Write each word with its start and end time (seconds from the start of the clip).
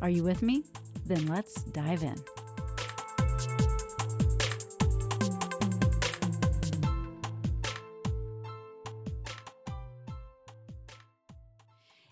Are 0.00 0.10
you 0.10 0.22
with 0.22 0.42
me? 0.42 0.64
Then 1.06 1.26
let's 1.26 1.62
dive 1.64 2.02
in. 2.02 2.16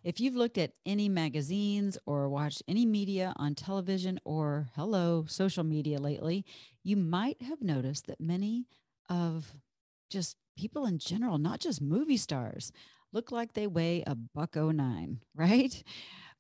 If 0.03 0.21
you've 0.21 0.37
looked 0.37 0.57
at 0.57 0.71
any 0.85 1.09
magazines 1.09 1.99
or 2.07 2.29
watched 2.29 2.63
any 2.69 2.87
media 2.87 3.33
on 3.37 3.57
television 3.57 4.21
or, 4.25 4.69
hello, 4.77 5.25
social 5.29 5.65
media 5.65 5.99
lately, 5.99 6.45
you 6.85 6.97
might 6.97 7.43
have 7.43 7.61
noticed 7.61 8.07
that 8.07 8.21
many 8.21 8.67
of 9.11 9.53
just 10.09 10.37
people 10.57 10.87
in 10.87 10.99
general, 10.99 11.39
not 11.39 11.59
just 11.59 11.83
movie 11.83 12.17
stars, 12.17 12.71
look 13.13 13.33
like 13.33 13.55
they 13.55 13.67
weigh 13.67 14.05
a 14.07 14.15
buck 14.15 14.57
oh 14.57 14.71
nine, 14.71 15.21
right? 15.35 15.83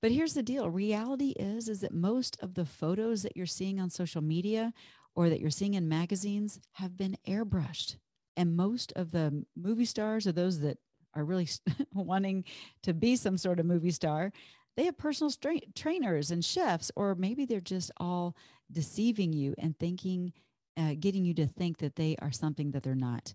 But 0.06 0.12
here's 0.12 0.34
the 0.34 0.42
deal. 0.44 0.70
Reality 0.70 1.30
is 1.30 1.68
is 1.68 1.80
that 1.80 1.92
most 1.92 2.38
of 2.40 2.54
the 2.54 2.64
photos 2.64 3.24
that 3.24 3.36
you're 3.36 3.44
seeing 3.44 3.80
on 3.80 3.90
social 3.90 4.22
media 4.22 4.72
or 5.16 5.28
that 5.28 5.40
you're 5.40 5.50
seeing 5.50 5.74
in 5.74 5.88
magazines 5.88 6.60
have 6.74 6.96
been 6.96 7.16
airbrushed. 7.26 7.96
And 8.36 8.56
most 8.56 8.92
of 8.94 9.10
the 9.10 9.44
movie 9.56 9.84
stars 9.84 10.28
or 10.28 10.30
those 10.30 10.60
that 10.60 10.78
are 11.14 11.24
really 11.24 11.48
wanting 11.92 12.44
to 12.84 12.94
be 12.94 13.16
some 13.16 13.36
sort 13.36 13.58
of 13.58 13.66
movie 13.66 13.90
star, 13.90 14.30
they 14.76 14.84
have 14.84 14.96
personal 14.96 15.28
stra- 15.28 15.58
trainers 15.74 16.30
and 16.30 16.44
chefs, 16.44 16.92
or 16.94 17.16
maybe 17.16 17.44
they're 17.44 17.60
just 17.60 17.90
all 17.96 18.36
deceiving 18.70 19.32
you 19.32 19.56
and 19.58 19.76
thinking, 19.76 20.32
uh, 20.76 20.94
getting 21.00 21.24
you 21.24 21.34
to 21.34 21.48
think 21.48 21.78
that 21.78 21.96
they 21.96 22.14
are 22.22 22.30
something 22.30 22.70
that 22.70 22.84
they're 22.84 22.94
not. 22.94 23.34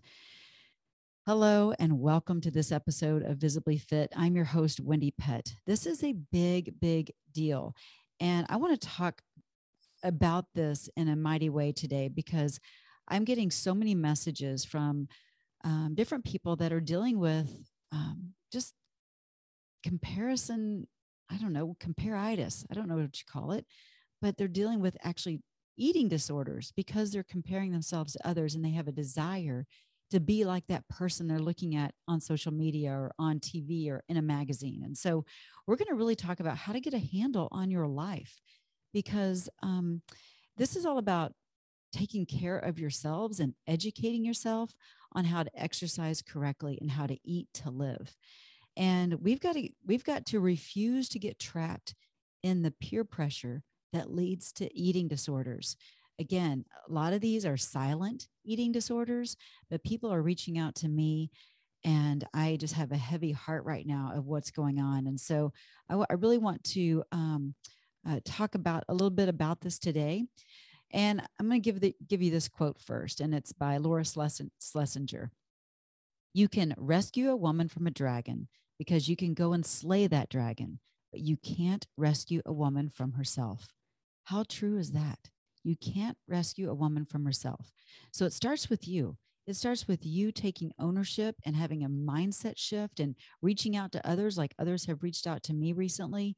Hello, 1.24 1.72
and 1.78 2.00
welcome 2.00 2.40
to 2.40 2.50
this 2.50 2.72
episode 2.72 3.22
of 3.22 3.36
Visibly 3.36 3.78
Fit. 3.78 4.12
I'm 4.16 4.34
your 4.34 4.44
host, 4.44 4.80
Wendy 4.80 5.12
Pett. 5.16 5.54
This 5.68 5.86
is 5.86 6.02
a 6.02 6.16
big, 6.32 6.80
big 6.80 7.12
deal. 7.32 7.76
And 8.18 8.44
I 8.48 8.56
want 8.56 8.80
to 8.80 8.88
talk 8.88 9.22
about 10.02 10.46
this 10.56 10.90
in 10.96 11.06
a 11.06 11.14
mighty 11.14 11.48
way 11.48 11.70
today 11.70 12.08
because 12.08 12.58
I'm 13.06 13.22
getting 13.22 13.52
so 13.52 13.72
many 13.72 13.94
messages 13.94 14.64
from 14.64 15.06
um, 15.62 15.92
different 15.94 16.24
people 16.24 16.56
that 16.56 16.72
are 16.72 16.80
dealing 16.80 17.20
with 17.20 17.48
um, 17.92 18.32
just 18.52 18.74
comparison. 19.84 20.88
I 21.30 21.36
don't 21.36 21.52
know, 21.52 21.76
comparitis. 21.78 22.66
I 22.68 22.74
don't 22.74 22.88
know 22.88 22.96
what 22.96 23.20
you 23.20 23.24
call 23.32 23.52
it, 23.52 23.64
but 24.20 24.36
they're 24.36 24.48
dealing 24.48 24.80
with 24.80 24.96
actually 25.04 25.40
eating 25.76 26.08
disorders 26.08 26.72
because 26.76 27.12
they're 27.12 27.22
comparing 27.22 27.70
themselves 27.70 28.14
to 28.14 28.26
others 28.26 28.56
and 28.56 28.64
they 28.64 28.72
have 28.72 28.88
a 28.88 28.92
desire 28.92 29.66
to 30.12 30.20
be 30.20 30.44
like 30.44 30.66
that 30.68 30.88
person 30.88 31.26
they're 31.26 31.38
looking 31.38 31.74
at 31.74 31.92
on 32.06 32.20
social 32.20 32.52
media 32.52 32.92
or 32.92 33.12
on 33.18 33.40
TV 33.40 33.90
or 33.90 34.04
in 34.08 34.16
a 34.16 34.22
magazine. 34.22 34.82
And 34.84 34.96
so 34.96 35.24
we're 35.66 35.76
going 35.76 35.88
to 35.88 35.94
really 35.94 36.16
talk 36.16 36.40
about 36.40 36.56
how 36.56 36.72
to 36.72 36.80
get 36.80 36.94
a 36.94 36.98
handle 36.98 37.48
on 37.50 37.70
your 37.70 37.86
life 37.86 38.40
because 38.92 39.48
um, 39.62 40.02
this 40.56 40.76
is 40.76 40.86
all 40.86 40.98
about 40.98 41.32
taking 41.92 42.24
care 42.24 42.58
of 42.58 42.78
yourselves 42.78 43.40
and 43.40 43.54
educating 43.66 44.24
yourself 44.24 44.72
on 45.12 45.24
how 45.24 45.42
to 45.42 45.50
exercise 45.60 46.22
correctly 46.22 46.78
and 46.80 46.90
how 46.90 47.06
to 47.06 47.18
eat 47.24 47.48
to 47.54 47.70
live. 47.70 48.16
And 48.76 49.14
we've 49.14 49.40
got 49.40 49.54
to 49.54 49.68
we've 49.86 50.04
got 50.04 50.24
to 50.26 50.40
refuse 50.40 51.08
to 51.10 51.18
get 51.18 51.38
trapped 51.38 51.94
in 52.42 52.62
the 52.62 52.70
peer 52.70 53.04
pressure 53.04 53.62
that 53.92 54.10
leads 54.10 54.52
to 54.52 54.74
eating 54.78 55.08
disorders. 55.08 55.76
Again, 56.18 56.64
a 56.88 56.92
lot 56.92 57.12
of 57.12 57.20
these 57.20 57.44
are 57.44 57.56
silent 57.56 58.28
eating 58.44 58.72
disorders, 58.72 59.36
but 59.70 59.82
people 59.82 60.12
are 60.12 60.22
reaching 60.22 60.58
out 60.58 60.74
to 60.76 60.88
me 60.88 61.30
and 61.84 62.24
I 62.32 62.56
just 62.60 62.74
have 62.74 62.92
a 62.92 62.96
heavy 62.96 63.32
heart 63.32 63.64
right 63.64 63.86
now 63.86 64.12
of 64.14 64.26
what's 64.26 64.50
going 64.50 64.80
on. 64.80 65.06
And 65.06 65.18
so 65.18 65.52
I, 65.88 65.94
w- 65.94 66.06
I 66.08 66.14
really 66.14 66.38
want 66.38 66.62
to 66.64 67.02
um, 67.10 67.54
uh, 68.08 68.20
talk 68.24 68.54
about 68.54 68.84
a 68.88 68.92
little 68.92 69.10
bit 69.10 69.28
about 69.28 69.60
this 69.60 69.78
today. 69.78 70.24
And 70.92 71.22
I'm 71.40 71.48
going 71.48 71.60
to 71.60 71.64
give 71.64 71.80
the 71.80 71.96
give 72.06 72.20
you 72.20 72.30
this 72.30 72.48
quote 72.48 72.78
first, 72.78 73.20
and 73.20 73.34
it's 73.34 73.52
by 73.52 73.78
Laura 73.78 74.04
Schlesinger. 74.04 75.30
You 76.34 76.48
can 76.48 76.74
rescue 76.76 77.30
a 77.30 77.36
woman 77.36 77.68
from 77.68 77.86
a 77.86 77.90
dragon 77.90 78.48
because 78.78 79.08
you 79.08 79.16
can 79.16 79.32
go 79.32 79.54
and 79.54 79.64
slay 79.64 80.06
that 80.06 80.28
dragon, 80.28 80.80
but 81.10 81.20
you 81.20 81.38
can't 81.38 81.86
rescue 81.96 82.42
a 82.44 82.52
woman 82.52 82.90
from 82.90 83.12
herself. 83.12 83.68
How 84.24 84.44
true 84.46 84.76
is 84.78 84.92
that? 84.92 85.30
You 85.64 85.76
can't 85.76 86.16
rescue 86.28 86.70
a 86.70 86.74
woman 86.74 87.04
from 87.04 87.24
herself. 87.24 87.72
So 88.12 88.24
it 88.24 88.32
starts 88.32 88.68
with 88.68 88.88
you. 88.88 89.16
It 89.46 89.54
starts 89.54 89.88
with 89.88 90.06
you 90.06 90.30
taking 90.30 90.72
ownership 90.78 91.36
and 91.44 91.56
having 91.56 91.84
a 91.84 91.88
mindset 91.88 92.56
shift 92.56 93.00
and 93.00 93.16
reaching 93.40 93.76
out 93.76 93.92
to 93.92 94.08
others, 94.08 94.38
like 94.38 94.54
others 94.58 94.86
have 94.86 95.02
reached 95.02 95.26
out 95.26 95.42
to 95.44 95.54
me 95.54 95.72
recently, 95.72 96.36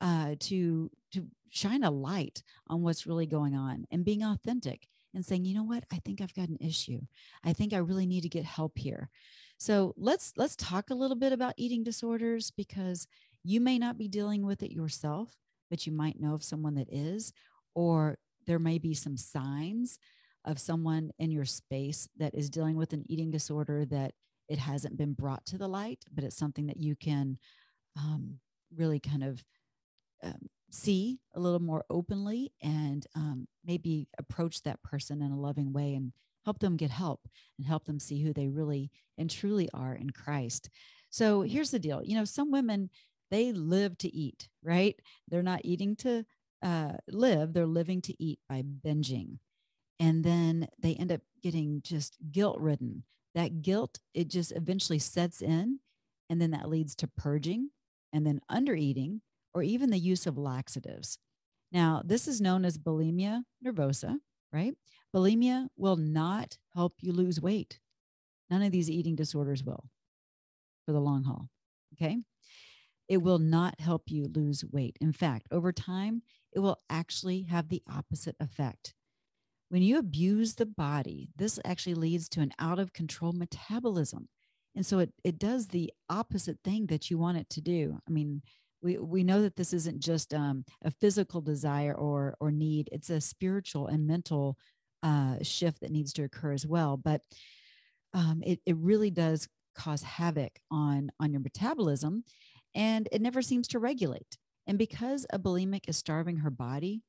uh, 0.00 0.34
to 0.40 0.90
to 1.12 1.26
shine 1.50 1.84
a 1.84 1.90
light 1.90 2.42
on 2.68 2.82
what's 2.82 3.06
really 3.06 3.26
going 3.26 3.54
on 3.54 3.84
and 3.90 4.04
being 4.04 4.22
authentic 4.22 4.86
and 5.14 5.24
saying, 5.24 5.44
you 5.44 5.54
know 5.54 5.64
what, 5.64 5.84
I 5.92 5.98
think 6.04 6.20
I've 6.20 6.34
got 6.34 6.48
an 6.48 6.58
issue. 6.60 7.00
I 7.44 7.52
think 7.52 7.72
I 7.72 7.78
really 7.78 8.06
need 8.06 8.22
to 8.22 8.28
get 8.28 8.44
help 8.44 8.78
here. 8.78 9.10
So 9.58 9.94
let's 9.96 10.32
let's 10.36 10.56
talk 10.56 10.90
a 10.90 10.94
little 10.94 11.16
bit 11.16 11.32
about 11.32 11.54
eating 11.56 11.84
disorders 11.84 12.50
because 12.50 13.06
you 13.44 13.60
may 13.60 13.78
not 13.78 13.98
be 13.98 14.08
dealing 14.08 14.44
with 14.44 14.62
it 14.62 14.72
yourself, 14.72 15.36
but 15.70 15.86
you 15.86 15.92
might 15.92 16.20
know 16.20 16.34
of 16.34 16.42
someone 16.42 16.74
that 16.74 16.92
is, 16.92 17.32
or 17.74 18.18
there 18.46 18.58
may 18.58 18.78
be 18.78 18.94
some 18.94 19.16
signs 19.16 19.98
of 20.44 20.58
someone 20.58 21.12
in 21.18 21.30
your 21.30 21.44
space 21.44 22.08
that 22.16 22.34
is 22.34 22.50
dealing 22.50 22.76
with 22.76 22.92
an 22.92 23.04
eating 23.08 23.30
disorder 23.30 23.84
that 23.86 24.12
it 24.48 24.58
hasn't 24.58 24.96
been 24.96 25.12
brought 25.12 25.46
to 25.46 25.58
the 25.58 25.68
light, 25.68 26.04
but 26.12 26.24
it's 26.24 26.36
something 26.36 26.66
that 26.66 26.78
you 26.78 26.96
can 26.96 27.38
um, 27.96 28.38
really 28.76 28.98
kind 28.98 29.22
of 29.22 29.44
um, 30.22 30.48
see 30.70 31.20
a 31.34 31.40
little 31.40 31.60
more 31.60 31.84
openly 31.90 32.52
and 32.62 33.06
um, 33.14 33.46
maybe 33.64 34.08
approach 34.18 34.62
that 34.62 34.82
person 34.82 35.22
in 35.22 35.30
a 35.30 35.40
loving 35.40 35.72
way 35.72 35.94
and 35.94 36.12
help 36.44 36.58
them 36.58 36.76
get 36.76 36.90
help 36.90 37.28
and 37.58 37.66
help 37.66 37.84
them 37.84 37.98
see 37.98 38.22
who 38.22 38.32
they 38.32 38.48
really 38.48 38.90
and 39.18 39.30
truly 39.30 39.68
are 39.74 39.94
in 39.94 40.10
Christ. 40.10 40.70
So 41.10 41.42
here's 41.42 41.70
the 41.70 41.78
deal 41.78 42.02
you 42.02 42.16
know, 42.16 42.24
some 42.24 42.50
women, 42.50 42.90
they 43.30 43.52
live 43.52 43.96
to 43.98 44.14
eat, 44.14 44.48
right? 44.62 44.98
They're 45.28 45.42
not 45.42 45.60
eating 45.64 45.96
to 45.96 46.24
uh, 46.62 46.92
live, 47.08 47.52
they're 47.52 47.66
living 47.66 48.00
to 48.02 48.22
eat 48.22 48.38
by 48.48 48.62
binging. 48.62 49.38
And 49.98 50.24
then 50.24 50.68
they 50.78 50.94
end 50.94 51.12
up 51.12 51.20
getting 51.42 51.80
just 51.82 52.16
guilt 52.30 52.58
ridden. 52.58 53.04
That 53.34 53.62
guilt, 53.62 54.00
it 54.14 54.28
just 54.28 54.52
eventually 54.52 54.98
sets 54.98 55.42
in. 55.42 55.80
And 56.28 56.40
then 56.40 56.52
that 56.52 56.68
leads 56.68 56.94
to 56.96 57.08
purging 57.08 57.70
and 58.12 58.26
then 58.26 58.40
under 58.48 58.74
eating 58.74 59.20
or 59.54 59.62
even 59.62 59.90
the 59.90 59.98
use 59.98 60.26
of 60.26 60.38
laxatives. 60.38 61.18
Now, 61.72 62.02
this 62.04 62.28
is 62.28 62.40
known 62.40 62.64
as 62.64 62.78
bulimia 62.78 63.42
nervosa, 63.64 64.18
right? 64.52 64.74
Bulimia 65.14 65.68
will 65.76 65.96
not 65.96 66.58
help 66.74 66.94
you 67.00 67.12
lose 67.12 67.40
weight. 67.40 67.80
None 68.50 68.62
of 68.62 68.72
these 68.72 68.90
eating 68.90 69.14
disorders 69.14 69.64
will 69.64 69.84
for 70.84 70.92
the 70.92 71.00
long 71.00 71.24
haul. 71.24 71.48
Okay. 71.94 72.18
It 73.08 73.18
will 73.18 73.38
not 73.38 73.80
help 73.80 74.10
you 74.10 74.26
lose 74.26 74.64
weight. 74.70 74.96
In 75.00 75.12
fact, 75.12 75.46
over 75.50 75.72
time, 75.72 76.22
it 76.52 76.60
will 76.60 76.80
actually 76.90 77.42
have 77.42 77.68
the 77.68 77.82
opposite 77.92 78.36
effect. 78.40 78.94
When 79.68 79.82
you 79.82 79.98
abuse 79.98 80.54
the 80.54 80.66
body, 80.66 81.30
this 81.36 81.58
actually 81.64 81.94
leads 81.94 82.28
to 82.30 82.40
an 82.40 82.52
out 82.58 82.78
of 82.78 82.92
control 82.92 83.32
metabolism. 83.32 84.28
And 84.74 84.84
so 84.84 84.98
it, 84.98 85.12
it 85.24 85.38
does 85.38 85.68
the 85.68 85.92
opposite 86.08 86.58
thing 86.62 86.86
that 86.86 87.10
you 87.10 87.18
want 87.18 87.38
it 87.38 87.48
to 87.50 87.60
do. 87.60 87.98
I 88.06 88.10
mean, 88.10 88.42
we 88.82 88.98
we 88.98 89.24
know 89.24 89.42
that 89.42 89.56
this 89.56 89.72
isn't 89.72 90.00
just 90.00 90.34
um, 90.34 90.64
a 90.84 90.90
physical 90.90 91.40
desire 91.40 91.94
or 91.94 92.34
or 92.40 92.50
need 92.50 92.88
it's 92.92 93.10
a 93.10 93.20
spiritual 93.20 93.86
and 93.86 94.06
mental 94.06 94.58
uh, 95.02 95.36
shift 95.42 95.80
that 95.80 95.90
needs 95.90 96.12
to 96.12 96.24
occur 96.24 96.52
as 96.52 96.66
well 96.66 96.96
but 96.96 97.22
um, 98.14 98.42
it, 98.44 98.60
it 98.66 98.76
really 98.76 99.10
does 99.10 99.48
cause 99.74 100.02
havoc 100.02 100.58
on 100.70 101.10
on 101.18 101.32
your 101.32 101.40
metabolism 101.40 102.24
and 102.74 103.08
it 103.10 103.22
never 103.22 103.40
seems 103.40 103.68
to 103.68 103.78
regulate 103.78 104.36
and 104.66 104.78
because 104.78 105.26
a 105.30 105.38
bulimic 105.38 105.88
is 105.88 105.96
starving 105.96 106.38
her 106.38 106.50
body 106.50 107.02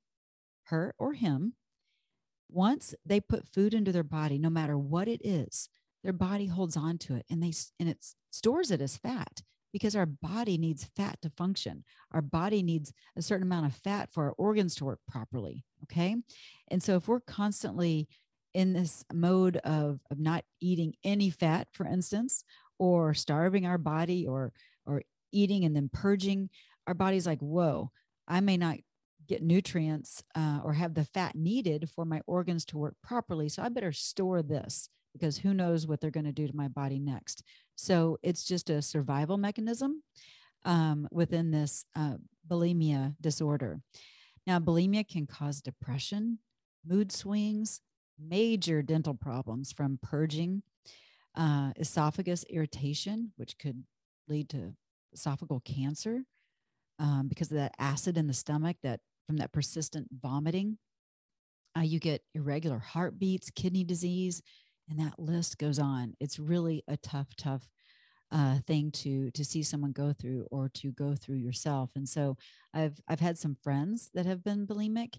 her 0.66 0.94
or 0.98 1.14
him 1.14 1.54
once 2.50 2.94
they 3.06 3.20
put 3.20 3.48
food 3.48 3.74
into 3.74 3.92
their 3.92 4.04
body 4.04 4.38
no 4.38 4.50
matter 4.50 4.78
what 4.78 5.08
it 5.08 5.22
is 5.26 5.70
their 6.04 6.14
body 6.14 6.48
holds 6.48 6.76
on 6.76 6.98
to 6.98 7.16
it 7.16 7.26
and 7.30 7.42
they 7.42 7.54
and 7.80 7.90
it 7.90 8.06
stores 8.32 8.72
it 8.72 8.82
as 8.82 8.98
fat 8.98 9.42
because 9.74 9.96
our 9.96 10.06
body 10.06 10.58
needs 10.58 10.88
fat 10.96 11.20
to 11.24 11.32
function. 11.32 11.84
Our 12.12 12.22
body 12.22 12.62
needs 12.62 12.94
a 13.18 13.22
certain 13.22 13.44
amount 13.44 13.66
of 13.66 13.74
fat 13.74 14.14
for 14.14 14.26
our 14.26 14.34
organs 14.38 14.76
to 14.76 14.86
work 14.86 15.00
properly. 15.08 15.66
Okay. 15.84 16.16
And 16.70 16.82
so 16.82 16.96
if 16.96 17.08
we're 17.08 17.20
constantly 17.20 18.08
in 18.54 18.72
this 18.72 19.04
mode 19.12 19.58
of, 19.58 20.00
of 20.12 20.20
not 20.20 20.46
eating 20.62 20.94
any 21.04 21.32
fat, 21.32 21.68
for 21.74 21.88
instance, 21.88 22.46
or 22.78 23.16
starving 23.16 23.66
our 23.66 23.80
body 23.80 24.28
or 24.28 24.54
or 24.86 25.02
eating 25.32 25.66
and 25.66 25.76
then 25.76 25.90
purging, 25.92 26.50
our 26.88 26.94
body's 26.94 27.26
like, 27.26 27.40
whoa, 27.40 27.92
I 28.28 28.40
may 28.40 28.58
not 28.58 28.78
get 29.28 29.42
nutrients 29.42 30.24
uh, 30.36 30.60
or 30.64 30.74
have 30.74 30.94
the 30.94 31.06
fat 31.06 31.36
needed 31.36 31.90
for 31.90 32.06
my 32.06 32.22
organs 32.28 32.66
to 32.66 32.78
work 32.78 32.96
properly. 33.04 33.50
So 33.50 33.64
I 33.64 33.70
better 33.70 33.94
store 33.94 34.42
this 34.42 34.90
because 35.14 35.38
who 35.38 35.54
knows 35.54 35.88
what 35.88 36.02
they're 36.02 36.12
going 36.12 36.26
to 36.26 36.32
do 36.32 36.48
to 36.48 36.56
my 36.56 36.68
body 36.68 37.00
next. 37.00 37.44
So 37.76 38.18
it's 38.24 38.44
just 38.44 38.70
a 38.70 38.82
survival 38.82 39.38
mechanism 39.38 40.04
um, 40.66 41.08
within 41.12 41.52
this 41.52 41.86
uh, 41.96 42.16
bulimia 42.48 43.16
disorder. 43.22 43.80
Now, 44.46 44.60
bulimia 44.60 45.08
can 45.08 45.28
cause 45.28 45.62
depression, 45.62 46.40
mood 46.86 47.12
swings, 47.12 47.82
major 48.20 48.82
dental 48.82 49.14
problems 49.14 49.72
from 49.72 50.00
purging, 50.02 50.64
uh, 51.36 51.72
esophagus 51.78 52.44
irritation, 52.50 53.32
which 53.38 53.58
could 53.58 53.84
lead 54.28 54.50
to 54.50 54.74
esophageal 55.16 55.64
cancer 55.64 56.24
um, 57.00 57.28
because 57.28 57.52
of 57.52 57.58
that 57.58 57.76
acid 57.80 58.18
in 58.18 58.28
the 58.28 58.34
stomach 58.34 58.78
that 58.84 59.00
from 59.28 59.38
that 59.38 59.52
persistent 59.52 60.08
vomiting. 60.22 60.78
Uh, 61.76 61.82
you 61.82 62.00
get 62.00 62.22
irregular 62.36 62.78
heartbeats, 62.78 63.50
kidney 63.50 63.84
disease, 63.84 64.44
and 64.90 65.00
that 65.00 65.18
list 65.20 65.58
goes 65.58 65.80
on 65.80 66.14
it's 66.20 66.40
really 66.40 66.84
a 66.88 66.98
tough 66.98 67.36
tough 67.38 67.68
uh, 68.32 68.58
thing 68.66 68.92
to 68.92 69.30
to 69.32 69.46
see 69.46 69.62
someone 69.62 69.92
go 69.92 70.14
through 70.14 70.48
or 70.52 70.70
to 70.70 70.92
go 70.92 71.16
through 71.16 71.36
yourself 71.36 71.92
and 71.96 72.08
so 72.08 72.36
i've 72.74 73.00
i've 73.08 73.20
had 73.20 73.38
some 73.38 73.56
friends 73.64 74.10
that 74.14 74.26
have 74.26 74.44
been 74.44 74.66
bulimic 74.66 75.16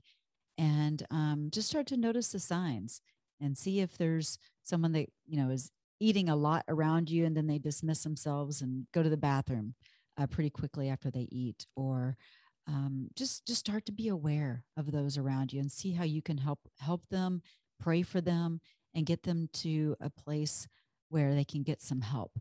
and 0.56 1.04
um, 1.10 1.48
just 1.52 1.68
start 1.68 1.86
to 1.86 1.96
notice 1.96 2.28
the 2.28 2.38
signs 2.38 3.00
and 3.40 3.58
see 3.58 3.80
if 3.80 3.96
there's 3.98 4.38
someone 4.62 4.92
that 4.92 5.08
you 5.26 5.36
know 5.36 5.50
is 5.50 5.70
eating 6.00 6.28
a 6.28 6.36
lot 6.36 6.64
around 6.68 7.08
you 7.08 7.24
and 7.24 7.36
then 7.36 7.46
they 7.46 7.58
dismiss 7.58 8.02
themselves 8.02 8.60
and 8.60 8.86
go 8.92 9.02
to 9.02 9.08
the 9.08 9.16
bathroom 9.16 9.74
uh, 10.18 10.26
pretty 10.26 10.50
quickly 10.50 10.88
after 10.88 11.10
they 11.10 11.28
eat 11.30 11.66
or 11.76 12.16
um, 12.66 13.08
just 13.14 13.46
just 13.46 13.60
start 13.60 13.84
to 13.86 13.92
be 13.92 14.08
aware 14.08 14.64
of 14.76 14.90
those 14.90 15.18
around 15.18 15.52
you 15.52 15.60
and 15.60 15.70
see 15.70 15.92
how 15.92 16.04
you 16.04 16.22
can 16.22 16.38
help 16.38 16.60
help 16.78 17.02
them 17.10 17.42
pray 17.80 18.02
for 18.02 18.20
them 18.20 18.60
and 18.94 19.06
get 19.06 19.22
them 19.22 19.48
to 19.52 19.96
a 20.00 20.08
place 20.08 20.66
where 21.10 21.34
they 21.34 21.44
can 21.44 21.62
get 21.62 21.82
some 21.82 22.00
help. 22.00 22.38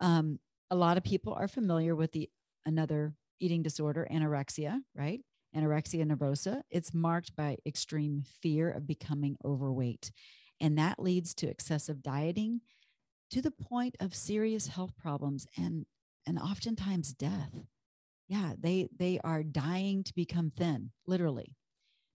Um, 0.00 0.38
a 0.70 0.76
lot 0.76 0.96
of 0.96 1.04
people 1.04 1.32
are 1.32 1.48
familiar 1.48 1.94
with 1.94 2.12
the 2.12 2.28
another 2.66 3.14
eating 3.40 3.62
disorder, 3.62 4.06
anorexia, 4.10 4.80
right? 4.94 5.20
Anorexia 5.56 6.04
nervosa. 6.04 6.62
It's 6.70 6.92
marked 6.92 7.36
by 7.36 7.58
extreme 7.66 8.24
fear 8.42 8.70
of 8.70 8.86
becoming 8.86 9.36
overweight. 9.44 10.10
And 10.60 10.78
that 10.78 10.98
leads 10.98 11.34
to 11.36 11.48
excessive 11.48 12.02
dieting 12.02 12.60
to 13.30 13.42
the 13.42 13.50
point 13.50 13.96
of 14.00 14.14
serious 14.14 14.68
health 14.68 14.96
problems 14.96 15.46
and 15.56 15.86
and 16.26 16.38
oftentimes 16.38 17.12
death. 17.12 17.52
Yeah, 18.28 18.52
they 18.58 18.88
they 18.96 19.20
are 19.22 19.42
dying 19.42 20.02
to 20.04 20.14
become 20.14 20.50
thin, 20.50 20.90
literally. 21.06 21.56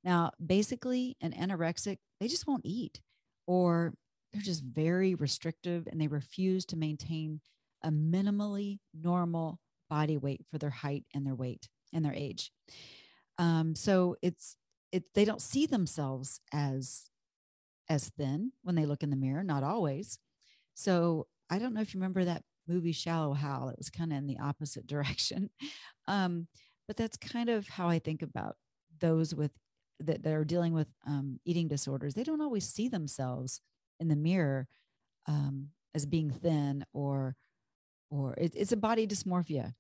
Now, 0.04 0.32
basically, 0.44 1.18
an 1.22 1.34
anorexic, 1.34 1.98
they 2.20 2.28
just 2.28 2.48
won't 2.48 2.66
eat 2.66 3.02
or 3.46 3.94
they're 4.32 4.42
just 4.42 4.64
very 4.64 5.16
restrictive 5.16 5.88
and 5.88 6.00
they 6.00 6.08
refuse 6.08 6.66
to 6.66 6.78
maintain 6.78 7.42
a 7.84 7.90
minimally 7.90 8.80
normal 8.94 9.60
body 9.90 10.18
weight 10.18 10.46
for 10.52 10.58
their 10.58 10.70
height 10.70 11.06
and 11.14 11.26
their 11.26 11.36
weight 11.36 11.68
and 11.94 12.06
their 12.06 12.14
age. 12.14 12.52
Um, 13.38 13.76
so 13.76 14.16
it's 14.22 14.56
it 14.92 15.04
they 15.14 15.26
don't 15.26 15.42
see 15.42 15.66
themselves 15.66 16.42
as 16.54 17.10
as 17.90 18.10
thin 18.10 18.52
when 18.62 18.76
they 18.76 18.86
look 18.86 19.02
in 19.04 19.10
the 19.10 19.16
mirror, 19.16 19.44
not 19.44 19.64
always. 19.64 20.20
So 20.76 21.28
I 21.50 21.58
don't 21.58 21.74
know 21.74 21.82
if 21.82 21.94
you 21.94 22.00
remember 22.00 22.26
that 22.26 22.44
movie 22.70 22.92
Shallow 22.92 23.34
Hal. 23.34 23.70
It 23.70 23.78
was 23.78 23.90
kind 23.90 24.12
of 24.12 24.20
in 24.20 24.28
the 24.28 24.40
opposite 24.40 24.88
direction. 24.88 25.50
Um, 26.08 26.48
but 26.88 26.98
that's 26.98 27.18
kind 27.18 27.50
of 27.50 27.68
how 27.68 27.90
I 27.90 28.00
think 28.00 28.22
about 28.22 28.56
those 29.00 29.36
with 29.36 29.52
that, 30.00 30.24
that 30.24 30.34
are 30.34 30.46
dealing 30.46 30.74
with 30.74 30.88
um, 31.06 31.40
eating 31.46 31.68
disorders, 31.68 32.14
they 32.14 32.24
don't 32.24 32.42
always 32.42 32.68
see 32.68 32.88
themselves 32.88 33.62
in 34.00 34.08
the 34.08 34.16
mirror 34.16 34.68
um, 35.28 35.70
as 35.94 36.06
being 36.06 36.30
thin 36.32 36.86
or 36.94 37.36
or 38.12 38.34
it, 38.36 38.54
it's 38.56 38.72
a 38.72 38.78
body 38.78 39.06
dysmorphia 39.06 39.74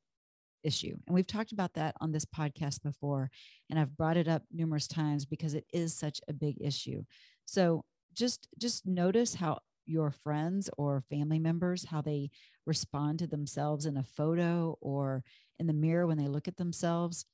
issue 0.63 0.95
and 1.07 1.15
we've 1.15 1.27
talked 1.27 1.51
about 1.51 1.73
that 1.73 1.95
on 2.01 2.11
this 2.11 2.25
podcast 2.25 2.83
before 2.83 3.31
and 3.69 3.79
i've 3.79 3.95
brought 3.95 4.17
it 4.17 4.27
up 4.27 4.43
numerous 4.51 4.87
times 4.87 5.25
because 5.25 5.53
it 5.53 5.63
is 5.73 5.97
such 5.97 6.19
a 6.27 6.33
big 6.33 6.57
issue 6.59 7.01
so 7.45 7.83
just 8.13 8.47
just 8.59 8.85
notice 8.85 9.35
how 9.35 9.57
your 9.89 10.11
friends 10.11 10.69
or 10.77 11.03
family 11.09 11.39
members 11.39 11.85
how 11.85 12.01
they 12.01 12.29
respond 12.65 13.19
to 13.19 13.27
themselves 13.27 13.85
in 13.85 13.97
a 13.97 14.03
photo 14.03 14.77
or 14.81 15.23
in 15.59 15.67
the 15.67 15.73
mirror 15.73 16.07
when 16.07 16.17
they 16.17 16.27
look 16.27 16.47
at 16.47 16.57
themselves 16.57 17.25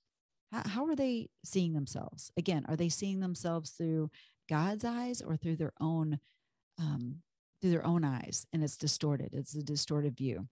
how, 0.52 0.63
how 0.66 0.86
are 0.88 0.96
they 0.96 1.30
seeing 1.44 1.74
themselves? 1.74 2.31
Again, 2.38 2.66
are 2.68 2.75
they 2.75 2.90
seeing 2.90 3.19
themselves 3.19 3.72
through 3.72 4.10
God's 4.50 4.86
eyes 4.86 5.22
or 5.22 5.36
through 5.36 5.57
their 5.57 5.74
own 5.80 6.19
um, 6.80 7.22
through 7.62 7.72
their 7.72 7.86
own 7.86 8.04
eyes? 8.04 8.46
And 8.54 8.63
it's 8.63 8.78
distorted. 8.78 9.30
It's 9.34 9.56
a 9.56 9.63
distorted 9.63 10.18
view. 10.18 10.48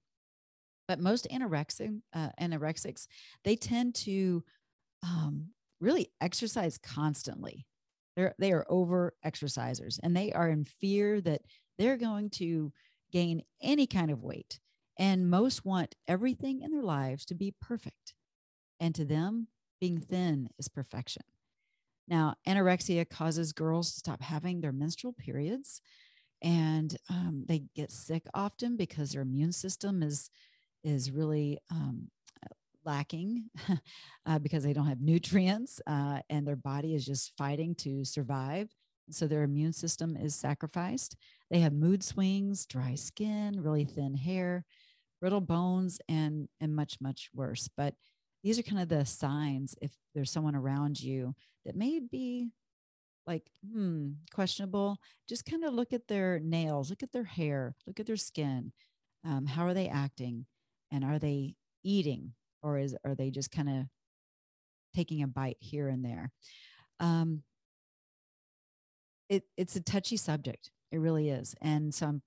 But 0.87 0.99
most 0.99 1.27
anorexic 1.31 2.01
uh, 2.13 2.29
anorexics 2.39 3.07
they 3.43 3.55
tend 3.55 3.95
to 3.95 4.43
um, 5.03 5.49
really 5.79 6.11
exercise 6.21 6.77
constantly. 6.77 7.65
They're 8.15 8.35
they 8.37 8.51
are 8.51 8.65
over 8.69 9.15
exercisers 9.25 9.99
and 10.03 10.15
they 10.15 10.31
are 10.33 10.49
in 10.49 10.65
fear 10.65 11.21
that 11.21 11.41
they're 11.77 11.97
going 11.97 12.29
to 12.31 12.71
gain 13.11 13.43
any 13.61 13.87
kind 13.87 14.11
of 14.11 14.23
weight. 14.23 14.59
And 14.97 15.29
most 15.29 15.65
want 15.65 15.95
everything 16.07 16.61
in 16.61 16.71
their 16.71 16.83
lives 16.83 17.25
to 17.25 17.35
be 17.35 17.55
perfect. 17.59 18.13
And 18.79 18.93
to 18.95 19.05
them, 19.05 19.47
being 19.79 19.99
thin 19.99 20.49
is 20.59 20.67
perfection. 20.67 21.23
Now, 22.07 22.35
anorexia 22.47 23.09
causes 23.09 23.53
girls 23.53 23.91
to 23.93 23.99
stop 23.99 24.21
having 24.21 24.61
their 24.61 24.71
menstrual 24.71 25.13
periods 25.13 25.81
and 26.43 26.95
um, 27.09 27.45
they 27.47 27.63
get 27.73 27.91
sick 27.91 28.23
often 28.33 28.75
because 28.75 29.11
their 29.11 29.21
immune 29.21 29.53
system 29.53 30.03
is 30.03 30.29
is 30.83 31.11
really 31.11 31.57
um, 31.71 32.09
lacking 32.85 33.45
uh, 34.25 34.39
because 34.39 34.63
they 34.63 34.73
don't 34.73 34.87
have 34.87 34.99
nutrients 34.99 35.79
uh, 35.87 36.19
and 36.29 36.45
their 36.45 36.57
body 36.57 36.93
is 36.93 37.05
just 37.05 37.31
fighting 37.37 37.73
to 37.75 38.03
survive. 38.03 38.69
So 39.13 39.27
their 39.27 39.43
immune 39.43 39.73
system 39.73 40.15
is 40.17 40.35
sacrificed. 40.35 41.15
They 41.51 41.59
have 41.59 41.73
mood 41.73 42.03
swings, 42.03 42.65
dry 42.65 42.95
skin, 42.95 43.61
really 43.61 43.85
thin 43.85 44.15
hair, 44.15 44.65
brittle 45.21 45.41
bones, 45.41 45.99
and 46.09 46.49
and 46.61 46.75
much 46.75 46.99
much 47.01 47.29
worse. 47.33 47.69
But 47.75 47.95
these 48.43 48.59
are 48.59 48.63
kind 48.63 48.81
of 48.81 48.89
the 48.89 49.05
signs 49.05 49.75
if 49.81 49.91
there's 50.15 50.31
someone 50.31 50.55
around 50.55 51.01
you 51.01 51.35
that 51.65 51.75
may 51.75 51.99
be 51.99 52.49
like 53.27 53.49
hmm 53.71 54.11
questionable 54.33 54.97
just 55.29 55.45
kind 55.45 55.63
of 55.63 55.73
look 55.73 55.93
at 55.93 56.07
their 56.07 56.39
nails 56.39 56.89
look 56.89 57.03
at 57.03 57.11
their 57.11 57.23
hair 57.23 57.75
look 57.87 57.99
at 57.99 58.05
their 58.05 58.17
skin 58.17 58.71
um, 59.25 59.45
how 59.45 59.63
are 59.65 59.73
they 59.73 59.87
acting 59.87 60.45
and 60.91 61.03
are 61.03 61.19
they 61.19 61.55
eating 61.83 62.33
or 62.61 62.77
is 62.77 62.95
are 63.05 63.15
they 63.15 63.29
just 63.31 63.51
kind 63.51 63.69
of 63.69 63.85
taking 64.93 65.23
a 65.23 65.27
bite 65.27 65.57
here 65.59 65.87
and 65.87 66.03
there 66.03 66.31
um, 66.99 67.43
it, 69.33 69.43
it's 69.57 69.75
a 69.75 69.81
touchy 69.81 70.17
subject. 70.17 70.69
It 70.91 70.99
really 70.99 71.29
is. 71.29 71.55
And 71.61 71.93
so 71.93 72.07
i'm 72.07 72.21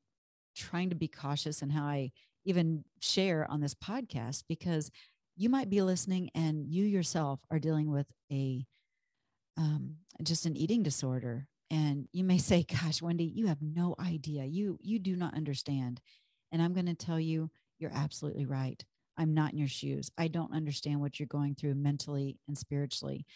trying 0.57 0.89
to 0.89 0.97
be 0.97 1.07
cautious 1.07 1.61
in 1.61 1.69
how 1.69 1.85
i 1.85 2.11
even 2.47 2.83
share 3.01 3.47
on 3.51 3.61
this 3.61 3.75
podcast 3.75 4.45
because 4.49 4.91
you 5.37 5.51
might 5.51 5.69
be 5.69 5.83
listening 5.83 6.31
and 6.35 6.67
you 6.67 6.85
yourself 6.85 7.41
are 7.51 7.59
dealing 7.59 7.91
with 7.91 8.07
a 8.33 8.65
um, 9.59 9.97
just 10.23 10.47
an 10.47 10.57
eating 10.57 10.83
disorder. 10.83 11.47
And 11.71 12.09
you 12.13 12.25
may 12.25 12.39
say 12.51 12.65
gosh 12.65 13.03
wendy 13.03 13.25
you 13.25 13.47
have 13.47 13.61
no 13.61 13.95
idea. 14.01 14.45
You 14.45 14.79
you 14.81 14.99
do 14.99 15.17
not 15.17 15.35
understand. 15.35 16.01
And 16.53 16.63
i'm 16.63 16.73
going 16.73 16.87
to 16.87 16.95
tell 16.95 17.21
you 17.21 17.51
you're 17.79 17.95
absolutely 17.95 18.47
right. 18.47 18.83
I'm 19.19 19.35
not 19.35 19.53
in 19.53 19.59
your 19.59 19.69
shoes. 19.69 20.11
I 20.19 20.29
don't 20.29 20.55
understand 20.55 21.01
what 21.01 21.19
you're 21.19 21.27
going 21.27 21.55
through 21.55 21.75
mentally 21.75 22.39
and 22.49 22.57
spiritually. 22.57 23.27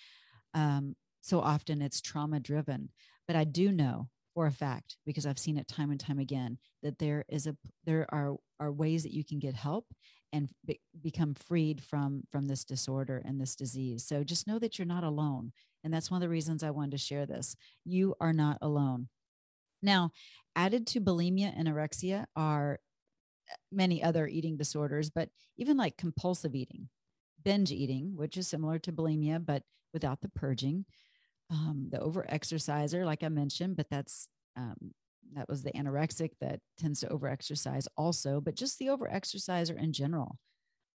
Um, 0.54 0.94
so 1.22 1.40
often 1.40 1.82
it's 1.82 2.00
trauma 2.00 2.40
driven, 2.40 2.90
but 3.30 3.36
I 3.36 3.44
do 3.44 3.70
know 3.70 4.08
for 4.34 4.48
a 4.48 4.50
fact 4.50 4.96
because 5.06 5.24
I've 5.24 5.38
seen 5.38 5.56
it 5.56 5.68
time 5.68 5.92
and 5.92 6.00
time 6.00 6.18
again 6.18 6.58
that 6.82 6.98
there 6.98 7.24
is 7.28 7.46
a 7.46 7.56
there 7.84 8.12
are 8.12 8.34
are 8.58 8.72
ways 8.72 9.04
that 9.04 9.12
you 9.12 9.24
can 9.24 9.38
get 9.38 9.54
help 9.54 9.86
and 10.32 10.48
be, 10.64 10.80
become 11.00 11.34
freed 11.34 11.80
from 11.80 12.24
from 12.32 12.48
this 12.48 12.64
disorder 12.64 13.22
and 13.24 13.40
this 13.40 13.54
disease. 13.54 14.04
So 14.04 14.24
just 14.24 14.48
know 14.48 14.58
that 14.58 14.80
you're 14.80 14.86
not 14.86 15.04
alone, 15.04 15.52
and 15.84 15.94
that's 15.94 16.10
one 16.10 16.20
of 16.20 16.22
the 16.22 16.28
reasons 16.28 16.64
I 16.64 16.70
wanted 16.70 16.90
to 16.90 16.98
share 16.98 17.24
this. 17.24 17.54
You 17.84 18.16
are 18.20 18.32
not 18.32 18.58
alone. 18.62 19.06
Now, 19.80 20.10
added 20.56 20.88
to 20.88 21.00
bulimia 21.00 21.52
and 21.56 21.68
anorexia 21.68 22.24
are 22.34 22.80
uh, 23.48 23.54
many 23.70 24.02
other 24.02 24.26
eating 24.26 24.56
disorders, 24.56 25.08
but 25.08 25.28
even 25.56 25.76
like 25.76 25.96
compulsive 25.96 26.56
eating, 26.56 26.88
binge 27.44 27.70
eating, 27.70 28.16
which 28.16 28.36
is 28.36 28.48
similar 28.48 28.80
to 28.80 28.92
bulimia, 28.92 29.38
but 29.46 29.62
without 29.92 30.20
the 30.20 30.30
purging, 30.30 30.84
um, 31.50 31.88
the 31.90 32.00
over 32.00 32.24
exerciser, 32.28 33.04
like 33.04 33.22
I 33.22 33.28
mentioned, 33.28 33.76
but 33.76 33.86
that's 33.90 34.28
um, 34.56 34.92
that 35.34 35.48
was 35.48 35.62
the 35.62 35.72
anorexic 35.72 36.30
that 36.40 36.60
tends 36.78 37.00
to 37.00 37.08
over 37.08 37.28
exercise 37.28 37.86
also, 37.96 38.40
but 38.40 38.54
just 38.56 38.78
the 38.78 38.90
over 38.90 39.08
exerciser 39.08 39.76
in 39.76 39.92
general. 39.92 40.36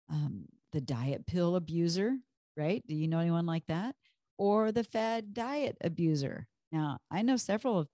Um, 0.10 0.46
the 0.72 0.82
diet 0.82 1.26
pill 1.28 1.56
abuser, 1.56 2.18
right? 2.58 2.84
Do 2.88 2.96
you 2.96 3.08
know 3.08 3.20
anyone 3.20 3.46
like 3.46 3.66
that? 3.68 3.96
Or 4.38 4.72
the 4.72 4.84
fad 4.84 5.34
diet 5.34 5.78
abuser? 5.82 6.48
Now, 6.72 6.98
I 7.12 7.22
know 7.22 7.38
several 7.38 7.88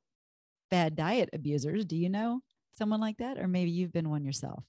fad 0.69 0.95
diet 0.95 1.29
abusers. 1.33 1.85
Do 1.85 1.97
you 1.97 2.09
know 2.09 2.41
someone 2.73 3.01
like 3.01 3.17
that? 3.17 3.37
Or 3.37 3.47
maybe 3.47 3.71
you've 3.71 3.91
been 3.91 4.09
one 4.09 4.23
yourself. 4.23 4.63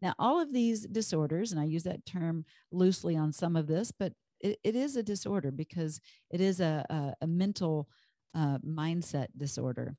Now, 0.00 0.14
all 0.18 0.40
of 0.40 0.52
these 0.52 0.86
disorders, 0.86 1.50
and 1.50 1.60
I 1.60 1.64
use 1.64 1.82
that 1.82 2.06
term 2.06 2.44
loosely 2.70 3.16
on 3.16 3.32
some 3.32 3.56
of 3.56 3.66
this, 3.66 3.90
but 3.90 4.12
it, 4.40 4.58
it 4.64 4.76
is 4.76 4.96
a 4.96 5.02
disorder 5.02 5.50
because 5.50 6.00
it 6.30 6.40
is 6.40 6.60
a, 6.60 6.84
a, 6.90 7.24
a 7.24 7.26
mental 7.26 7.88
uh, 8.34 8.58
mindset 8.58 9.28
disorder. 9.36 9.96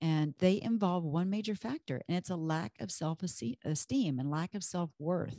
And 0.00 0.34
they 0.38 0.60
involve 0.62 1.04
one 1.04 1.28
major 1.28 1.54
factor, 1.54 2.00
and 2.08 2.16
it's 2.16 2.30
a 2.30 2.36
lack 2.36 2.72
of 2.80 2.90
self 2.90 3.22
esteem 3.22 4.18
and 4.18 4.30
lack 4.30 4.54
of 4.54 4.64
self 4.64 4.90
worth 4.98 5.36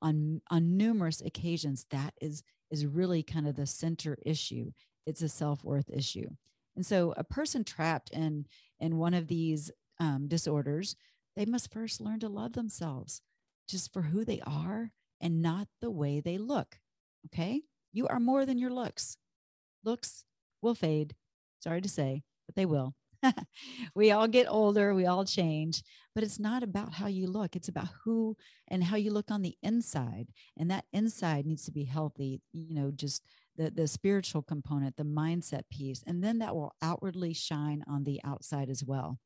on, 0.00 0.40
on 0.50 0.76
numerous 0.78 1.20
occasions. 1.20 1.86
That 1.90 2.14
is, 2.20 2.42
is 2.70 2.86
really 2.86 3.22
kind 3.22 3.46
of 3.46 3.56
the 3.56 3.66
center 3.66 4.16
issue. 4.24 4.70
It's 5.06 5.20
a 5.20 5.28
self 5.28 5.62
worth 5.62 5.90
issue. 5.90 6.28
And 6.74 6.86
so, 6.86 7.12
a 7.18 7.24
person 7.24 7.64
trapped 7.64 8.10
in, 8.10 8.46
in 8.80 8.96
one 8.96 9.12
of 9.12 9.26
these 9.26 9.70
um, 10.00 10.26
disorders, 10.26 10.96
they 11.36 11.44
must 11.44 11.72
first 11.72 12.00
learn 12.00 12.20
to 12.20 12.28
love 12.28 12.54
themselves 12.54 13.20
just 13.68 13.92
for 13.92 14.02
who 14.02 14.24
they 14.24 14.40
are 14.46 14.90
and 15.20 15.42
not 15.42 15.68
the 15.80 15.90
way 15.90 16.20
they 16.20 16.38
look. 16.38 16.78
Okay. 17.26 17.62
You 17.92 18.06
are 18.08 18.20
more 18.20 18.46
than 18.46 18.58
your 18.58 18.70
looks. 18.70 19.16
Looks 19.84 20.24
will 20.62 20.74
fade. 20.74 21.14
Sorry 21.60 21.80
to 21.80 21.88
say, 21.88 22.22
but 22.46 22.54
they 22.54 22.66
will. 22.66 22.94
we 23.94 24.10
all 24.10 24.28
get 24.28 24.46
older, 24.48 24.94
we 24.94 25.06
all 25.06 25.24
change, 25.24 25.82
but 26.14 26.22
it's 26.22 26.38
not 26.38 26.62
about 26.62 26.94
how 26.94 27.06
you 27.06 27.26
look. 27.26 27.56
It's 27.56 27.68
about 27.68 27.88
who 28.04 28.36
and 28.68 28.84
how 28.84 28.96
you 28.96 29.10
look 29.10 29.30
on 29.30 29.42
the 29.42 29.56
inside. 29.62 30.28
And 30.56 30.70
that 30.70 30.84
inside 30.92 31.46
needs 31.46 31.64
to 31.64 31.72
be 31.72 31.84
healthy, 31.84 32.40
you 32.52 32.74
know, 32.74 32.90
just 32.90 33.22
the, 33.56 33.70
the 33.70 33.88
spiritual 33.88 34.42
component, 34.42 34.96
the 34.96 35.04
mindset 35.04 35.62
piece. 35.70 36.02
And 36.06 36.22
then 36.22 36.38
that 36.38 36.54
will 36.54 36.74
outwardly 36.80 37.32
shine 37.32 37.82
on 37.88 38.04
the 38.04 38.20
outside 38.24 38.70
as 38.70 38.84
well. 38.84 39.18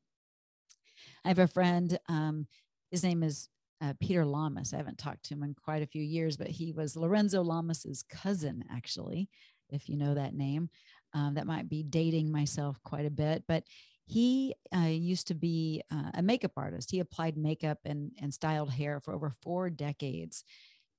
I 1.23 1.27
have 1.27 1.39
a 1.39 1.47
friend, 1.47 1.97
um, 2.09 2.47
his 2.91 3.03
name 3.03 3.23
is 3.23 3.47
uh, 3.83 3.93
Peter 3.99 4.25
Lamas. 4.25 4.73
I 4.73 4.77
haven't 4.77 4.97
talked 4.97 5.23
to 5.25 5.33
him 5.33 5.43
in 5.43 5.53
quite 5.53 5.83
a 5.83 5.87
few 5.87 6.01
years, 6.01 6.37
but 6.37 6.47
he 6.47 6.71
was 6.71 6.95
Lorenzo 6.95 7.43
Lamas's 7.43 8.03
cousin, 8.09 8.63
actually, 8.71 9.29
if 9.69 9.89
you 9.89 9.97
know 9.97 10.13
that 10.13 10.33
name. 10.33 10.69
Um, 11.13 11.35
that 11.35 11.45
might 11.45 11.69
be 11.69 11.83
dating 11.83 12.31
myself 12.31 12.81
quite 12.83 13.05
a 13.05 13.11
bit, 13.11 13.43
but 13.47 13.63
he 14.05 14.55
uh, 14.75 14.87
used 14.87 15.27
to 15.27 15.35
be 15.35 15.81
uh, 15.91 16.11
a 16.15 16.21
makeup 16.21 16.53
artist. 16.57 16.89
He 16.89 16.99
applied 16.99 17.37
makeup 17.37 17.77
and, 17.85 18.11
and 18.19 18.33
styled 18.33 18.71
hair 18.71 18.99
for 18.99 19.13
over 19.13 19.29
four 19.29 19.69
decades 19.69 20.43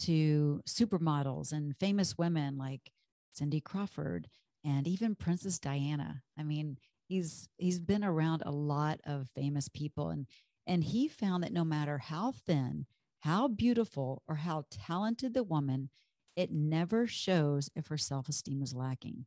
to 0.00 0.62
supermodels 0.68 1.52
and 1.52 1.76
famous 1.78 2.16
women 2.16 2.56
like 2.56 2.92
Cindy 3.32 3.60
Crawford 3.60 4.28
and 4.64 4.86
even 4.86 5.14
Princess 5.14 5.58
Diana. 5.58 6.22
I 6.38 6.44
mean, 6.44 6.78
he's 7.06 7.48
he's 7.58 7.80
been 7.80 8.04
around 8.04 8.42
a 8.46 8.50
lot 8.50 9.00
of 9.04 9.28
famous 9.34 9.68
people 9.68 10.10
and 10.10 10.26
and 10.66 10.84
he 10.84 11.08
found 11.08 11.42
that 11.42 11.52
no 11.52 11.64
matter 11.64 11.98
how 11.98 12.32
thin, 12.32 12.86
how 13.20 13.48
beautiful, 13.48 14.22
or 14.28 14.36
how 14.36 14.64
talented 14.70 15.34
the 15.34 15.42
woman, 15.42 15.90
it 16.36 16.50
never 16.50 17.06
shows 17.06 17.70
if 17.74 17.88
her 17.88 17.98
self 17.98 18.28
esteem 18.28 18.62
is 18.62 18.74
lacking. 18.74 19.26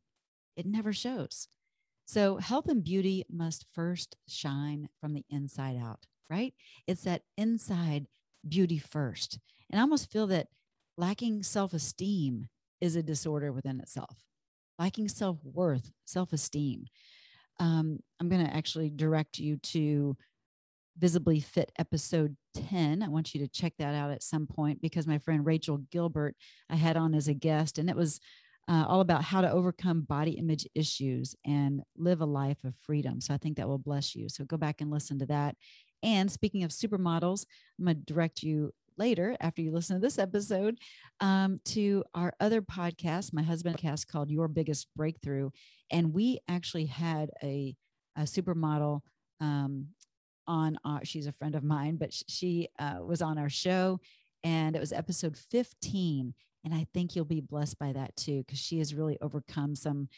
It 0.56 0.66
never 0.66 0.92
shows. 0.92 1.48
So, 2.04 2.36
health 2.36 2.68
and 2.68 2.82
beauty 2.82 3.24
must 3.30 3.66
first 3.74 4.16
shine 4.26 4.88
from 5.00 5.14
the 5.14 5.24
inside 5.30 5.76
out, 5.76 6.06
right? 6.30 6.54
It's 6.86 7.02
that 7.02 7.22
inside 7.36 8.06
beauty 8.48 8.78
first. 8.78 9.38
And 9.70 9.78
I 9.78 9.82
almost 9.82 10.10
feel 10.10 10.26
that 10.28 10.48
lacking 10.96 11.42
self 11.42 11.72
esteem 11.72 12.48
is 12.80 12.96
a 12.96 13.02
disorder 13.02 13.52
within 13.52 13.80
itself, 13.80 14.24
lacking 14.78 15.08
self 15.08 15.38
worth, 15.44 15.90
self 16.04 16.32
esteem. 16.32 16.86
Um, 17.60 17.98
I'm 18.20 18.28
going 18.28 18.46
to 18.46 18.54
actually 18.54 18.90
direct 18.90 19.38
you 19.38 19.56
to 19.56 20.16
Visibly 20.98 21.40
Fit 21.40 21.70
episode 21.78 22.36
10. 22.54 23.02
I 23.02 23.08
want 23.08 23.34
you 23.34 23.40
to 23.40 23.48
check 23.48 23.74
that 23.78 23.94
out 23.94 24.10
at 24.10 24.22
some 24.22 24.46
point 24.46 24.82
because 24.82 25.06
my 25.06 25.18
friend 25.18 25.46
Rachel 25.46 25.78
Gilbert, 25.90 26.34
I 26.68 26.76
had 26.76 26.96
on 26.96 27.14
as 27.14 27.28
a 27.28 27.34
guest, 27.34 27.78
and 27.78 27.88
it 27.88 27.96
was 27.96 28.20
uh, 28.68 28.84
all 28.86 29.00
about 29.00 29.24
how 29.24 29.40
to 29.40 29.50
overcome 29.50 30.02
body 30.02 30.32
image 30.32 30.66
issues 30.74 31.34
and 31.46 31.82
live 31.96 32.20
a 32.20 32.26
life 32.26 32.62
of 32.64 32.74
freedom. 32.76 33.20
So 33.20 33.32
I 33.32 33.38
think 33.38 33.56
that 33.56 33.68
will 33.68 33.78
bless 33.78 34.14
you. 34.14 34.28
So 34.28 34.44
go 34.44 34.56
back 34.56 34.80
and 34.80 34.90
listen 34.90 35.18
to 35.20 35.26
that. 35.26 35.56
And 36.02 36.30
speaking 36.30 36.64
of 36.64 36.70
supermodels, 36.70 37.46
I'm 37.78 37.86
going 37.86 37.96
to 37.96 38.12
direct 38.12 38.42
you 38.42 38.72
later 38.98 39.36
after 39.40 39.62
you 39.62 39.72
listen 39.72 39.96
to 39.96 40.00
this 40.00 40.18
episode 40.18 40.78
um, 41.20 41.60
to 41.64 42.04
our 42.14 42.32
other 42.40 42.60
podcast, 42.60 43.32
my 43.32 43.42
husband 43.42 43.78
cast 43.78 44.08
called 44.08 44.30
Your 44.30 44.48
Biggest 44.48 44.88
Breakthrough. 44.96 45.50
And 45.90 46.12
we 46.12 46.40
actually 46.48 46.86
had 46.86 47.30
a, 47.42 47.74
a 48.16 48.22
supermodel 48.22 49.00
um, 49.40 49.86
on 50.48 50.78
our, 50.84 51.04
she's 51.04 51.28
a 51.28 51.32
friend 51.32 51.54
of 51.54 51.62
mine, 51.62 51.96
but 51.96 52.12
she 52.12 52.68
uh, 52.80 52.96
was 53.00 53.22
on 53.22 53.38
our 53.38 53.48
show 53.48 54.00
and 54.42 54.74
it 54.74 54.80
was 54.80 54.92
episode 54.92 55.36
15. 55.36 56.34
And 56.64 56.74
I 56.74 56.86
think 56.92 57.14
you'll 57.14 57.24
be 57.24 57.40
blessed 57.40 57.78
by 57.78 57.92
that 57.92 58.16
too, 58.16 58.38
because 58.38 58.58
she 58.58 58.78
has 58.78 58.94
really 58.94 59.18
overcome 59.20 59.76
some 59.76 60.08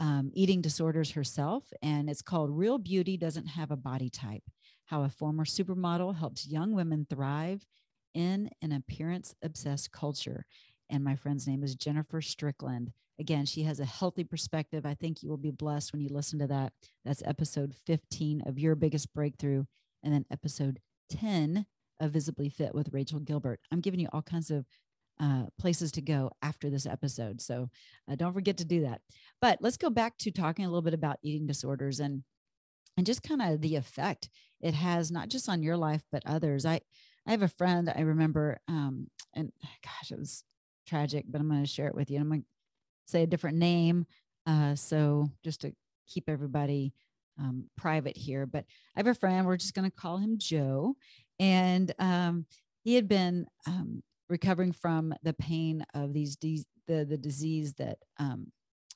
um, 0.00 0.30
eating 0.34 0.60
disorders 0.60 1.10
herself. 1.10 1.64
And 1.82 2.08
it's 2.08 2.22
called 2.22 2.50
Real 2.50 2.78
Beauty 2.78 3.16
Doesn't 3.16 3.46
Have 3.46 3.70
a 3.70 3.76
Body 3.76 4.08
Type 4.08 4.44
How 4.86 5.02
a 5.02 5.08
Former 5.08 5.44
Supermodel 5.44 6.16
Helps 6.16 6.46
Young 6.46 6.72
Women 6.72 7.06
Thrive 7.10 7.66
in 8.14 8.50
an 8.62 8.72
Appearance 8.72 9.34
Obsessed 9.42 9.92
Culture. 9.92 10.46
And 10.92 11.02
my 11.02 11.16
friend's 11.16 11.46
name 11.46 11.64
is 11.64 11.74
Jennifer 11.74 12.20
Strickland. 12.20 12.92
Again, 13.18 13.46
she 13.46 13.62
has 13.62 13.80
a 13.80 13.86
healthy 13.86 14.24
perspective. 14.24 14.84
I 14.84 14.92
think 14.92 15.22
you 15.22 15.30
will 15.30 15.38
be 15.38 15.50
blessed 15.50 15.90
when 15.90 16.02
you 16.02 16.10
listen 16.10 16.38
to 16.40 16.46
that. 16.48 16.74
That's 17.02 17.22
episode 17.24 17.74
15 17.86 18.42
of 18.44 18.58
Your 18.58 18.74
Biggest 18.74 19.14
Breakthrough, 19.14 19.64
and 20.02 20.12
then 20.12 20.26
episode 20.30 20.80
10 21.08 21.64
of 21.98 22.10
Visibly 22.10 22.50
Fit 22.50 22.74
with 22.74 22.92
Rachel 22.92 23.20
Gilbert. 23.20 23.60
I'm 23.72 23.80
giving 23.80 24.00
you 24.00 24.08
all 24.12 24.20
kinds 24.20 24.50
of 24.50 24.66
uh, 25.18 25.44
places 25.58 25.92
to 25.92 26.02
go 26.02 26.30
after 26.42 26.68
this 26.68 26.84
episode. 26.84 27.40
So 27.40 27.70
uh, 28.10 28.16
don't 28.16 28.34
forget 28.34 28.58
to 28.58 28.64
do 28.66 28.82
that. 28.82 29.00
But 29.40 29.58
let's 29.62 29.78
go 29.78 29.88
back 29.88 30.18
to 30.18 30.30
talking 30.30 30.66
a 30.66 30.68
little 30.68 30.82
bit 30.82 30.94
about 30.94 31.18
eating 31.22 31.46
disorders 31.46 32.00
and 32.00 32.22
and 32.98 33.06
just 33.06 33.22
kind 33.22 33.40
of 33.40 33.62
the 33.62 33.76
effect 33.76 34.28
it 34.60 34.74
has 34.74 35.10
not 35.10 35.30
just 35.30 35.48
on 35.48 35.62
your 35.62 35.78
life 35.78 36.02
but 36.12 36.22
others. 36.26 36.66
I 36.66 36.82
I 37.26 37.30
have 37.30 37.42
a 37.42 37.48
friend 37.48 37.90
I 37.94 38.00
remember, 38.00 38.60
um, 38.68 39.06
and 39.32 39.52
gosh, 39.82 40.10
it 40.10 40.18
was 40.18 40.44
tragic, 40.86 41.24
but 41.28 41.40
I'm 41.40 41.48
going 41.48 41.62
to 41.62 41.68
share 41.68 41.88
it 41.88 41.94
with 41.94 42.10
you. 42.10 42.18
I'm 42.18 42.28
going 42.28 42.42
to 42.42 42.46
say 43.06 43.22
a 43.22 43.26
different 43.26 43.58
name. 43.58 44.06
Uh, 44.46 44.74
so 44.74 45.28
just 45.44 45.60
to 45.62 45.72
keep 46.06 46.28
everybody 46.28 46.92
um, 47.38 47.64
private 47.76 48.16
here, 48.16 48.46
but 48.46 48.64
I 48.96 49.00
have 49.00 49.06
a 49.06 49.14
friend, 49.14 49.46
we're 49.46 49.56
just 49.56 49.74
going 49.74 49.90
to 49.90 49.96
call 49.96 50.18
him 50.18 50.38
Joe. 50.38 50.96
And 51.40 51.92
um, 51.98 52.46
he 52.82 52.94
had 52.94 53.08
been 53.08 53.46
um, 53.66 54.02
recovering 54.28 54.72
from 54.72 55.14
the 55.22 55.32
pain 55.32 55.84
of 55.94 56.12
these, 56.12 56.36
de- 56.36 56.66
the, 56.86 57.04
the 57.04 57.16
disease 57.16 57.74
that 57.74 57.98
um, 58.18 58.52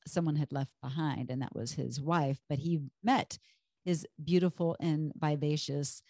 someone 0.07 0.37
had 0.37 0.53
left 0.53 0.73
behind, 0.83 1.31
and 1.31 1.43
that 1.43 1.55
was 1.55 1.73
his 1.73 2.01
wife. 2.01 2.39
But 2.49 2.59
he 2.59 2.81
met 3.03 3.39
his 3.85 4.07
beautiful 4.23 4.77
and 4.81 5.13
vivacious 5.17 6.03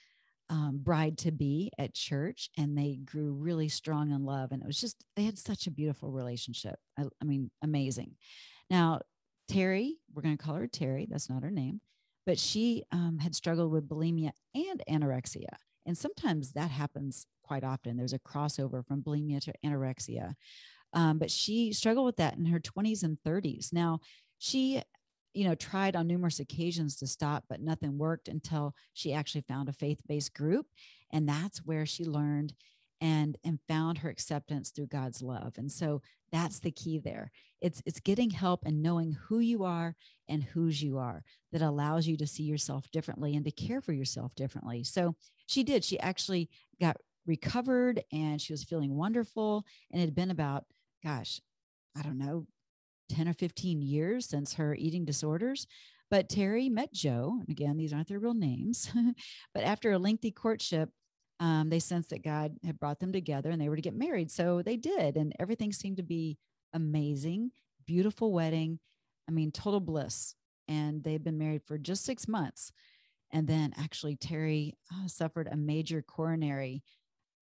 um, 0.48 0.80
bride 0.82 1.18
to 1.18 1.32
be 1.32 1.70
at 1.78 1.94
church 1.94 2.50
and 2.56 2.76
they 2.76 2.98
grew 3.04 3.32
really 3.32 3.68
strong 3.68 4.12
in 4.12 4.24
love. 4.24 4.52
And 4.52 4.62
it 4.62 4.66
was 4.66 4.80
just, 4.80 5.04
they 5.16 5.24
had 5.24 5.38
such 5.38 5.66
a 5.66 5.72
beautiful 5.72 6.12
relationship. 6.12 6.76
I, 6.98 7.04
I 7.20 7.24
mean, 7.24 7.50
amazing. 7.62 8.12
Now, 8.70 9.00
Terry, 9.48 9.96
we're 10.12 10.22
going 10.22 10.36
to 10.36 10.42
call 10.42 10.54
her 10.54 10.66
Terry, 10.66 11.06
that's 11.08 11.30
not 11.30 11.42
her 11.42 11.50
name, 11.50 11.80
but 12.24 12.38
she 12.38 12.84
um, 12.92 13.18
had 13.20 13.34
struggled 13.34 13.72
with 13.72 13.88
bulimia 13.88 14.32
and 14.54 14.82
anorexia. 14.88 15.48
And 15.84 15.96
sometimes 15.96 16.52
that 16.52 16.70
happens 16.70 17.26
quite 17.44 17.62
often. 17.62 17.96
There's 17.96 18.12
a 18.12 18.18
crossover 18.18 18.84
from 18.84 19.02
bulimia 19.02 19.40
to 19.42 19.52
anorexia. 19.64 20.34
Um, 20.92 21.18
but 21.18 21.30
she 21.30 21.72
struggled 21.72 22.06
with 22.06 22.16
that 22.16 22.36
in 22.36 22.46
her 22.46 22.58
20s 22.58 23.02
and 23.02 23.18
30s. 23.24 23.72
Now, 23.72 24.00
she 24.38 24.82
you 25.36 25.46
know 25.46 25.54
tried 25.54 25.94
on 25.96 26.06
numerous 26.06 26.40
occasions 26.40 26.96
to 26.96 27.06
stop 27.06 27.44
but 27.48 27.60
nothing 27.60 27.98
worked 27.98 28.28
until 28.28 28.74
she 28.94 29.12
actually 29.12 29.42
found 29.42 29.68
a 29.68 29.72
faith-based 29.72 30.34
group 30.34 30.66
and 31.12 31.28
that's 31.28 31.58
where 31.58 31.86
she 31.86 32.04
learned 32.04 32.52
and 33.00 33.36
and 33.44 33.58
found 33.68 33.98
her 33.98 34.08
acceptance 34.08 34.70
through 34.70 34.86
God's 34.86 35.22
love. 35.22 35.54
And 35.58 35.70
so 35.70 36.02
that's 36.32 36.60
the 36.60 36.70
key 36.70 36.98
there. 36.98 37.30
It's 37.60 37.82
it's 37.86 38.00
getting 38.00 38.30
help 38.30 38.64
and 38.64 38.82
knowing 38.82 39.12
who 39.12 39.38
you 39.38 39.64
are 39.64 39.94
and 40.28 40.42
whose 40.42 40.82
you 40.82 40.98
are 40.98 41.22
that 41.52 41.62
allows 41.62 42.06
you 42.06 42.16
to 42.18 42.26
see 42.26 42.44
yourself 42.44 42.90
differently 42.90 43.36
and 43.36 43.44
to 43.44 43.50
care 43.50 43.80
for 43.80 43.92
yourself 43.92 44.34
differently. 44.34 44.84
So 44.84 45.14
she 45.46 45.62
did. 45.62 45.84
She 45.84 46.00
actually 46.00 46.48
got 46.80 46.96
recovered 47.26 48.02
and 48.12 48.40
she 48.40 48.52
was 48.52 48.64
feeling 48.64 48.94
wonderful 48.94 49.64
and 49.90 50.00
it 50.00 50.06
had 50.06 50.14
been 50.14 50.30
about 50.30 50.64
gosh, 51.04 51.40
I 51.96 52.02
don't 52.02 52.18
know, 52.18 52.46
10 53.08 53.28
or 53.28 53.34
15 53.34 53.82
years 53.82 54.26
since 54.26 54.54
her 54.54 54.74
eating 54.74 55.04
disorders. 55.04 55.66
But 56.10 56.28
Terry 56.28 56.68
met 56.68 56.92
Joe, 56.92 57.36
and 57.40 57.48
again, 57.48 57.76
these 57.76 57.92
aren't 57.92 58.08
their 58.08 58.20
real 58.20 58.34
names. 58.34 58.90
but 59.54 59.64
after 59.64 59.92
a 59.92 59.98
lengthy 59.98 60.30
courtship, 60.30 60.90
um, 61.40 61.68
they 61.68 61.80
sensed 61.80 62.10
that 62.10 62.24
God 62.24 62.56
had 62.64 62.78
brought 62.78 63.00
them 63.00 63.12
together 63.12 63.50
and 63.50 63.60
they 63.60 63.68
were 63.68 63.76
to 63.76 63.82
get 63.82 63.94
married. 63.94 64.30
So 64.30 64.62
they 64.62 64.76
did. 64.76 65.16
And 65.16 65.34
everything 65.38 65.72
seemed 65.72 65.98
to 65.98 66.02
be 66.02 66.38
amazing, 66.72 67.50
beautiful 67.86 68.32
wedding. 68.32 68.78
I 69.28 69.32
mean, 69.32 69.50
total 69.50 69.80
bliss. 69.80 70.34
And 70.68 71.02
they've 71.02 71.22
been 71.22 71.38
married 71.38 71.62
for 71.66 71.76
just 71.78 72.04
six 72.04 72.26
months. 72.26 72.72
And 73.32 73.46
then 73.46 73.74
actually, 73.76 74.16
Terry 74.16 74.74
uh, 74.92 75.08
suffered 75.08 75.48
a 75.50 75.56
major 75.56 76.00
coronary 76.00 76.82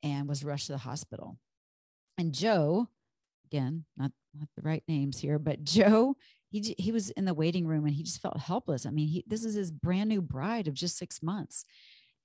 and 0.03 0.29
was 0.29 0.45
rushed 0.45 0.67
to 0.67 0.73
the 0.73 0.79
hospital. 0.79 1.39
And 2.19 2.35
Joe, 2.35 2.89
again, 3.47 3.85
not, 3.97 4.11
not 4.39 4.49
the 4.57 4.63
right 4.63 4.83
names 4.89 5.19
here, 5.19 5.39
but 5.39 5.65
Joe, 5.65 6.17
he, 6.51 6.75
he 6.79 6.93
was 6.93 7.11
in 7.11 7.25
the 7.25 7.35
waiting 7.35 7.67
room 7.67 7.87
and 7.87 7.95
he 7.95 8.03
just 8.03 8.23
felt 8.23 8.39
helpless. 8.39 8.87
I 8.87 8.91
mean, 8.91 9.09
he, 9.09 9.25
this 9.27 9.45
is 9.45 9.55
his 9.55 9.71
brand 9.71 10.09
new 10.09 10.23
bride 10.23 10.69
of 10.69 10.75
just 10.75 10.99
six 10.99 11.23
months 11.23 11.65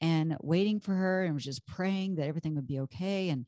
and 0.01 0.37
waiting 0.41 0.79
for 0.79 0.93
her 0.93 1.23
and 1.23 1.33
was 1.33 1.43
just 1.43 1.65
praying 1.65 2.15
that 2.15 2.27
everything 2.27 2.55
would 2.55 2.67
be 2.67 2.79
okay. 2.81 3.29
And 3.29 3.45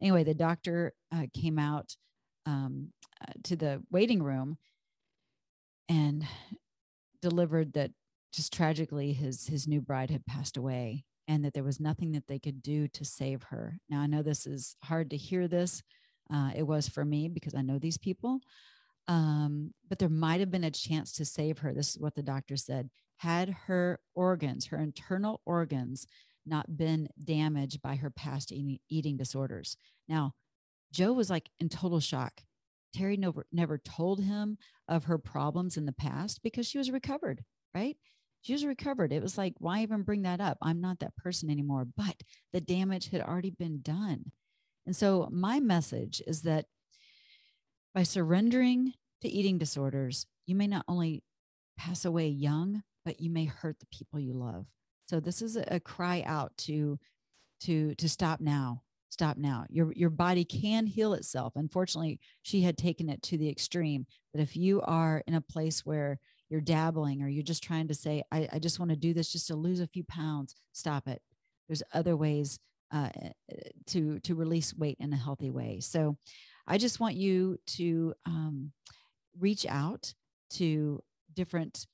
anyway, 0.00 0.24
the 0.24 0.34
doctor 0.34 0.94
uh, 1.14 1.26
came 1.34 1.58
out 1.58 1.96
um, 2.46 2.88
uh, 3.20 3.32
to 3.44 3.56
the 3.56 3.82
waiting 3.90 4.22
room 4.22 4.56
and 5.88 6.26
delivered 7.20 7.74
that 7.74 7.90
just 8.32 8.52
tragically 8.52 9.12
his 9.12 9.46
his 9.46 9.68
new 9.68 9.80
bride 9.80 10.10
had 10.10 10.26
passed 10.26 10.56
away 10.56 11.04
and 11.28 11.44
that 11.44 11.52
there 11.54 11.62
was 11.62 11.78
nothing 11.78 12.12
that 12.12 12.26
they 12.26 12.38
could 12.38 12.62
do 12.62 12.88
to 12.88 13.04
save 13.04 13.44
her. 13.44 13.78
Now 13.88 14.00
I 14.00 14.06
know 14.06 14.22
this 14.22 14.46
is 14.46 14.76
hard 14.84 15.10
to 15.10 15.16
hear 15.16 15.46
this. 15.46 15.82
Uh, 16.32 16.50
it 16.56 16.62
was 16.62 16.88
for 16.88 17.04
me 17.04 17.28
because 17.28 17.54
I 17.54 17.62
know 17.62 17.78
these 17.78 17.98
people. 17.98 18.40
Um, 19.08 19.74
but 19.88 19.98
there 19.98 20.08
might 20.08 20.40
have 20.40 20.50
been 20.50 20.64
a 20.64 20.70
chance 20.70 21.12
to 21.14 21.24
save 21.24 21.58
her. 21.58 21.74
This 21.74 21.90
is 21.90 22.00
what 22.00 22.14
the 22.14 22.22
doctor 22.22 22.56
said 22.56 22.90
had 23.18 23.50
her 23.66 24.00
organs, 24.14 24.66
her 24.66 24.78
internal 24.78 25.40
organs, 25.46 26.06
not 26.44 26.76
been 26.76 27.08
damaged 27.22 27.80
by 27.80 27.94
her 27.94 28.10
past 28.10 28.52
eating 28.52 29.16
disorders. 29.16 29.76
Now, 30.08 30.34
Joe 30.92 31.12
was 31.12 31.30
like 31.30 31.48
in 31.60 31.68
total 31.68 32.00
shock. 32.00 32.42
Terry 32.92 33.16
never, 33.16 33.46
never 33.52 33.78
told 33.78 34.20
him 34.20 34.58
of 34.88 35.04
her 35.04 35.18
problems 35.18 35.76
in 35.76 35.86
the 35.86 35.92
past 35.92 36.42
because 36.42 36.66
she 36.66 36.78
was 36.78 36.90
recovered, 36.90 37.44
right? 37.74 37.96
She 38.42 38.52
was 38.52 38.66
recovered. 38.66 39.12
It 39.12 39.22
was 39.22 39.38
like, 39.38 39.54
why 39.58 39.82
even 39.82 40.02
bring 40.02 40.22
that 40.22 40.40
up? 40.40 40.58
I'm 40.60 40.80
not 40.80 40.98
that 40.98 41.16
person 41.16 41.48
anymore. 41.48 41.86
But 41.96 42.16
the 42.52 42.60
damage 42.60 43.10
had 43.10 43.20
already 43.20 43.50
been 43.50 43.80
done. 43.82 44.32
And 44.86 44.96
so, 44.96 45.28
my 45.30 45.60
message 45.60 46.22
is 46.26 46.42
that 46.42 46.66
by 47.94 48.02
surrendering 48.02 48.94
to 49.20 49.28
eating 49.28 49.58
disorders, 49.58 50.26
you 50.46 50.54
may 50.54 50.66
not 50.66 50.84
only 50.88 51.22
pass 51.76 52.04
away 52.04 52.28
young, 52.28 52.82
but 53.04 53.20
you 53.20 53.30
may 53.30 53.44
hurt 53.44 53.78
the 53.80 53.86
people 53.86 54.18
you 54.20 54.34
love. 54.34 54.66
So 55.06 55.20
this 55.20 55.42
is 55.42 55.56
a, 55.56 55.80
cry 55.80 56.22
out 56.26 56.56
to 56.58 56.98
to 57.62 57.94
to 57.96 58.08
stop 58.08 58.40
now. 58.40 58.82
Stop 59.10 59.36
now. 59.36 59.66
Your 59.68 59.92
your 59.92 60.10
body 60.10 60.44
can 60.44 60.86
heal 60.86 61.12
itself. 61.12 61.52
Unfortunately, 61.54 62.18
she 62.42 62.62
had 62.62 62.78
taken 62.78 63.08
it 63.08 63.22
to 63.24 63.36
the 63.36 63.48
extreme. 63.48 64.06
But 64.32 64.40
if 64.40 64.56
you 64.56 64.80
are 64.82 65.22
in 65.26 65.34
a 65.34 65.40
place 65.40 65.84
where 65.84 66.18
you're 66.48 66.60
dabbling 66.60 67.22
or 67.22 67.28
you're 67.28 67.42
just 67.42 67.62
trying 67.62 67.88
to 67.88 67.94
say, 67.94 68.22
I, 68.30 68.48
I 68.52 68.58
just 68.58 68.78
want 68.78 68.90
to 68.90 68.96
do 68.96 69.12
this 69.12 69.32
just 69.32 69.48
to 69.48 69.54
lose 69.54 69.80
a 69.80 69.86
few 69.86 70.04
pounds, 70.04 70.54
stop 70.72 71.08
it. 71.08 71.20
There's 71.68 71.82
other 71.92 72.16
ways 72.16 72.58
uh, 72.92 73.08
to 73.86 74.18
to 74.20 74.34
release 74.34 74.74
weight 74.74 74.98
in 75.00 75.12
a 75.12 75.16
healthy 75.16 75.50
way. 75.50 75.80
So 75.80 76.16
I 76.66 76.78
just 76.78 77.00
want 77.00 77.16
you 77.16 77.58
to 77.78 78.14
um, 78.26 78.72
reach 79.38 79.66
out 79.66 80.12
to 80.50 81.02
different 81.34 81.86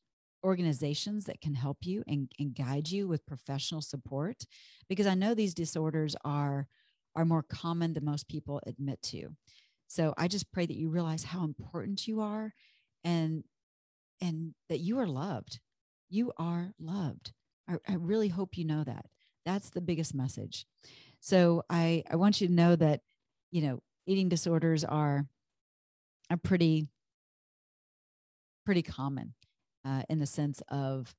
organizations 0.45 1.25
that 1.25 1.41
can 1.41 1.55
help 1.55 1.79
you 1.83 2.03
and, 2.07 2.31
and 2.39 2.55
guide 2.55 2.89
you 2.89 3.09
with 3.09 3.27
professional 3.27 3.83
support 3.83 4.45
because 4.89 5.07
i 5.07 5.15
know 5.15 5.35
these 5.35 5.53
disorders 5.53 6.15
are 6.25 6.69
are 7.17 7.25
more 7.25 7.43
common 7.43 7.93
than 7.93 8.05
most 8.05 8.29
people 8.29 8.61
admit 8.67 9.01
to. 9.03 9.31
So 9.89 10.15
i 10.17 10.29
just 10.29 10.53
pray 10.53 10.67
that 10.67 10.77
you 10.77 10.91
realize 10.91 11.25
how 11.25 11.45
important 11.45 12.07
you 12.07 12.21
are 12.21 12.55
and 13.05 13.45
and 14.21 14.55
that 14.69 14.79
you 14.79 14.99
are 14.99 15.07
loved. 15.07 15.61
You 16.09 16.33
are 16.39 16.73
loved. 16.81 17.33
I, 17.69 17.77
I 17.89 17.95
really 17.95 18.29
hope 18.29 18.57
you 18.57 18.65
know 18.65 18.85
that 18.85 19.07
that's 19.49 19.71
the 19.71 19.81
biggest 19.81 20.15
message 20.15 20.67
so 21.21 21.63
i 21.71 22.03
i 22.11 22.17
want 22.17 22.41
you 22.41 22.47
to 22.47 22.53
know 22.53 22.77
that 22.77 23.01
you 23.51 23.63
know 23.63 23.81
eating 24.07 24.29
disorders 24.29 24.85
are 24.85 25.27
are 26.31 26.37
pretty 26.37 26.89
pretty 28.65 28.83
common 28.83 29.33
uh, 29.87 30.03
in 30.11 30.19
the 30.19 30.27
sense 30.27 30.63
of 30.69 31.15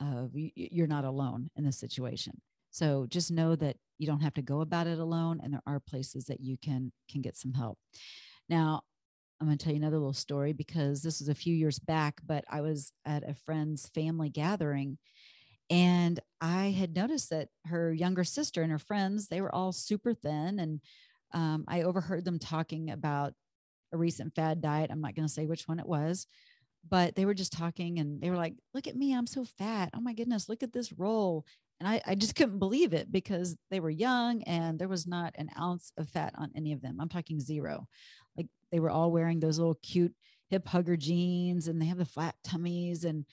of 0.00 0.30
you're 0.34 0.86
not 0.86 1.04
alone 1.04 1.50
in 1.56 1.64
this 1.64 1.78
situation. 1.78 2.40
So 2.70 3.06
just 3.08 3.30
know 3.30 3.54
that 3.56 3.76
you 3.98 4.06
don't 4.06 4.22
have 4.22 4.34
to 4.34 4.42
go 4.42 4.60
about 4.60 4.86
it 4.86 4.98
alone, 4.98 5.40
and 5.42 5.52
there 5.52 5.62
are 5.66 5.80
places 5.80 6.24
that 6.26 6.40
you 6.40 6.56
can 6.56 6.92
can 7.10 7.20
get 7.20 7.36
some 7.36 7.54
help. 7.54 7.78
Now, 8.48 8.82
I'm 9.40 9.46
going 9.46 9.58
to 9.58 9.64
tell 9.64 9.72
you 9.72 9.80
another 9.80 9.98
little 9.98 10.12
story 10.12 10.52
because 10.52 11.02
this 11.02 11.20
was 11.20 11.28
a 11.28 11.34
few 11.34 11.54
years 11.54 11.78
back, 11.78 12.20
but 12.24 12.44
I 12.48 12.60
was 12.60 12.92
at 13.04 13.28
a 13.28 13.34
friend's 13.34 13.88
family 13.88 14.30
gathering 14.30 14.98
and 15.72 16.20
I 16.42 16.66
had 16.66 16.94
noticed 16.94 17.30
that 17.30 17.48
her 17.64 17.94
younger 17.94 18.24
sister 18.24 18.60
and 18.60 18.70
her 18.70 18.78
friends, 18.78 19.28
they 19.28 19.40
were 19.40 19.54
all 19.54 19.72
super 19.72 20.12
thin. 20.12 20.58
And 20.58 20.80
um, 21.32 21.64
I 21.66 21.82
overheard 21.82 22.26
them 22.26 22.38
talking 22.38 22.90
about 22.90 23.32
a 23.90 23.96
recent 23.96 24.34
fad 24.34 24.60
diet. 24.60 24.90
I'm 24.90 25.00
not 25.00 25.14
going 25.14 25.26
to 25.26 25.32
say 25.32 25.46
which 25.46 25.66
one 25.66 25.80
it 25.80 25.88
was, 25.88 26.26
but 26.86 27.14
they 27.14 27.24
were 27.24 27.32
just 27.32 27.54
talking 27.54 27.98
and 28.00 28.20
they 28.20 28.28
were 28.28 28.36
like, 28.36 28.52
look 28.74 28.86
at 28.86 28.96
me, 28.96 29.14
I'm 29.14 29.26
so 29.26 29.46
fat. 29.46 29.88
Oh 29.94 30.00
my 30.02 30.12
goodness, 30.12 30.46
look 30.46 30.62
at 30.62 30.74
this 30.74 30.92
roll. 30.92 31.46
And 31.80 31.88
I, 31.88 32.02
I 32.06 32.16
just 32.16 32.34
couldn't 32.34 32.58
believe 32.58 32.92
it 32.92 33.10
because 33.10 33.56
they 33.70 33.80
were 33.80 33.88
young 33.88 34.42
and 34.42 34.78
there 34.78 34.88
was 34.88 35.06
not 35.06 35.34
an 35.38 35.48
ounce 35.58 35.90
of 35.96 36.06
fat 36.10 36.34
on 36.36 36.50
any 36.54 36.74
of 36.74 36.82
them. 36.82 36.98
I'm 37.00 37.08
talking 37.08 37.40
zero. 37.40 37.88
Like 38.36 38.48
they 38.70 38.78
were 38.78 38.90
all 38.90 39.10
wearing 39.10 39.40
those 39.40 39.58
little 39.58 39.78
cute 39.82 40.14
hip 40.50 40.68
hugger 40.68 40.98
jeans 40.98 41.66
and 41.66 41.80
they 41.80 41.86
have 41.86 41.96
the 41.96 42.04
flat 42.04 42.34
tummies 42.44 43.04
and 43.04 43.24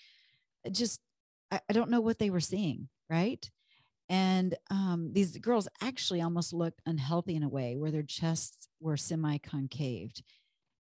just, 0.72 1.02
I, 1.52 1.60
I 1.70 1.74
don't 1.74 1.90
know 1.90 2.02
what 2.02 2.20
they 2.20 2.30
were 2.30 2.40
seeing. 2.40 2.90
Right. 3.10 3.50
And 4.10 4.56
um, 4.72 5.12
these 5.14 5.38
girls 5.38 5.68
actually 5.82 6.22
almost 6.22 6.52
looked 6.52 6.82
unhealthy 6.86 7.36
in 7.36 7.44
a 7.44 7.50
way 7.50 7.78
where 7.78 7.92
their 7.92 8.04
chests 8.04 8.68
were 8.80 8.98
semi 8.98 9.38
concaved 9.38 10.24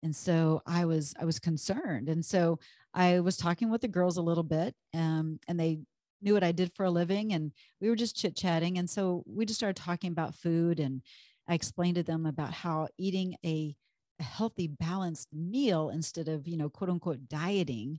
and 0.02 0.14
so 0.14 0.62
i 0.66 0.84
was 0.84 1.14
i 1.20 1.24
was 1.24 1.38
concerned 1.38 2.08
and 2.08 2.24
so 2.24 2.58
i 2.94 3.20
was 3.20 3.36
talking 3.36 3.70
with 3.70 3.80
the 3.80 3.88
girls 3.88 4.16
a 4.16 4.22
little 4.22 4.44
bit 4.44 4.74
um, 4.94 5.38
and 5.48 5.58
they 5.58 5.78
knew 6.22 6.34
what 6.34 6.44
i 6.44 6.52
did 6.52 6.72
for 6.74 6.84
a 6.84 6.90
living 6.90 7.32
and 7.32 7.52
we 7.80 7.88
were 7.88 7.96
just 7.96 8.16
chit 8.16 8.36
chatting 8.36 8.78
and 8.78 8.88
so 8.88 9.22
we 9.26 9.44
just 9.44 9.58
started 9.58 9.76
talking 9.76 10.10
about 10.10 10.34
food 10.34 10.80
and 10.80 11.02
i 11.48 11.54
explained 11.54 11.96
to 11.96 12.02
them 12.02 12.26
about 12.26 12.52
how 12.52 12.88
eating 12.98 13.36
a, 13.44 13.74
a 14.20 14.22
healthy 14.22 14.68
balanced 14.68 15.28
meal 15.32 15.90
instead 15.90 16.28
of 16.28 16.46
you 16.46 16.56
know 16.56 16.68
quote 16.68 16.90
unquote 16.90 17.28
dieting 17.28 17.98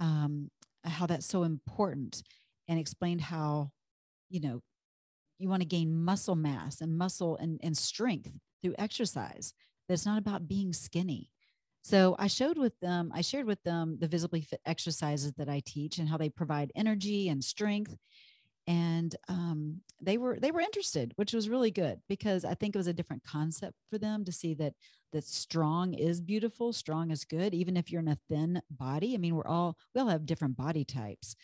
um, 0.00 0.50
Uh, 0.84 0.90
how 0.90 1.06
that's 1.06 1.26
so 1.26 1.42
important 1.42 2.22
and 2.68 2.78
explained 2.78 3.20
how 3.20 3.70
you 4.28 4.40
know 4.40 4.60
you 5.38 5.48
want 5.48 5.62
to 5.62 5.68
gain 5.68 6.04
muscle 6.04 6.36
mass 6.36 6.80
and 6.80 6.96
muscle 6.96 7.36
and, 7.36 7.60
and 7.62 7.76
strength 7.76 8.30
through 8.62 8.74
exercise 8.78 9.52
that 9.88 9.94
it's 9.94 10.06
not 10.06 10.18
about 10.18 10.48
being 10.48 10.72
skinny 10.72 11.30
so 11.84 12.16
I 12.18 12.28
showed 12.28 12.56
with 12.56 12.72
them, 12.80 13.12
I 13.14 13.20
shared 13.20 13.44
with 13.44 13.62
them 13.62 13.98
the 14.00 14.08
visibly 14.08 14.40
fit 14.40 14.60
exercises 14.64 15.34
that 15.36 15.50
I 15.50 15.60
teach 15.66 15.98
and 15.98 16.08
how 16.08 16.16
they 16.16 16.30
provide 16.30 16.72
energy 16.74 17.28
and 17.28 17.44
strength. 17.44 17.94
And 18.66 19.14
um, 19.28 19.80
they 20.00 20.16
were 20.16 20.38
they 20.40 20.50
were 20.50 20.60
interested, 20.60 21.12
which 21.16 21.34
was 21.34 21.48
really 21.48 21.70
good 21.70 22.00
because 22.08 22.44
I 22.44 22.54
think 22.54 22.74
it 22.74 22.78
was 22.78 22.86
a 22.86 22.94
different 22.94 23.24
concept 23.24 23.74
for 23.90 23.98
them 23.98 24.24
to 24.24 24.32
see 24.32 24.54
that 24.54 24.72
that 25.12 25.24
strong 25.24 25.92
is 25.94 26.20
beautiful, 26.20 26.72
strong 26.72 27.10
is 27.10 27.24
good, 27.24 27.52
even 27.52 27.76
if 27.76 27.90
you're 27.90 28.00
in 28.00 28.08
a 28.08 28.18
thin 28.28 28.62
body. 28.70 29.14
I 29.14 29.18
mean, 29.18 29.36
we're 29.36 29.46
all 29.46 29.76
we 29.94 30.00
all 30.00 30.08
have 30.08 30.24
different 30.26 30.56
body 30.56 30.84
types, 30.84 31.36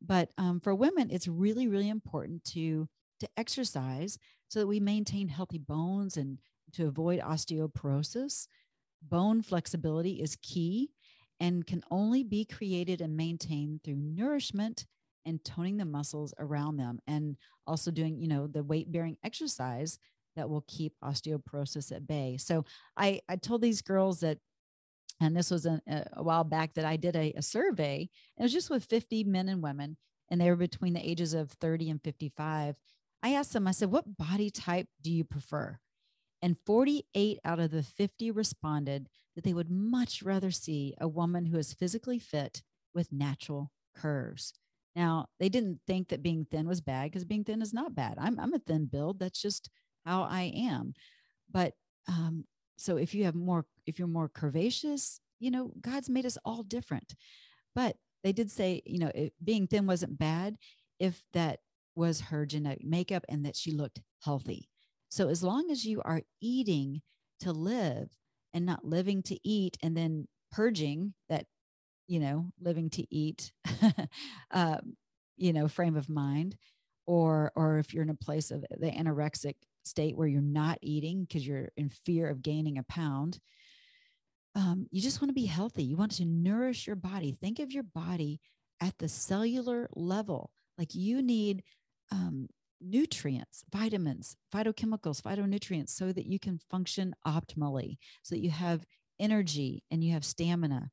but 0.00 0.30
um, 0.38 0.60
for 0.60 0.74
women, 0.74 1.10
it's 1.10 1.28
really 1.28 1.68
really 1.68 1.90
important 1.90 2.42
to 2.44 2.88
to 3.20 3.28
exercise 3.36 4.18
so 4.48 4.60
that 4.60 4.66
we 4.66 4.80
maintain 4.80 5.28
healthy 5.28 5.58
bones 5.58 6.16
and 6.16 6.38
to 6.72 6.86
avoid 6.86 7.20
osteoporosis. 7.20 8.46
Bone 9.02 9.42
flexibility 9.42 10.22
is 10.22 10.36
key 10.42 10.90
and 11.40 11.66
can 11.66 11.82
only 11.90 12.22
be 12.22 12.44
created 12.44 13.00
and 13.00 13.16
maintained 13.16 13.82
through 13.82 13.96
nourishment 13.96 14.86
and 15.24 15.44
toning 15.44 15.76
the 15.76 15.84
muscles 15.84 16.34
around 16.38 16.76
them 16.76 16.98
and 17.06 17.36
also 17.66 17.90
doing, 17.90 18.20
you 18.20 18.28
know, 18.28 18.46
the 18.46 18.62
weight 18.62 18.90
bearing 18.90 19.16
exercise 19.24 19.98
that 20.36 20.48
will 20.48 20.64
keep 20.66 20.94
osteoporosis 21.04 21.94
at 21.94 22.06
bay. 22.06 22.36
So 22.38 22.64
I, 22.96 23.20
I 23.28 23.36
told 23.36 23.62
these 23.62 23.82
girls 23.82 24.20
that, 24.20 24.38
and 25.20 25.36
this 25.36 25.50
was 25.50 25.66
a, 25.66 25.80
a 25.86 26.22
while 26.22 26.44
back 26.44 26.74
that 26.74 26.84
I 26.84 26.96
did 26.96 27.14
a, 27.16 27.32
a 27.36 27.42
survey. 27.42 28.08
It 28.38 28.42
was 28.42 28.52
just 28.52 28.70
with 28.70 28.84
50 28.84 29.24
men 29.24 29.48
and 29.48 29.62
women, 29.62 29.96
and 30.30 30.40
they 30.40 30.48
were 30.50 30.56
between 30.56 30.94
the 30.94 31.08
ages 31.08 31.34
of 31.34 31.50
30 31.52 31.90
and 31.90 32.02
55. 32.02 32.76
I 33.22 33.34
asked 33.34 33.52
them, 33.52 33.68
I 33.68 33.72
said, 33.72 33.92
what 33.92 34.16
body 34.16 34.50
type 34.50 34.88
do 35.00 35.12
you 35.12 35.22
prefer? 35.22 35.78
And 36.40 36.58
48 36.66 37.38
out 37.44 37.60
of 37.60 37.70
the 37.70 37.84
50 37.84 38.32
responded 38.32 39.08
that 39.36 39.44
they 39.44 39.54
would 39.54 39.70
much 39.70 40.22
rather 40.22 40.50
see 40.50 40.94
a 41.00 41.06
woman 41.06 41.46
who 41.46 41.58
is 41.58 41.72
physically 41.72 42.18
fit 42.18 42.62
with 42.92 43.12
natural 43.12 43.70
curves. 43.94 44.54
Now, 44.94 45.26
they 45.40 45.48
didn't 45.48 45.80
think 45.86 46.08
that 46.08 46.22
being 46.22 46.46
thin 46.50 46.68
was 46.68 46.80
bad 46.80 47.04
because 47.04 47.24
being 47.24 47.44
thin 47.44 47.62
is 47.62 47.72
not 47.72 47.94
bad. 47.94 48.16
I'm, 48.18 48.38
I'm 48.38 48.54
a 48.54 48.58
thin 48.58 48.86
build. 48.86 49.18
That's 49.18 49.40
just 49.40 49.70
how 50.04 50.22
I 50.22 50.52
am. 50.54 50.94
But 51.50 51.72
um, 52.08 52.44
so 52.76 52.96
if 52.96 53.14
you 53.14 53.24
have 53.24 53.34
more, 53.34 53.64
if 53.86 53.98
you're 53.98 54.08
more 54.08 54.28
curvaceous, 54.28 55.18
you 55.40 55.50
know, 55.50 55.72
God's 55.80 56.10
made 56.10 56.26
us 56.26 56.38
all 56.44 56.62
different. 56.62 57.14
But 57.74 57.96
they 58.22 58.32
did 58.32 58.50
say, 58.50 58.82
you 58.84 58.98
know, 58.98 59.10
it, 59.14 59.32
being 59.42 59.66
thin 59.66 59.86
wasn't 59.86 60.18
bad 60.18 60.56
if 61.00 61.22
that 61.32 61.60
was 61.94 62.20
her 62.20 62.46
genetic 62.46 62.84
makeup 62.84 63.24
and 63.28 63.44
that 63.44 63.56
she 63.56 63.72
looked 63.72 64.00
healthy. 64.24 64.68
So 65.08 65.28
as 65.28 65.42
long 65.42 65.70
as 65.70 65.84
you 65.84 66.00
are 66.04 66.22
eating 66.40 67.02
to 67.40 67.52
live 67.52 68.08
and 68.54 68.64
not 68.64 68.84
living 68.84 69.22
to 69.24 69.38
eat 69.46 69.76
and 69.82 69.96
then 69.96 70.28
purging 70.50 71.14
that, 71.28 71.46
you 72.06 72.20
know, 72.20 72.46
living 72.60 72.90
to 72.90 73.14
eat, 73.14 73.52
uh, 74.50 74.78
you 75.36 75.52
know, 75.52 75.68
frame 75.68 75.96
of 75.96 76.08
mind, 76.08 76.56
or 77.06 77.52
or 77.54 77.78
if 77.78 77.92
you're 77.92 78.02
in 78.02 78.10
a 78.10 78.14
place 78.14 78.50
of 78.50 78.64
the 78.70 78.90
anorexic 78.90 79.54
state 79.84 80.16
where 80.16 80.28
you're 80.28 80.40
not 80.40 80.78
eating 80.82 81.24
because 81.24 81.46
you're 81.46 81.70
in 81.76 81.88
fear 81.88 82.28
of 82.28 82.42
gaining 82.42 82.78
a 82.78 82.82
pound, 82.84 83.40
um, 84.54 84.86
you 84.90 85.00
just 85.00 85.20
want 85.20 85.30
to 85.30 85.34
be 85.34 85.46
healthy. 85.46 85.82
You 85.82 85.96
want 85.96 86.12
to 86.12 86.24
nourish 86.24 86.86
your 86.86 86.96
body. 86.96 87.36
Think 87.40 87.58
of 87.58 87.72
your 87.72 87.82
body 87.82 88.40
at 88.80 88.98
the 88.98 89.08
cellular 89.08 89.88
level. 89.94 90.50
Like 90.78 90.94
you 90.94 91.22
need 91.22 91.62
um, 92.10 92.48
nutrients, 92.80 93.64
vitamins, 93.72 94.36
phytochemicals, 94.54 95.22
phytonutrients, 95.22 95.90
so 95.90 96.12
that 96.12 96.26
you 96.26 96.38
can 96.38 96.58
function 96.70 97.14
optimally, 97.26 97.96
so 98.22 98.34
that 98.34 98.42
you 98.42 98.50
have 98.50 98.84
energy 99.18 99.82
and 99.90 100.02
you 100.02 100.12
have 100.12 100.24
stamina. 100.24 100.90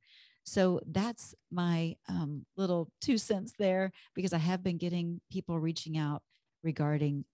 So 0.49 0.79
that's 0.87 1.35
my 1.51 1.95
um, 2.07 2.43
little 2.57 2.89
two 3.01 3.19
cents 3.19 3.53
there 3.59 3.91
because 4.15 4.33
I 4.33 4.39
have 4.39 4.63
been 4.63 4.77
getting 4.77 5.21
people 5.31 5.59
reaching 5.59 5.95
out 5.95 6.23
regarding 6.63 7.25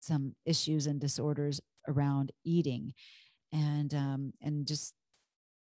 some 0.00 0.34
issues 0.46 0.86
and 0.86 0.98
disorders 0.98 1.60
around 1.86 2.32
eating, 2.42 2.94
and 3.52 3.92
um, 3.92 4.32
and 4.40 4.66
just 4.66 4.94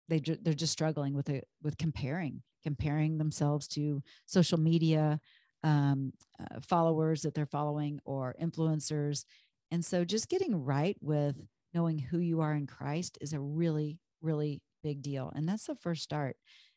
they 0.10 0.20
they're 0.20 0.56
just 0.56 0.74
struggling 0.74 1.14
with 1.14 1.30
it 1.30 1.48
with 1.62 1.78
comparing 1.78 2.42
comparing 2.64 3.20
themselves 3.20 3.68
to 3.68 4.02
social 4.26 4.60
media 4.60 5.20
um, 5.64 6.12
uh, 6.40 6.60
followers 6.60 7.22
that 7.22 7.36
they're 7.36 7.46
following 7.46 8.00
or 8.04 8.36
influencers. 8.42 9.26
And 9.70 9.86
so 9.86 10.04
just 10.04 10.28
getting 10.28 10.56
right 10.64 10.98
with 11.02 11.36
knowing 11.76 12.00
who 12.00 12.18
you 12.18 12.42
are 12.42 12.56
in 12.56 12.66
Christ 12.66 13.20
is 13.22 13.34
a 13.34 13.40
really, 13.40 14.00
really 14.22 14.60
big 14.84 15.02
deal. 15.02 15.32
And 15.36 15.48
that's 15.48 15.66
the 15.66 15.76
first 15.76 16.04
start. 16.04 16.36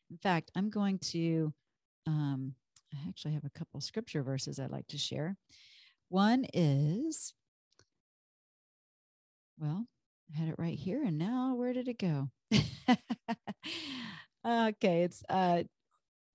In 0.09 0.17
fact, 0.17 0.51
I'm 0.55 0.69
going 0.69 0.99
to, 0.99 1.53
um, 2.07 2.53
I 2.93 2.97
actually 3.07 3.33
have 3.33 3.45
a 3.45 3.57
couple 3.57 3.81
scripture 3.81 4.23
verses 4.23 4.59
I'd 4.59 4.71
like 4.71 4.87
to 4.87 4.97
share. 4.97 5.37
One 6.09 6.45
is, 6.53 7.33
well, 9.57 9.87
I 10.33 10.37
had 10.37 10.49
it 10.49 10.55
right 10.57 10.77
here. 10.77 11.03
And 11.03 11.17
now 11.17 11.55
where 11.55 11.73
did 11.73 11.87
it 11.87 11.99
go? 11.99 12.29
okay, 14.47 15.03
it's 15.03 15.23
uh, 15.29 15.63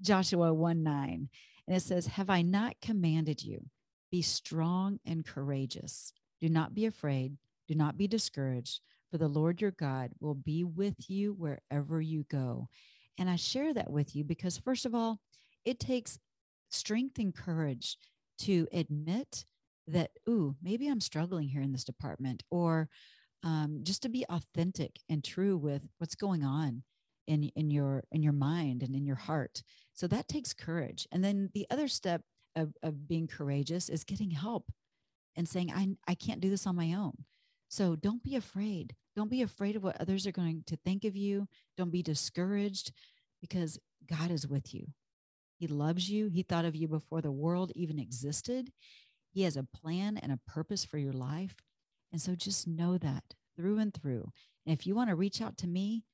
Joshua 0.03 0.53
1 0.53 0.83
9. 0.83 1.29
And 1.67 1.77
it 1.77 1.83
says, 1.83 2.07
Have 2.07 2.31
I 2.31 2.43
not 2.43 2.75
commanded 2.83 3.43
you? 3.43 3.65
Be 4.11 4.23
strong 4.23 4.99
and 5.05 5.25
courageous. 5.25 6.13
Do 6.41 6.49
not 6.49 6.75
be 6.75 6.87
afraid. 6.87 7.37
Do 7.69 7.75
not 7.77 7.97
be 7.97 8.09
discouraged, 8.09 8.81
for 9.11 9.19
the 9.19 9.29
Lord 9.29 9.61
your 9.61 9.73
God 9.73 10.13
will 10.21 10.35
be 10.35 10.65
with 10.65 11.11
you 11.11 11.33
wherever 11.33 12.01
you 12.01 12.25
go. 12.31 12.69
And 13.19 13.29
I 13.29 13.37
share 13.37 13.75
that 13.75 13.91
with 13.91 14.15
you 14.15 14.25
because, 14.25 14.59
first 14.59 14.87
of 14.87 14.95
all, 14.95 15.21
it 15.65 15.81
takes 15.81 16.19
strength 16.71 17.19
and 17.19 17.35
courage 17.35 17.97
to 18.41 18.67
admit 18.73 19.45
that, 19.87 20.11
ooh, 20.29 20.55
maybe 20.63 20.89
I'm 20.89 21.01
struggling 21.01 21.49
here 21.49 21.63
in 21.63 21.73
this 21.73 21.85
department, 21.85 22.43
or 22.51 22.89
um, 23.43 23.81
just 23.83 24.03
to 24.03 24.09
be 24.09 24.25
authentic 24.29 25.01
and 25.09 25.25
true 25.25 25.57
with 25.57 25.83
what's 25.99 26.15
going 26.15 26.45
on 26.45 26.83
in 27.27 27.51
in 27.57 27.71
your 27.71 28.05
in 28.13 28.23
your 28.23 28.33
mind 28.33 28.83
and 28.83 28.95
in 28.95 29.05
your 29.05 29.17
heart. 29.17 29.63
So 29.95 30.07
that 30.07 30.29
takes 30.29 30.53
courage. 30.53 31.07
And 31.13 31.23
then 31.23 31.51
the 31.53 31.67
other 31.71 31.89
step 31.89 32.23
of, 32.57 32.75
of 32.83 33.09
being 33.09 33.27
courageous 33.27 33.89
is 33.89 34.05
getting 34.05 34.31
help 34.31 34.71
and 35.37 35.49
saying 35.49 35.73
I, 35.73 35.89
I 36.09 36.15
can't 36.15 36.41
do 36.41 36.51
this 36.51 36.67
on 36.67 36.77
my 36.77 36.95
own 36.95 37.25
so 37.71 37.97
don't 37.97 38.23
be 38.23 38.37
afraid. 38.37 38.95
Don't 39.17 39.31
be 39.31 39.41
afraid 39.41 39.77
of 39.77 39.83
what 39.83 39.99
others 39.99 40.27
are 40.27 40.33
going 40.33 40.65
to 40.67 40.77
think 40.77 41.05
of 41.05 41.17
you. 41.17 41.49
Don't 41.79 41.91
be 41.91 42.03
discouraged 42.03 42.93
because 43.41 43.79
god 44.07 44.31
is 44.31 44.47
with 44.47 44.75
you. 44.75 44.89
He 45.59 45.67
loves 45.67 46.11
you. 46.11 46.29
He 46.29 46.43
thought 46.43 46.67
of 46.67 46.77
you 46.77 46.89
before 46.89 47.23
the 47.23 47.33
world 47.33 47.73
even 47.75 47.99
existed. 47.99 48.71
He 49.31 49.43
has 49.45 49.57
a 49.57 49.65
plan 49.65 50.19
and 50.19 50.33
a 50.33 50.41
purpose 50.47 50.85
for 50.85 50.99
your 50.99 51.13
life. 51.13 51.55
And 52.13 52.21
so 52.21 52.35
just 52.35 52.69
know 52.69 52.99
that 52.99 53.25
through 53.57 53.79
and 53.79 53.95
through. 53.95 54.31
And 54.67 54.79
if 54.79 54.87
you 54.87 54.95
want 54.95 55.09
to 55.09 55.17
reach 55.17 55.41
out 55.41 55.57
to 55.59 55.67
me 55.67 56.05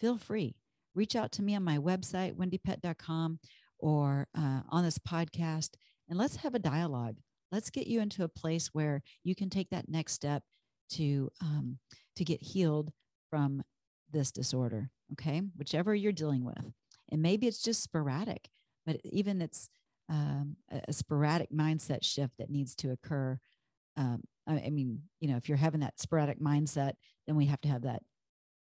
feel 0.00 0.18
free. 0.18 0.54
Reach 0.94 1.16
out 1.16 1.32
to 1.32 1.42
me 1.42 1.54
on 1.54 1.64
my 1.64 1.78
website, 1.78 2.34
wendypet.com, 2.34 3.38
or 3.78 4.28
uh, 4.36 4.60
on 4.68 4.84
this 4.84 4.98
podcast, 4.98 5.70
and 6.08 6.18
let's 6.18 6.36
have 6.36 6.54
a 6.54 6.58
dialogue. 6.58 7.16
Let's 7.50 7.70
get 7.70 7.86
you 7.86 8.00
into 8.00 8.24
a 8.24 8.28
place 8.28 8.68
where 8.72 9.02
you 9.22 9.34
can 9.34 9.50
take 9.50 9.70
that 9.70 9.88
next 9.88 10.12
step 10.12 10.42
to 10.90 11.30
um, 11.40 11.78
to 12.16 12.24
get 12.24 12.42
healed 12.42 12.92
from 13.30 13.62
this 14.10 14.30
disorder. 14.30 14.90
Okay, 15.12 15.42
whichever 15.56 15.94
you're 15.94 16.12
dealing 16.12 16.44
with, 16.44 16.72
and 17.10 17.22
maybe 17.22 17.46
it's 17.46 17.62
just 17.62 17.82
sporadic, 17.82 18.48
but 18.86 19.00
even 19.04 19.42
it's 19.42 19.68
um, 20.08 20.56
a 20.70 20.92
sporadic 20.92 21.50
mindset 21.50 22.04
shift 22.04 22.34
that 22.38 22.50
needs 22.50 22.74
to 22.76 22.90
occur. 22.90 23.38
Um, 23.96 24.22
I, 24.46 24.64
I 24.66 24.70
mean, 24.70 25.02
you 25.20 25.28
know, 25.28 25.36
if 25.36 25.48
you're 25.48 25.58
having 25.58 25.80
that 25.80 26.00
sporadic 26.00 26.40
mindset, 26.40 26.92
then 27.26 27.36
we 27.36 27.46
have 27.46 27.60
to 27.62 27.68
have 27.68 27.82
that 27.82 28.02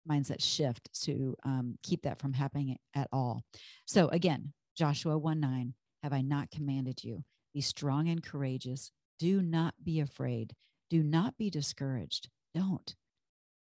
mindset 0.08 0.42
shift 0.42 0.88
to 1.04 1.34
um, 1.44 1.78
keep 1.82 2.02
that 2.02 2.18
from 2.20 2.32
happening 2.32 2.76
at 2.94 3.08
all. 3.12 3.42
So 3.86 4.08
again, 4.08 4.52
Joshua 4.76 5.18
1 5.18 5.40
9, 5.40 5.74
have 6.02 6.12
I 6.12 6.22
not 6.22 6.50
commanded 6.50 7.02
you? 7.04 7.24
Be 7.54 7.60
strong 7.60 8.08
and 8.08 8.22
courageous. 8.22 8.90
Do 9.18 9.42
not 9.42 9.74
be 9.82 10.00
afraid. 10.00 10.54
Do 10.92 11.02
not 11.02 11.38
be 11.38 11.48
discouraged. 11.48 12.28
Don't. 12.54 12.94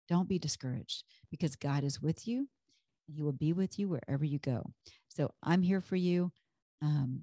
Don't 0.09 0.27
be 0.27 0.37
discouraged 0.37 1.05
because 1.31 1.55
God 1.55 1.85
is 1.85 2.01
with 2.01 2.27
you. 2.27 2.49
He 3.07 3.21
will 3.21 3.31
be 3.31 3.53
with 3.53 3.79
you 3.79 3.87
wherever 3.87 4.25
you 4.25 4.39
go. 4.39 4.73
So 5.07 5.31
I'm 5.41 5.61
here 5.61 5.79
for 5.79 5.95
you. 5.95 6.33
Um, 6.81 7.21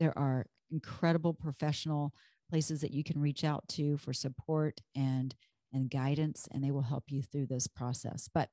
there 0.00 0.18
are 0.18 0.46
incredible 0.70 1.34
professional 1.34 2.14
places 2.48 2.80
that 2.80 2.92
you 2.92 3.04
can 3.04 3.20
reach 3.20 3.44
out 3.44 3.62
to 3.68 3.98
for 3.98 4.14
support 4.14 4.80
and 4.96 5.34
and 5.74 5.90
guidance, 5.90 6.48
and 6.50 6.64
they 6.64 6.70
will 6.70 6.80
help 6.80 7.04
you 7.08 7.20
through 7.20 7.48
this 7.48 7.66
process. 7.66 8.30
But 8.32 8.48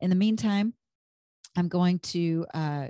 in 0.00 0.10
the 0.10 0.14
meantime, 0.14 0.74
I'm 1.56 1.68
going 1.68 2.00
to 2.00 2.44
uh, 2.52 2.88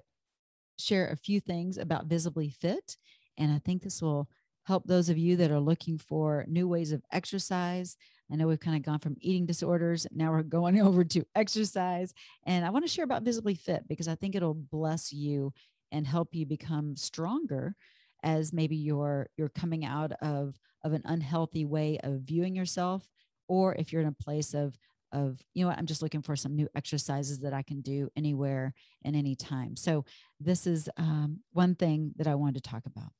share 0.77 1.07
a 1.07 1.17
few 1.17 1.39
things 1.39 1.79
about 1.79 2.07
Visibly 2.07 2.51
Fit. 2.51 2.97
And 3.39 3.53
I 3.53 3.61
think 3.61 3.83
this 3.83 4.03
will 4.03 4.29
help 4.65 4.87
those 4.87 5.09
of 5.09 5.19
you 5.19 5.37
that 5.37 5.51
are 5.51 5.61
looking 5.61 5.99
for 5.99 6.45
new 6.49 6.67
ways 6.67 6.93
of 6.93 7.03
exercise. 7.13 7.97
I 8.33 8.37
know 8.37 8.47
we've 8.47 8.61
kind 8.61 8.77
of 8.77 8.83
gone 8.83 8.99
from 8.99 9.17
eating 9.21 9.47
disorders, 9.47 10.07
now 10.11 10.33
we're 10.33 10.43
going 10.43 10.81
over 10.87 11.05
to 11.05 11.25
exercise. 11.35 12.13
And 12.47 12.65
I 12.65 12.71
want 12.71 12.85
to 12.85 12.91
share 12.91 13.05
about 13.05 13.23
Visibly 13.23 13.55
Fit 13.55 13.87
because 13.89 14.09
I 14.09 14.15
think 14.15 14.35
it'll 14.35 14.55
bless 14.55 15.13
you 15.13 15.53
and 15.93 16.07
help 16.07 16.35
you 16.35 16.47
become 16.47 16.97
stronger 16.97 17.77
as 18.25 18.53
maybe 18.53 18.75
you're 18.75 19.29
you're 19.37 19.51
coming 19.51 19.85
out 19.85 20.13
of 20.23 20.59
of 20.83 20.93
an 20.93 21.03
unhealthy 21.05 21.65
way 21.65 21.99
of 22.03 22.21
viewing 22.21 22.57
yourself 22.57 23.07
or 23.49 23.75
if 23.75 23.93
you're 23.93 24.03
in 24.03 24.09
a 24.09 24.13
place 24.13 24.55
of 24.55 24.77
of 25.13 25.39
you 25.53 25.63
know 25.63 25.69
what 25.69 25.79
i'm 25.79 25.87
just 25.87 26.03
looking 26.03 26.23
for 26.23 26.35
some 26.35 26.57
new 26.57 26.69
exercises 26.75 27.39
that 27.41 27.53
i 27.53 27.63
can 27.63 27.81
do 27.83 28.09
anywhere 28.17 28.73
and 29.05 29.15
anytime 29.15 29.77
so 29.77 30.05
this 30.41 30.67
is 30.67 30.89
um, 30.97 31.39
one 31.53 31.75
thing 31.75 32.13
that 32.17 32.27
i 32.27 32.35
wanted 32.35 32.63
to 32.63 32.71
talk 32.71 32.87
about 32.87 33.13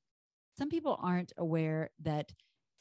some 0.57 0.69
people 0.69 0.99
aren't 1.03 1.33
aware 1.37 1.91
that 2.03 2.33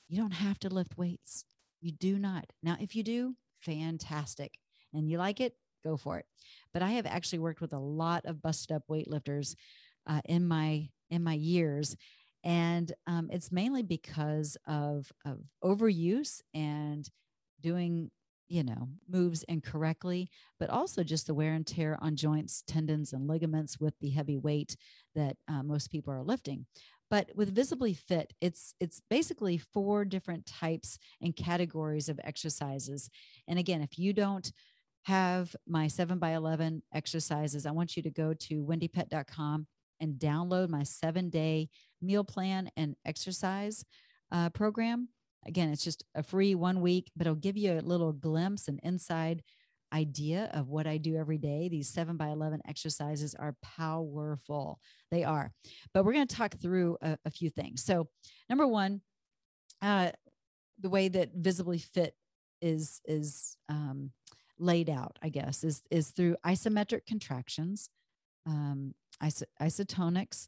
You 0.09 0.17
don't 0.17 0.31
have 0.33 0.59
to 0.59 0.69
lift 0.69 0.97
weights. 0.97 1.45
You 1.81 1.91
do 1.91 2.19
not. 2.19 2.45
Now, 2.61 2.77
if 2.79 2.95
you 2.95 3.03
do, 3.03 3.35
fantastic. 3.61 4.53
And 4.93 5.09
you 5.09 5.17
like 5.17 5.41
it, 5.41 5.55
go 5.83 5.97
for 5.97 6.19
it. 6.19 6.25
But 6.73 6.83
I 6.83 6.91
have 6.91 7.07
actually 7.07 7.39
worked 7.39 7.61
with 7.61 7.73
a 7.73 7.79
lot 7.79 8.25
of 8.25 8.41
busted 8.41 8.75
up 8.75 8.83
weightlifters 8.89 9.55
uh, 10.07 10.21
in 10.25 10.47
my 10.47 10.89
in 11.09 11.23
my 11.23 11.33
years, 11.33 11.95
and 12.43 12.91
um, 13.07 13.29
it's 13.31 13.51
mainly 13.51 13.83
because 13.83 14.57
of 14.67 15.11
of 15.25 15.39
overuse 15.63 16.41
and 16.53 17.09
doing 17.61 18.11
you 18.49 18.63
know 18.63 18.89
moves 19.09 19.43
incorrectly 19.43 20.29
but 20.59 20.69
also 20.69 21.01
just 21.01 21.27
the 21.27 21.33
wear 21.33 21.53
and 21.53 21.65
tear 21.65 21.97
on 22.01 22.15
joints 22.15 22.61
tendons 22.67 23.13
and 23.13 23.27
ligaments 23.27 23.79
with 23.79 23.93
the 24.01 24.09
heavy 24.09 24.37
weight 24.37 24.75
that 25.15 25.37
uh, 25.47 25.63
most 25.63 25.89
people 25.89 26.11
are 26.13 26.21
lifting 26.23 26.65
but 27.13 27.29
with 27.35 27.53
visibly 27.53 27.93
fit 27.93 28.33
it's 28.41 28.73
it's 28.79 28.99
basically 29.07 29.59
four 29.59 30.03
different 30.03 30.47
types 30.47 30.97
and 31.21 31.35
categories 31.35 32.09
of 32.09 32.19
exercises. 32.23 33.07
And 33.47 33.59
again 33.59 33.83
if 33.83 33.99
you 33.99 34.13
don't 34.13 34.51
have 35.03 35.55
my 35.67 35.87
7 35.87 36.17
by 36.17 36.31
11 36.31 36.81
exercises 36.91 37.67
i 37.67 37.71
want 37.71 37.95
you 37.95 38.01
to 38.01 38.09
go 38.09 38.33
to 38.33 38.65
wendypet.com 38.65 39.67
and 39.99 40.15
download 40.15 40.69
my 40.69 40.81
seven 40.81 41.29
day 41.29 41.69
meal 42.01 42.23
plan 42.23 42.71
and 42.75 42.95
exercise 43.05 43.85
uh, 44.31 44.49
program. 44.49 45.09
Again 45.45 45.69
it's 45.69 45.83
just 45.83 46.03
a 46.15 46.23
free 46.23 46.55
one 46.55 46.81
week 46.81 47.11
but 47.15 47.27
it'll 47.27 47.35
give 47.35 47.57
you 47.57 47.73
a 47.73 47.89
little 47.91 48.11
glimpse 48.11 48.67
and 48.67 48.79
inside 48.81 49.43
idea 49.93 50.49
of 50.53 50.69
what 50.69 50.87
I 50.87 50.97
do 50.97 51.15
every 51.15 51.37
day. 51.37 51.69
These 51.69 51.89
seven 51.89 52.17
by 52.17 52.29
11 52.29 52.61
exercises 52.67 53.35
are 53.35 53.55
powerful. 53.61 54.79
They 55.11 55.23
are. 55.23 55.51
But 55.93 56.03
we're 56.03 56.13
going 56.13 56.27
to 56.27 56.35
talk 56.35 56.55
through 56.59 56.97
a, 57.01 57.17
a, 57.25 57.29
few 57.31 57.49
things. 57.49 57.83
So, 57.83 58.09
number 58.49 58.65
one, 58.67 59.01
uh, 59.81 60.11
the 60.79 60.89
way 60.89 61.07
that 61.09 61.31
visibly 61.35 61.77
fit 61.77 62.15
is 62.61 63.01
is 63.05 63.57
um, 63.69 64.11
laid 64.57 64.89
out, 64.89 65.19
I 65.21 65.29
guess, 65.29 65.63
is 65.63 65.83
is 65.91 66.09
through 66.09 66.37
isometric 66.45 67.05
contractions, 67.05 67.89
um, 68.45 68.95
iso- 69.21 69.43
isotonics, 69.61 70.47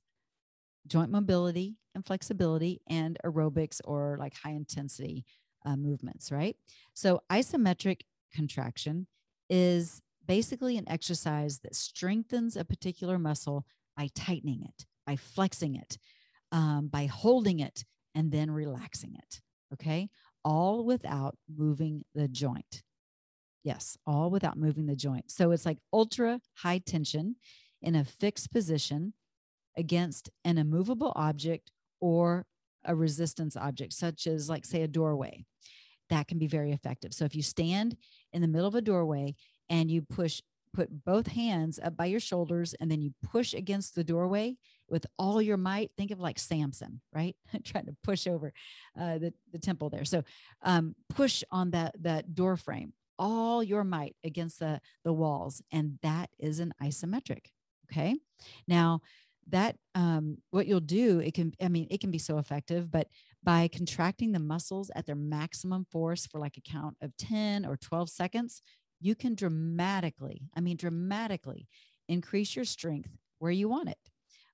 joint 0.87 1.11
mobility 1.11 1.75
and 1.93 2.05
flexibility, 2.05 2.81
and 2.87 3.17
aerobics 3.25 3.81
or 3.85 4.17
like 4.19 4.33
high 4.35 4.51
intensity 4.51 5.25
uh, 5.65 5.75
movements. 5.75 6.31
Right. 6.31 6.55
So 6.93 7.21
isometric 7.31 8.01
contraction 8.33 9.07
is 9.49 10.01
basically 10.27 10.77
an 10.77 10.89
exercise 10.89 11.59
that 11.59 11.75
strengthens 11.75 12.55
a 12.55 12.65
particular 12.65 13.19
muscle 13.19 13.65
by 13.95 14.09
tightening 14.15 14.63
it, 14.63 14.85
by 15.05 15.15
flexing 15.15 15.75
it, 15.75 15.97
um, 16.51 16.87
by 16.87 17.05
holding 17.05 17.59
it, 17.59 17.85
and 18.13 18.31
then 18.31 18.49
relaxing 18.49 19.15
it. 19.15 19.41
Okay. 19.73 20.09
All 20.43 20.85
without 20.85 21.35
moving 21.53 22.03
the 22.13 22.27
joint. 22.27 22.83
Yes, 23.63 23.97
all 24.05 24.29
without 24.29 24.57
moving 24.57 24.85
the 24.85 24.95
joint. 24.95 25.31
So 25.31 25.51
it's 25.51 25.65
like 25.65 25.79
ultra 25.91 26.39
high 26.55 26.79
tension 26.79 27.35
in 27.81 27.95
a 27.95 28.05
fixed 28.05 28.51
position 28.51 29.13
against 29.75 30.29
an 30.43 30.57
immovable 30.57 31.11
object 31.15 31.71
or 31.99 32.45
a 32.85 32.95
resistance 32.95 33.57
object, 33.57 33.93
such 33.93 34.27
as, 34.27 34.49
like, 34.49 34.65
say, 34.65 34.83
a 34.83 34.87
doorway 34.87 35.45
that 36.09 36.27
can 36.27 36.37
be 36.37 36.47
very 36.47 36.71
effective. 36.71 37.13
So 37.13 37.25
if 37.25 37.35
you 37.35 37.41
stand 37.41 37.97
in 38.33 38.41
the 38.41 38.47
middle 38.47 38.67
of 38.67 38.75
a 38.75 38.81
doorway 38.81 39.35
and 39.69 39.89
you 39.89 40.01
push 40.01 40.41
put 40.73 41.05
both 41.05 41.27
hands 41.27 41.79
up 41.81 41.95
by 41.95 42.05
your 42.05 42.19
shoulders 42.19 42.75
and 42.81 42.91
then 42.91 43.01
you 43.01 43.13
push 43.23 43.53
against 43.53 43.95
the 43.95 44.03
doorway 44.03 44.57
with 44.89 45.05
all 45.17 45.41
your 45.41 45.55
might 45.55 45.89
think 45.95 46.11
of 46.11 46.19
like 46.19 46.37
samson 46.37 46.99
right? 47.13 47.35
Trying 47.63 47.85
to 47.85 47.95
push 48.03 48.27
over 48.27 48.51
uh, 48.99 49.17
the, 49.17 49.33
the 49.53 49.59
temple 49.59 49.89
there. 49.89 50.03
So 50.05 50.23
um, 50.63 50.93
push 51.09 51.43
on 51.49 51.71
that 51.71 51.95
that 52.01 52.35
door 52.35 52.57
frame 52.57 52.93
all 53.17 53.63
your 53.63 53.85
might 53.85 54.15
against 54.25 54.59
the 54.59 54.81
the 55.05 55.13
walls 55.13 55.61
and 55.71 55.97
that 56.03 56.29
is 56.37 56.59
an 56.59 56.73
isometric 56.83 57.45
okay? 57.89 58.15
Now 58.67 59.01
that 59.49 59.77
um, 59.93 60.37
what 60.51 60.67
you'll 60.67 60.79
do 60.79 61.19
it 61.19 61.33
can 61.33 61.53
i 61.61 61.67
mean 61.67 61.87
it 61.89 62.01
can 62.01 62.11
be 62.11 62.17
so 62.17 62.37
effective 62.37 62.89
but 62.91 63.07
by 63.45 63.69
contracting 63.69 64.33
the 64.33 64.39
muscles 64.39 64.91
at 64.95 65.05
their 65.05 65.15
maximum 65.15 65.85
force 65.91 66.25
for 66.25 66.39
like 66.39 66.57
a 66.57 66.61
count 66.61 66.97
of 67.01 67.15
10 67.17 67.65
or 67.65 67.77
12 67.77 68.09
seconds 68.09 68.61
you 68.99 69.15
can 69.15 69.35
dramatically 69.35 70.41
i 70.57 70.59
mean 70.59 70.75
dramatically 70.75 71.67
increase 72.07 72.55
your 72.55 72.65
strength 72.65 73.09
where 73.39 73.51
you 73.51 73.69
want 73.69 73.89
it. 73.89 73.97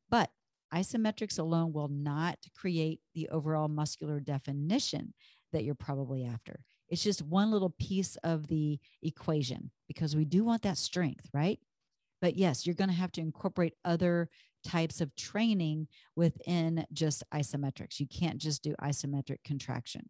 But 0.10 0.30
isometrics 0.74 1.40
alone 1.40 1.74
will 1.74 1.90
not 1.90 2.38
create 2.56 3.02
the 3.14 3.30
overall 3.30 3.68
muscular 3.68 4.20
definition 4.20 5.14
that 5.52 5.64
you're 5.64 5.76
probably 5.76 6.24
after. 6.24 6.62
It's 6.90 7.04
just 7.04 7.22
one 7.22 7.52
little 7.52 7.74
piece 7.80 8.18
of 8.24 8.48
the 8.48 8.80
equation 9.02 9.72
because 9.88 10.16
we 10.16 10.26
do 10.26 10.44
want 10.44 10.62
that 10.64 10.78
strength 10.78 11.30
right? 11.34 11.60
But 12.22 12.38
yes 12.38 12.66
you're 12.66 12.76
going 12.76 12.90
to 12.90 12.96
have 12.96 13.12
to 13.14 13.22
incorporate 13.22 13.74
other 13.84 14.30
types 14.64 15.02
of 15.02 15.16
training 15.16 15.88
within 16.16 16.86
just 16.94 17.24
isometrics. 17.34 18.00
You 18.00 18.08
can't 18.08 18.38
just 18.38 18.64
do 18.64 18.76
isometric 18.82 19.44
contraction, 19.46 20.10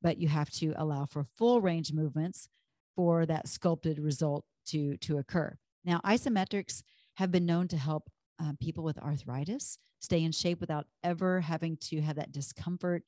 but 0.00 0.18
you 0.18 0.28
have 0.28 0.50
to 0.50 0.72
allow 0.76 1.06
for 1.06 1.26
full 1.36 1.60
range 1.60 1.92
movements 1.92 2.48
for 2.96 3.26
that 3.26 3.48
sculpted 3.48 3.98
result 3.98 4.44
to, 4.66 4.96
to 4.98 5.18
occur. 5.18 5.56
Now, 5.84 6.00
isometrics 6.04 6.82
have 7.14 7.30
been 7.30 7.46
known 7.46 7.68
to 7.68 7.76
help 7.76 8.08
uh, 8.42 8.52
people 8.60 8.84
with 8.84 8.98
arthritis 8.98 9.78
stay 10.00 10.24
in 10.24 10.32
shape 10.32 10.60
without 10.60 10.86
ever 11.04 11.40
having 11.40 11.76
to 11.76 12.00
have 12.00 12.16
that 12.16 12.32
discomfort 12.32 13.02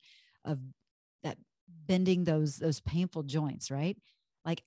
of 0.45 0.59
that 1.23 1.37
bending 1.87 2.23
those 2.23 2.57
those 2.57 2.79
painful 2.81 3.23
joints 3.23 3.71
right 3.71 3.97
like 4.45 4.61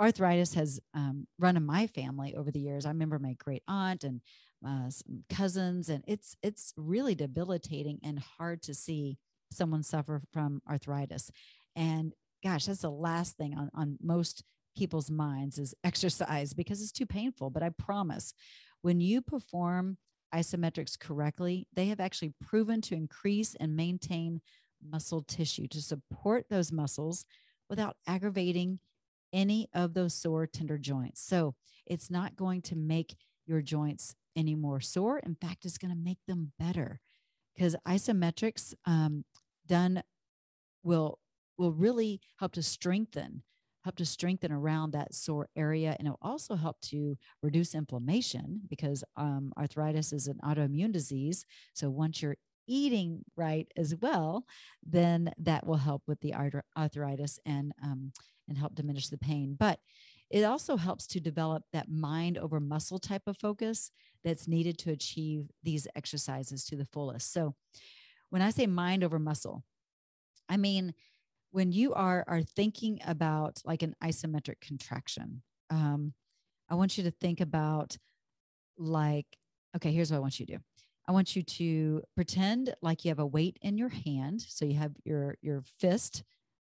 arthritis 0.00 0.54
has 0.54 0.80
um, 0.94 1.26
run 1.38 1.56
in 1.56 1.64
my 1.64 1.86
family 1.86 2.34
over 2.34 2.50
the 2.50 2.58
years. 2.58 2.86
I 2.86 2.88
remember 2.88 3.18
my 3.18 3.34
great 3.34 3.62
aunt 3.68 4.02
and 4.02 4.22
uh, 4.66 4.90
cousins, 5.28 5.88
and 5.88 6.04
it's 6.06 6.36
it's 6.42 6.72
really 6.76 7.14
debilitating 7.14 7.98
and 8.02 8.18
hard 8.18 8.62
to 8.62 8.74
see 8.74 9.18
someone 9.52 9.82
suffer 9.82 10.22
from 10.32 10.62
arthritis. 10.68 11.30
And 11.76 12.12
gosh, 12.42 12.66
that's 12.66 12.82
the 12.82 12.90
last 12.90 13.36
thing 13.36 13.56
on, 13.56 13.70
on 13.74 13.98
most 14.02 14.44
people's 14.76 15.10
minds 15.10 15.58
is 15.58 15.74
exercise 15.84 16.54
because 16.54 16.80
it's 16.80 16.92
too 16.92 17.06
painful. 17.06 17.50
But 17.50 17.62
I 17.62 17.70
promise, 17.70 18.34
when 18.82 19.00
you 19.00 19.22
perform 19.22 19.98
isometrics 20.34 20.98
correctly, 20.98 21.66
they 21.74 21.86
have 21.86 22.00
actually 22.00 22.34
proven 22.40 22.80
to 22.82 22.94
increase 22.94 23.56
and 23.56 23.74
maintain 23.76 24.40
muscle 24.88 25.22
tissue 25.22 25.66
to 25.68 25.82
support 25.82 26.46
those 26.48 26.72
muscles 26.72 27.24
without 27.68 27.96
aggravating 28.06 28.78
any 29.32 29.68
of 29.74 29.94
those 29.94 30.14
sore 30.14 30.46
tender 30.46 30.78
joints. 30.78 31.22
So 31.22 31.54
it's 31.86 32.10
not 32.10 32.36
going 32.36 32.62
to 32.62 32.76
make 32.76 33.16
your 33.46 33.60
joints 33.60 34.14
any 34.36 34.54
more 34.54 34.80
sore. 34.80 35.18
In 35.18 35.34
fact, 35.34 35.64
it's 35.64 35.78
going 35.78 35.92
to 35.92 36.00
make 36.00 36.18
them 36.26 36.52
better 36.58 37.00
because 37.54 37.76
isometrics 37.86 38.74
um, 38.86 39.24
done 39.66 40.02
will 40.82 41.18
will 41.58 41.72
really 41.72 42.20
help 42.38 42.52
to 42.52 42.62
strengthen 42.62 43.42
help 43.84 43.96
to 43.96 44.04
strengthen 44.04 44.52
around 44.52 44.92
that 44.92 45.14
sore 45.14 45.48
area 45.56 45.96
and 45.98 46.06
it'll 46.06 46.18
also 46.22 46.54
help 46.54 46.78
to 46.80 47.16
reduce 47.42 47.74
inflammation 47.74 48.60
because 48.68 49.04
um, 49.16 49.52
arthritis 49.58 50.12
is 50.12 50.26
an 50.26 50.38
autoimmune 50.42 50.92
disease 50.92 51.44
so 51.74 51.90
once 51.90 52.22
you're 52.22 52.36
eating 52.66 53.22
right 53.36 53.70
as 53.76 53.94
well 54.00 54.44
then 54.86 55.30
that 55.38 55.66
will 55.66 55.76
help 55.76 56.02
with 56.06 56.20
the 56.20 56.34
arthritis 56.76 57.38
and 57.44 57.72
um, 57.82 58.10
and 58.50 58.58
help 58.58 58.74
diminish 58.74 59.08
the 59.08 59.16
pain. 59.16 59.56
But 59.58 59.78
it 60.28 60.44
also 60.44 60.76
helps 60.76 61.06
to 61.08 61.20
develop 61.20 61.62
that 61.72 61.88
mind 61.88 62.36
over 62.36 62.60
muscle 62.60 62.98
type 62.98 63.22
of 63.26 63.38
focus 63.38 63.90
that's 64.24 64.48
needed 64.48 64.78
to 64.78 64.90
achieve 64.90 65.50
these 65.62 65.86
exercises 65.96 66.64
to 66.66 66.76
the 66.76 66.86
fullest. 66.86 67.32
So 67.32 67.54
when 68.30 68.42
I 68.42 68.50
say 68.50 68.66
mind 68.66 69.04
over 69.04 69.18
muscle, 69.18 69.64
I 70.48 70.56
mean 70.56 70.94
when 71.52 71.72
you 71.72 71.94
are 71.94 72.24
are 72.28 72.42
thinking 72.42 73.00
about 73.06 73.60
like 73.64 73.82
an 73.82 73.94
isometric 74.02 74.60
contraction, 74.60 75.42
um, 75.70 76.14
I 76.68 76.74
want 76.74 76.96
you 76.96 77.04
to 77.04 77.10
think 77.10 77.40
about 77.40 77.96
like, 78.78 79.26
okay, 79.76 79.92
here's 79.92 80.10
what 80.10 80.18
I 80.18 80.20
want 80.20 80.38
you 80.38 80.46
to 80.46 80.52
do. 80.56 80.58
I 81.08 81.12
want 81.12 81.34
you 81.34 81.42
to 81.42 82.02
pretend 82.14 82.74
like 82.82 83.04
you 83.04 83.10
have 83.10 83.18
a 83.18 83.26
weight 83.26 83.58
in 83.62 83.76
your 83.76 83.88
hand. 83.88 84.42
So 84.42 84.64
you 84.64 84.74
have 84.74 84.92
your 85.04 85.36
your 85.42 85.62
fist 85.80 86.22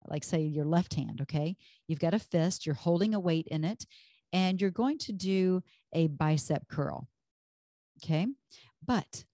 like 0.08 0.24
say 0.24 0.42
your 0.42 0.66
left 0.66 0.94
hand, 0.94 1.22
okay? 1.22 1.56
You've 1.88 2.00
got 2.00 2.14
a 2.14 2.20
fist, 2.20 2.66
you're 2.66 2.76
holding 2.76 3.14
a 3.14 3.20
weight 3.20 3.48
in 3.48 3.64
it, 3.64 3.86
and 4.32 4.60
you're 4.60 4.72
going 4.72 4.98
to 5.00 5.14
do 5.14 5.62
a 5.94 6.08
bicep 6.08 6.68
curl, 6.68 7.08
okay? 8.04 8.28
But 8.86 9.26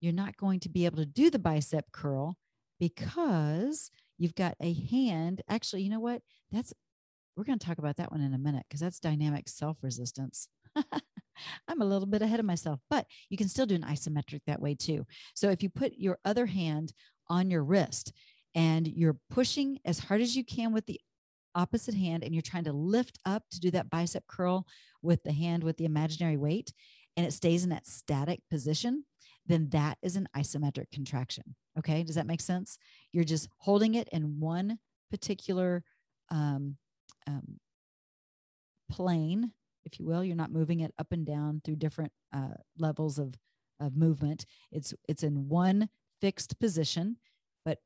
you're 0.00 0.12
not 0.12 0.36
going 0.36 0.60
to 0.60 0.68
be 0.68 0.86
able 0.86 0.96
to 0.98 1.06
do 1.06 1.30
the 1.30 1.38
bicep 1.38 1.92
curl 1.92 2.36
because 2.78 3.90
you've 4.18 4.34
got 4.34 4.54
a 4.60 4.72
hand. 4.72 5.42
Actually, 5.48 5.82
you 5.82 5.90
know 5.90 6.00
what? 6.00 6.22
That's 6.50 6.72
we're 7.36 7.44
going 7.44 7.58
to 7.58 7.66
talk 7.66 7.78
about 7.78 7.96
that 7.96 8.10
one 8.10 8.20
in 8.20 8.34
a 8.34 8.38
minute 8.38 8.64
because 8.68 8.80
that's 8.80 9.00
dynamic 9.00 9.48
self 9.48 9.78
resistance. 9.82 10.48
I'm 11.68 11.80
a 11.80 11.86
little 11.86 12.06
bit 12.06 12.22
ahead 12.22 12.40
of 12.40 12.46
myself, 12.46 12.80
but 12.90 13.06
you 13.28 13.36
can 13.36 13.48
still 13.48 13.66
do 13.66 13.74
an 13.74 13.82
isometric 13.82 14.40
that 14.46 14.60
way 14.60 14.74
too. 14.74 15.06
So 15.34 15.50
if 15.50 15.62
you 15.62 15.70
put 15.70 15.94
your 15.96 16.18
other 16.24 16.46
hand 16.46 16.92
on 17.28 17.50
your 17.50 17.64
wrist 17.64 18.12
and 18.54 18.86
you're 18.86 19.16
pushing 19.30 19.78
as 19.84 19.98
hard 20.00 20.20
as 20.20 20.36
you 20.36 20.44
can 20.44 20.72
with 20.72 20.86
the 20.86 21.00
opposite 21.54 21.94
hand 21.94 22.22
and 22.22 22.34
you're 22.34 22.42
trying 22.42 22.64
to 22.64 22.72
lift 22.72 23.18
up 23.24 23.42
to 23.50 23.60
do 23.60 23.70
that 23.70 23.90
bicep 23.90 24.24
curl 24.26 24.66
with 25.02 25.22
the 25.22 25.32
hand 25.32 25.64
with 25.64 25.76
the 25.76 25.84
imaginary 25.84 26.36
weight 26.36 26.72
and 27.20 27.26
it 27.26 27.34
stays 27.34 27.64
in 27.64 27.68
that 27.68 27.86
static 27.86 28.40
position, 28.50 29.04
then 29.44 29.68
that 29.72 29.98
is 30.00 30.16
an 30.16 30.26
isometric 30.34 30.90
contraction. 30.90 31.54
Okay. 31.78 32.02
Does 32.02 32.14
that 32.14 32.26
make 32.26 32.40
sense? 32.40 32.78
You're 33.12 33.24
just 33.24 33.50
holding 33.58 33.94
it 33.94 34.08
in 34.10 34.40
one 34.40 34.78
particular 35.10 35.84
um, 36.30 36.78
um, 37.26 37.60
plane, 38.90 39.52
if 39.84 40.00
you 40.00 40.06
will. 40.06 40.24
You're 40.24 40.34
not 40.34 40.50
moving 40.50 40.80
it 40.80 40.94
up 40.98 41.08
and 41.12 41.26
down 41.26 41.60
through 41.62 41.76
different 41.76 42.10
uh, 42.34 42.54
levels 42.78 43.18
of, 43.18 43.34
of 43.80 43.94
movement. 43.94 44.46
It's, 44.72 44.94
it's 45.06 45.22
in 45.22 45.46
one 45.46 45.90
fixed 46.22 46.58
position, 46.58 47.18
but 47.66 47.80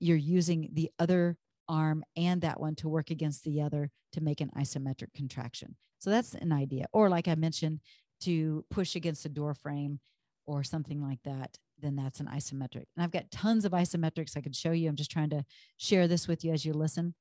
you're 0.00 0.18
using 0.18 0.68
the 0.74 0.90
other 0.98 1.38
arm 1.66 2.04
and 2.14 2.42
that 2.42 2.60
one 2.60 2.74
to 2.74 2.90
work 2.90 3.08
against 3.08 3.42
the 3.44 3.62
other 3.62 3.90
to 4.12 4.20
make 4.20 4.42
an 4.42 4.50
isometric 4.54 5.14
contraction. 5.14 5.76
So 5.98 6.10
that's 6.10 6.34
an 6.34 6.52
idea. 6.52 6.88
Or, 6.92 7.08
like 7.08 7.26
I 7.26 7.34
mentioned, 7.34 7.80
to 8.20 8.64
push 8.70 8.96
against 8.96 9.24
a 9.24 9.28
door 9.28 9.54
frame 9.54 10.00
or 10.46 10.62
something 10.64 11.02
like 11.02 11.22
that, 11.24 11.56
then 11.80 11.96
that's 11.96 12.20
an 12.20 12.26
isometric. 12.26 12.86
And 12.96 13.04
I've 13.04 13.10
got 13.10 13.30
tons 13.30 13.64
of 13.64 13.72
isometrics 13.72 14.36
I 14.36 14.40
could 14.40 14.56
show 14.56 14.72
you. 14.72 14.88
I'm 14.88 14.96
just 14.96 15.10
trying 15.10 15.30
to 15.30 15.44
share 15.76 16.08
this 16.08 16.26
with 16.26 16.44
you 16.44 16.52
as 16.52 16.64
you 16.64 16.72
listen. 16.72 17.14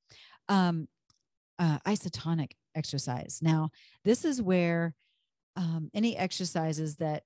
Um, 0.50 0.88
uh, 1.60 1.80
isotonic 1.88 2.52
exercise. 2.76 3.40
Now, 3.42 3.72
this 4.06 4.24
is 4.24 4.42
where 4.42 4.94
um, 5.56 5.90
any 5.94 6.16
exercises 6.16 6.96
that 6.98 7.24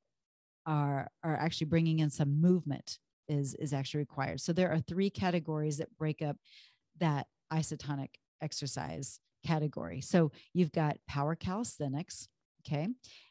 are 0.65 1.10
are 1.23 1.36
actually 1.36 1.67
bringing 1.67 1.99
in 1.99 2.10
some 2.10 2.39
movement 2.39 2.99
is 3.27 3.55
is 3.55 3.73
actually 3.73 3.99
required. 3.99 4.39
So 4.41 4.53
there 4.53 4.71
are 4.71 4.79
three 4.79 5.10
categories 5.10 5.77
that 5.77 5.95
break 5.97 6.21
up 6.21 6.38
that 6.99 7.27
isotonic 7.51 8.10
exercise 8.41 9.19
category. 9.45 10.01
So 10.01 10.31
you've 10.53 10.71
got 10.71 10.97
power 11.07 11.36
calisthenics, 11.36 12.27
okay? 12.65 12.88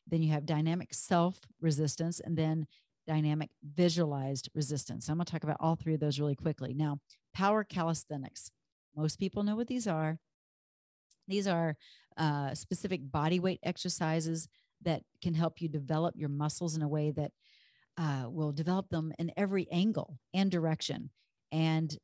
Then 0.07 0.23
you 0.23 0.33
have 0.33 0.47
dynamic 0.47 0.93
self 0.93 1.39
resistance 1.61 2.21
and 2.21 2.37
then 2.37 2.67
dynamic 3.07 3.51
visualized 3.75 4.49
resistance. 4.55 5.09
I'm 5.09 5.17
going 5.17 5.25
to 5.25 5.33
talk 5.33 5.45
about 5.45 5.57
all 5.61 5.77
three 5.77 5.95
of 5.95 6.01
those 6.01 6.21
really 6.21 6.37
quickly. 6.37 6.75
Now, 6.75 7.01
power 7.35 7.65
calisthenics. 7.65 8.51
Most 8.97 9.19
people 9.19 9.43
know 9.43 9.57
what 9.57 9.69
these 9.69 9.87
are. 9.87 10.19
These 11.27 11.47
are 11.47 11.77
uh, 12.17 12.55
specific 12.55 13.01
body 13.03 13.41
weight 13.41 13.61
exercises 13.63 14.49
that 14.83 15.03
can 15.23 15.35
help 15.35 15.61
you 15.61 15.69
develop 15.69 16.15
your 16.17 16.29
muscles 16.29 16.77
in 16.77 16.83
a 16.83 16.89
way 16.89 17.11
that 17.13 17.33
uh, 17.99 18.25
will 18.29 18.53
develop 18.53 18.89
them 18.89 19.13
in 19.19 19.33
every 19.37 19.69
angle 19.71 20.19
and 20.33 20.51
direction. 20.51 21.11
And 21.53 21.97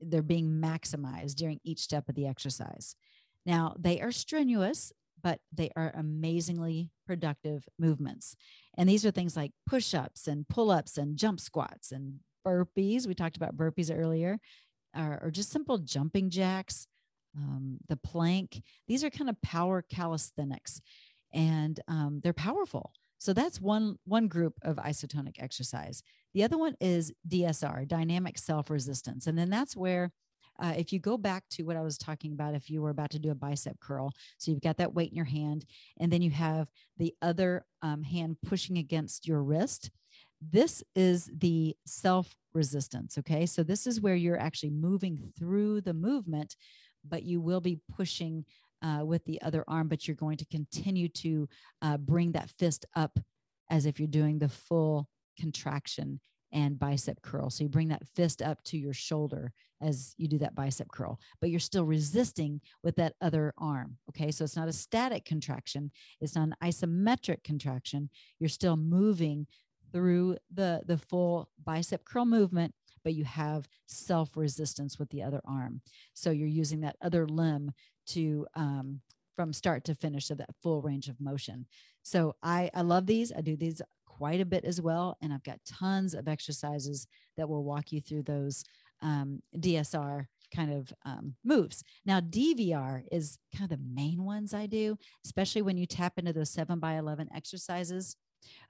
they're 0.00 0.22
being 0.22 0.60
maximized 0.60 1.36
during 1.36 1.60
each 1.64 1.80
step 1.80 2.08
of 2.08 2.14
the 2.14 2.26
exercise. 2.26 2.96
Now, 3.44 3.74
they 3.78 4.00
are 4.00 4.12
strenuous, 4.12 4.92
but 5.26 5.40
they 5.52 5.70
are 5.74 5.92
amazingly 5.96 6.88
productive 7.04 7.68
movements. 7.80 8.36
And 8.78 8.88
these 8.88 9.04
are 9.04 9.10
things 9.10 9.36
like 9.36 9.50
push 9.66 9.92
ups 9.92 10.28
and 10.28 10.48
pull 10.48 10.70
ups 10.70 10.98
and 10.98 11.16
jump 11.16 11.40
squats 11.40 11.90
and 11.90 12.20
burpees. 12.46 13.08
We 13.08 13.14
talked 13.16 13.36
about 13.36 13.56
burpees 13.56 13.92
earlier, 13.92 14.38
or, 14.96 15.18
or 15.20 15.32
just 15.32 15.50
simple 15.50 15.78
jumping 15.78 16.30
jacks, 16.30 16.86
um, 17.36 17.78
the 17.88 17.96
plank. 17.96 18.62
These 18.86 19.02
are 19.02 19.10
kind 19.10 19.28
of 19.28 19.42
power 19.42 19.82
calisthenics, 19.82 20.80
and 21.34 21.80
um, 21.88 22.20
they're 22.22 22.32
powerful. 22.32 22.92
So 23.18 23.32
that's 23.32 23.60
one 23.60 23.96
one 24.04 24.28
group 24.28 24.54
of 24.62 24.76
isotonic 24.76 25.42
exercise. 25.42 26.04
The 26.34 26.44
other 26.44 26.56
one 26.56 26.76
is 26.80 27.12
DSR, 27.28 27.88
dynamic 27.88 28.38
self 28.38 28.70
resistance, 28.70 29.26
and 29.26 29.36
then 29.36 29.50
that's 29.50 29.76
where 29.76 30.12
uh, 30.58 30.74
if 30.76 30.92
you 30.92 30.98
go 30.98 31.16
back 31.16 31.44
to 31.50 31.62
what 31.62 31.76
I 31.76 31.82
was 31.82 31.98
talking 31.98 32.32
about, 32.32 32.54
if 32.54 32.70
you 32.70 32.82
were 32.82 32.90
about 32.90 33.10
to 33.10 33.18
do 33.18 33.30
a 33.30 33.34
bicep 33.34 33.78
curl, 33.80 34.12
so 34.38 34.50
you've 34.50 34.60
got 34.60 34.76
that 34.78 34.94
weight 34.94 35.10
in 35.10 35.16
your 35.16 35.24
hand, 35.24 35.64
and 36.00 36.12
then 36.12 36.22
you 36.22 36.30
have 36.30 36.68
the 36.98 37.14
other 37.22 37.64
um, 37.82 38.02
hand 38.02 38.36
pushing 38.44 38.78
against 38.78 39.26
your 39.26 39.42
wrist. 39.42 39.90
This 40.40 40.82
is 40.94 41.30
the 41.38 41.76
self 41.86 42.34
resistance. 42.54 43.18
Okay. 43.18 43.46
So 43.46 43.62
this 43.62 43.86
is 43.86 44.00
where 44.00 44.14
you're 44.14 44.40
actually 44.40 44.70
moving 44.70 45.32
through 45.38 45.82
the 45.82 45.94
movement, 45.94 46.56
but 47.06 47.22
you 47.22 47.40
will 47.40 47.60
be 47.60 47.80
pushing 47.96 48.44
uh, 48.82 49.04
with 49.04 49.24
the 49.24 49.40
other 49.42 49.64
arm, 49.68 49.88
but 49.88 50.06
you're 50.06 50.16
going 50.16 50.36
to 50.38 50.46
continue 50.46 51.08
to 51.08 51.48
uh, 51.82 51.96
bring 51.96 52.32
that 52.32 52.50
fist 52.50 52.84
up 52.94 53.18
as 53.70 53.86
if 53.86 53.98
you're 53.98 54.08
doing 54.08 54.38
the 54.38 54.48
full 54.48 55.08
contraction 55.38 56.20
and 56.56 56.78
bicep 56.78 57.20
curl. 57.20 57.50
So 57.50 57.64
you 57.64 57.68
bring 57.68 57.88
that 57.88 58.08
fist 58.16 58.40
up 58.40 58.64
to 58.64 58.78
your 58.78 58.94
shoulder 58.94 59.52
as 59.82 60.14
you 60.16 60.26
do 60.26 60.38
that 60.38 60.54
bicep 60.54 60.90
curl, 60.90 61.20
but 61.38 61.50
you're 61.50 61.60
still 61.60 61.84
resisting 61.84 62.62
with 62.82 62.96
that 62.96 63.12
other 63.20 63.52
arm. 63.58 63.98
Okay. 64.08 64.30
So 64.30 64.42
it's 64.42 64.56
not 64.56 64.66
a 64.66 64.72
static 64.72 65.26
contraction, 65.26 65.90
it's 66.20 66.34
not 66.34 66.48
an 66.48 66.54
isometric 66.64 67.44
contraction. 67.44 68.08
You're 68.40 68.48
still 68.48 68.78
moving 68.78 69.46
through 69.92 70.38
the, 70.52 70.80
the 70.86 70.96
full 70.96 71.50
bicep 71.62 72.06
curl 72.06 72.24
movement, 72.24 72.74
but 73.04 73.12
you 73.12 73.24
have 73.24 73.68
self 73.86 74.34
resistance 74.34 74.98
with 74.98 75.10
the 75.10 75.22
other 75.22 75.42
arm. 75.44 75.82
So 76.14 76.30
you're 76.30 76.48
using 76.48 76.80
that 76.80 76.96
other 77.02 77.28
limb 77.28 77.72
to, 78.08 78.46
um, 78.54 79.02
from 79.36 79.52
start 79.52 79.84
to 79.84 79.94
finish 79.94 80.30
of 80.30 80.38
that 80.38 80.54
full 80.62 80.80
range 80.80 81.08
of 81.08 81.20
motion. 81.20 81.66
So 82.02 82.34
I, 82.42 82.70
I 82.72 82.80
love 82.80 83.04
these. 83.04 83.30
I 83.36 83.42
do 83.42 83.56
these 83.56 83.82
quite 84.16 84.40
a 84.40 84.46
bit 84.46 84.64
as 84.64 84.80
well. 84.80 85.16
And 85.20 85.32
I've 85.32 85.44
got 85.44 85.60
tons 85.66 86.14
of 86.14 86.28
exercises 86.28 87.06
that 87.36 87.48
will 87.48 87.64
walk 87.64 87.92
you 87.92 88.00
through 88.00 88.22
those 88.22 88.64
um, 89.02 89.42
DSR 89.56 90.26
kind 90.54 90.72
of 90.72 90.92
um, 91.04 91.34
moves. 91.44 91.82
Now, 92.04 92.20
DVR 92.20 93.02
is 93.10 93.38
kind 93.54 93.70
of 93.70 93.78
the 93.78 93.84
main 93.94 94.24
ones 94.24 94.54
I 94.54 94.66
do, 94.66 94.96
especially 95.24 95.62
when 95.62 95.76
you 95.76 95.86
tap 95.86 96.14
into 96.18 96.32
those 96.32 96.50
seven 96.50 96.78
by 96.78 96.94
11 96.94 97.28
exercises. 97.34 98.16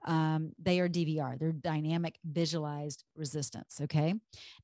Um, 0.07 0.53
they 0.59 0.81
are 0.81 0.89
DVR, 0.89 1.39
they're 1.39 1.53
dynamic 1.53 2.19
visualized 2.25 3.05
resistance. 3.15 3.79
Okay. 3.83 4.15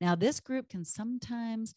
Now, 0.01 0.14
this 0.14 0.40
group 0.40 0.71
can 0.71 0.85
sometimes 0.85 1.75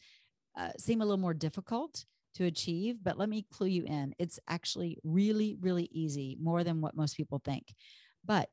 uh, 0.58 0.70
seem 0.78 1.02
a 1.02 1.04
little 1.04 1.18
more 1.18 1.34
difficult 1.34 2.06
to 2.36 2.44
achieve, 2.44 2.96
but 3.02 3.18
let 3.18 3.28
me 3.28 3.46
clue 3.52 3.66
you 3.66 3.84
in. 3.84 4.14
It's 4.18 4.38
actually 4.48 4.98
really, 5.04 5.56
really 5.60 5.88
easy, 5.92 6.36
more 6.40 6.64
than 6.64 6.80
what 6.80 6.96
most 6.96 7.16
people 7.16 7.40
think. 7.44 7.74
But 8.24 8.48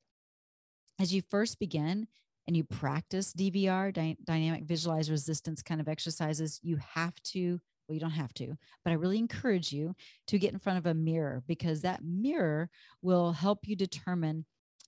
as 1.00 1.14
you 1.14 1.22
first 1.22 1.60
begin 1.60 2.08
and 2.48 2.58
you 2.58 2.64
practice 2.64 3.34
DVR, 3.34 3.94
dy- 3.94 4.18
dynamic 4.24 4.66
visualized 4.66 5.10
resistance 5.10 5.62
kind 5.62 5.82
of 5.82 5.88
exercises, 5.88 6.60
you 6.62 6.78
have 6.78 7.16
to, 7.24 7.60
well, 7.88 7.94
you 7.94 8.00
don't 8.00 8.12
have 8.12 8.34
to, 8.36 8.58
but 8.84 8.92
I 8.92 8.96
really 8.96 9.18
encourage 9.18 9.72
you 9.72 9.96
to 10.28 10.40
get 10.40 10.54
in 10.54 10.60
front 10.60 10.78
of 10.78 10.86
a 10.86 10.94
mirror 10.94 11.44
because 11.48 11.82
that 11.82 12.04
mirror 12.04 12.70
will 13.02 13.32
help 13.32 13.68
you 13.68 13.76
determine 13.76 14.46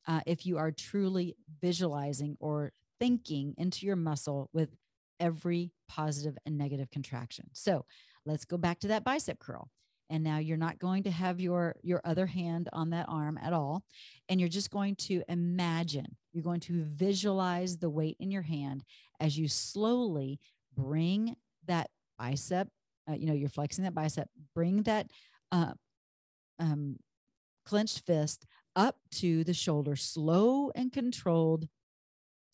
uh, 0.08 0.22
if 0.26 0.46
you 0.46 0.58
are 0.58 0.72
truly 0.72 1.36
visualizing 1.62 2.38
or 2.39 2.72
thinking 3.00 3.54
into 3.58 3.86
your 3.86 3.96
muscle 3.96 4.50
with 4.54 4.70
every 5.20 5.72
positive 5.88 6.38
and 6.46 6.58
negative 6.58 6.91
contraction. 6.91 7.46
So 7.54 7.86
let's 8.26 8.46
go 8.46 8.58
back 8.58 8.80
to 8.80 8.89
that 8.89 9.04
bicep 9.04 9.39
curl 9.39 9.70
and 10.10 10.24
now 10.24 10.38
you're 10.38 10.58
not 10.58 10.80
going 10.80 11.04
to 11.04 11.12
have 11.12 11.39
your 11.39 11.76
your 11.82 12.02
other 12.06 12.26
hand 12.26 12.70
on 12.74 12.89
that 12.91 13.06
arm 13.10 13.39
at 13.41 13.54
all 13.54 13.84
and 14.30 14.39
you're 14.39 14.50
just 14.50 14.72
going 14.72 14.96
to 14.96 15.24
imagine 15.28 16.15
you're 16.34 16.44
going 16.44 16.60
to 16.60 16.84
visualize 16.86 17.78
the 17.78 17.89
weight 17.89 18.18
in 18.20 18.32
your 18.32 18.41
hand 18.41 18.84
as 19.20 19.38
you 19.38 19.48
slowly 19.48 20.39
bring 20.76 21.36
that 21.68 21.89
bicep 22.18 22.68
uh, 23.10 23.13
you 23.13 23.26
know 23.26 23.34
you're 23.34 23.50
flexing 23.50 23.84
that 23.84 23.96
bicep 23.96 24.30
bring 24.54 24.84
that 24.84 25.08
uh, 25.52 25.74
um, 26.60 26.98
clenched 27.65 28.06
fist 28.06 28.46
up 28.76 28.98
to 29.12 29.44
the 29.44 29.54
shoulder 29.54 29.96
slow 29.96 30.72
and 30.76 30.91
controlled 30.91 31.68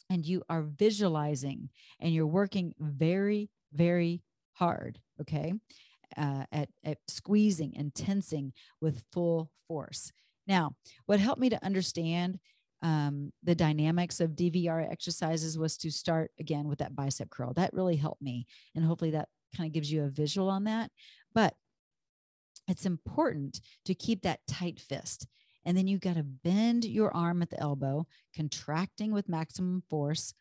and 0.09 0.25
you 0.25 0.43
are 0.49 0.63
visualizing 0.63 1.69
and 1.99 2.13
you're 2.13 2.27
working 2.27 2.73
very 2.79 3.49
very 3.73 4.21
hard 4.53 4.99
okay 5.19 5.53
uh, 6.17 6.45
at, 6.51 6.69
at 6.83 6.97
squeezing 7.07 7.73
and 7.77 7.93
tensing 7.93 8.53
with 8.79 9.03
full 9.11 9.49
force. 9.67 10.11
Now, 10.47 10.75
what 11.05 11.19
helped 11.19 11.41
me 11.41 11.49
to 11.49 11.65
understand 11.65 12.39
um, 12.81 13.31
the 13.43 13.55
dynamics 13.55 14.19
of 14.19 14.31
DVR 14.31 14.89
exercises 14.89 15.57
was 15.57 15.77
to 15.77 15.91
start 15.91 16.31
again 16.39 16.67
with 16.67 16.79
that 16.79 16.95
bicep 16.95 17.29
curl. 17.29 17.53
That 17.53 17.73
really 17.73 17.95
helped 17.95 18.21
me. 18.21 18.47
And 18.75 18.83
hopefully 18.83 19.11
that 19.11 19.29
kind 19.55 19.67
of 19.67 19.73
gives 19.73 19.91
you 19.91 20.03
a 20.03 20.09
visual 20.09 20.49
on 20.49 20.63
that. 20.63 20.89
But 21.33 21.53
it's 22.67 22.85
important 22.85 23.61
to 23.85 23.93
keep 23.93 24.23
that 24.23 24.39
tight 24.47 24.79
fist. 24.79 25.27
And 25.65 25.77
then 25.77 25.87
you 25.87 25.99
got 25.99 26.15
to 26.15 26.23
bend 26.23 26.85
your 26.85 27.15
arm 27.15 27.41
at 27.41 27.51
the 27.51 27.59
elbow, 27.59 28.07
contracting 28.35 29.11
with 29.11 29.29
maximum 29.29 29.83
force 29.89 30.33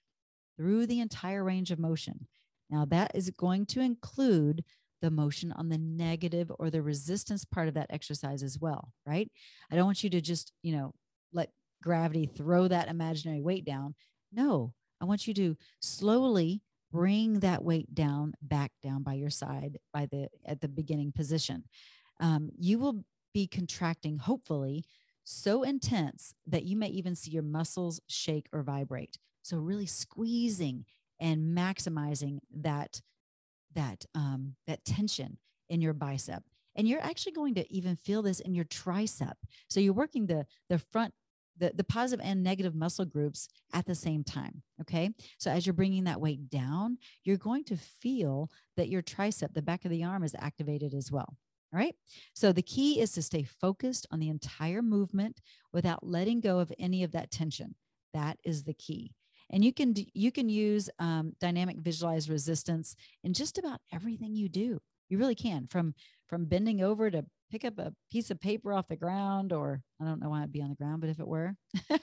through 0.56 0.86
the 0.86 1.00
entire 1.00 1.44
range 1.44 1.70
of 1.70 1.78
motion. 1.78 2.26
Now, 2.70 2.84
that 2.86 3.10
is 3.14 3.30
going 3.30 3.66
to 3.66 3.80
include 3.80 4.64
the 5.00 5.10
motion 5.10 5.52
on 5.52 5.68
the 5.68 5.78
negative 5.78 6.50
or 6.58 6.70
the 6.70 6.82
resistance 6.82 7.44
part 7.44 7.68
of 7.68 7.74
that 7.74 7.90
exercise 7.90 8.42
as 8.42 8.58
well, 8.58 8.92
right? 9.06 9.30
I 9.70 9.76
don't 9.76 9.86
want 9.86 10.04
you 10.04 10.10
to 10.10 10.20
just, 10.20 10.52
you 10.62 10.76
know, 10.76 10.94
let 11.32 11.50
gravity 11.82 12.26
throw 12.26 12.68
that 12.68 12.88
imaginary 12.88 13.40
weight 13.40 13.64
down. 13.64 13.94
No, 14.32 14.74
I 15.00 15.04
want 15.04 15.26
you 15.26 15.34
to 15.34 15.56
slowly 15.80 16.62
bring 16.92 17.40
that 17.40 17.64
weight 17.64 17.94
down, 17.94 18.34
back 18.42 18.72
down 18.82 19.02
by 19.02 19.14
your 19.14 19.30
side 19.30 19.78
by 19.92 20.06
the 20.06 20.28
at 20.44 20.60
the 20.60 20.68
beginning 20.68 21.12
position. 21.12 21.64
Um, 22.20 22.50
you 22.58 22.78
will 22.78 23.04
be 23.32 23.46
contracting, 23.46 24.18
hopefully, 24.18 24.84
so 25.24 25.62
intense 25.62 26.34
that 26.46 26.64
you 26.64 26.76
may 26.76 26.88
even 26.88 27.14
see 27.14 27.30
your 27.30 27.42
muscles 27.42 28.00
shake 28.08 28.48
or 28.52 28.62
vibrate. 28.62 29.18
So 29.42 29.56
really 29.58 29.86
squeezing 29.86 30.84
and 31.20 31.56
maximizing 31.56 32.38
that 32.60 33.00
that 33.74 34.04
um, 34.14 34.54
that 34.66 34.84
tension 34.84 35.38
in 35.68 35.80
your 35.80 35.92
bicep 35.92 36.42
and 36.76 36.88
you're 36.88 37.02
actually 37.02 37.32
going 37.32 37.54
to 37.54 37.72
even 37.72 37.96
feel 37.96 38.22
this 38.22 38.40
in 38.40 38.54
your 38.54 38.64
tricep 38.64 39.34
so 39.68 39.80
you're 39.80 39.92
working 39.92 40.26
the 40.26 40.46
the 40.68 40.78
front 40.78 41.14
the, 41.60 41.72
the 41.74 41.84
positive 41.84 42.24
and 42.24 42.42
negative 42.42 42.74
muscle 42.74 43.04
groups 43.04 43.48
at 43.72 43.86
the 43.86 43.94
same 43.94 44.24
time. 44.24 44.62
Okay. 44.80 45.10
So 45.38 45.50
as 45.50 45.66
you're 45.66 45.74
bringing 45.74 46.04
that 46.04 46.20
weight 46.20 46.48
down, 46.48 46.98
you're 47.22 47.36
going 47.36 47.64
to 47.64 47.76
feel 47.76 48.50
that 48.76 48.88
your 48.88 49.02
tricep, 49.02 49.52
the 49.52 49.62
back 49.62 49.84
of 49.84 49.90
the 49.90 50.02
arm, 50.02 50.24
is 50.24 50.34
activated 50.38 50.94
as 50.94 51.12
well. 51.12 51.36
All 51.72 51.78
right. 51.78 51.94
So 52.34 52.52
the 52.52 52.62
key 52.62 53.00
is 53.00 53.12
to 53.12 53.22
stay 53.22 53.44
focused 53.44 54.06
on 54.10 54.18
the 54.18 54.28
entire 54.28 54.82
movement 54.82 55.40
without 55.72 56.04
letting 56.04 56.40
go 56.40 56.58
of 56.58 56.72
any 56.78 57.04
of 57.04 57.12
that 57.12 57.30
tension. 57.30 57.76
That 58.12 58.38
is 58.42 58.64
the 58.64 58.74
key. 58.74 59.12
And 59.50 59.64
you 59.64 59.72
can 59.72 59.94
you 60.14 60.30
can 60.32 60.48
use 60.48 60.88
um, 60.98 61.32
dynamic 61.40 61.78
visualized 61.78 62.28
resistance 62.28 62.96
in 63.24 63.32
just 63.34 63.58
about 63.58 63.80
everything 63.92 64.34
you 64.34 64.48
do. 64.48 64.80
You 65.08 65.18
really 65.18 65.34
can, 65.34 65.66
from 65.66 65.94
from 66.28 66.44
bending 66.44 66.82
over 66.82 67.10
to 67.10 67.24
pick 67.50 67.64
up 67.64 67.78
a 67.78 67.92
piece 68.12 68.30
of 68.30 68.40
paper 68.40 68.72
off 68.72 68.86
the 68.86 68.94
ground 68.94 69.52
or 69.52 69.82
i 70.00 70.04
don't 70.04 70.20
know 70.20 70.30
why 70.30 70.38
it'd 70.38 70.52
be 70.52 70.62
on 70.62 70.68
the 70.68 70.76
ground 70.76 71.00
but 71.00 71.10
if 71.10 71.18
it 71.18 71.26
were 71.26 71.56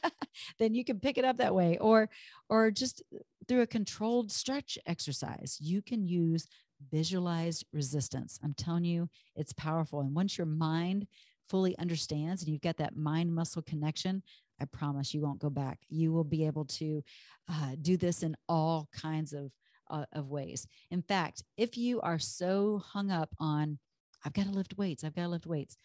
then 0.59 0.73
you 0.73 0.83
can 0.83 0.99
pick 0.99 1.17
it 1.17 1.25
up 1.25 1.37
that 1.37 1.55
way. 1.55 1.77
Or 1.79 2.09
or 2.49 2.71
just 2.71 3.03
through 3.47 3.61
a 3.61 3.67
controlled 3.67 4.31
stretch 4.31 4.77
exercise 4.85 5.57
you 5.59 5.81
can 5.81 6.07
use 6.07 6.47
visualized 6.91 7.65
resistance. 7.73 8.39
I'm 8.43 8.53
telling 8.53 8.85
you 8.85 9.09
it's 9.35 9.53
powerful. 9.53 10.01
And 10.01 10.13
once 10.13 10.37
your 10.37 10.45
mind 10.45 11.07
fully 11.49 11.77
understands 11.79 12.43
and 12.43 12.51
you've 12.51 12.61
got 12.61 12.77
that 12.77 12.95
mind 12.95 13.33
muscle 13.33 13.61
connection 13.61 14.21
i 14.61 14.65
promise 14.65 15.13
you 15.13 15.21
won't 15.21 15.39
go 15.39 15.49
back 15.49 15.79
you 15.89 16.11
will 16.11 16.23
be 16.23 16.45
able 16.45 16.65
to 16.65 17.03
uh, 17.49 17.71
do 17.81 17.97
this 17.97 18.23
in 18.23 18.35
all 18.47 18.89
kinds 18.91 19.33
of 19.33 19.51
uh, 19.89 20.05
of 20.13 20.29
ways 20.29 20.67
in 20.91 21.01
fact 21.01 21.43
if 21.55 21.77
you 21.77 22.01
are 22.01 22.19
so 22.19 22.81
hung 22.85 23.09
up 23.09 23.29
on 23.39 23.79
I've 24.25 24.33
got 24.33 24.45
to 24.45 24.51
lift 24.51 24.77
weights. 24.77 25.03
I've 25.03 25.15
got 25.15 25.23
to 25.23 25.29
lift 25.29 25.45
weights. 25.47 25.77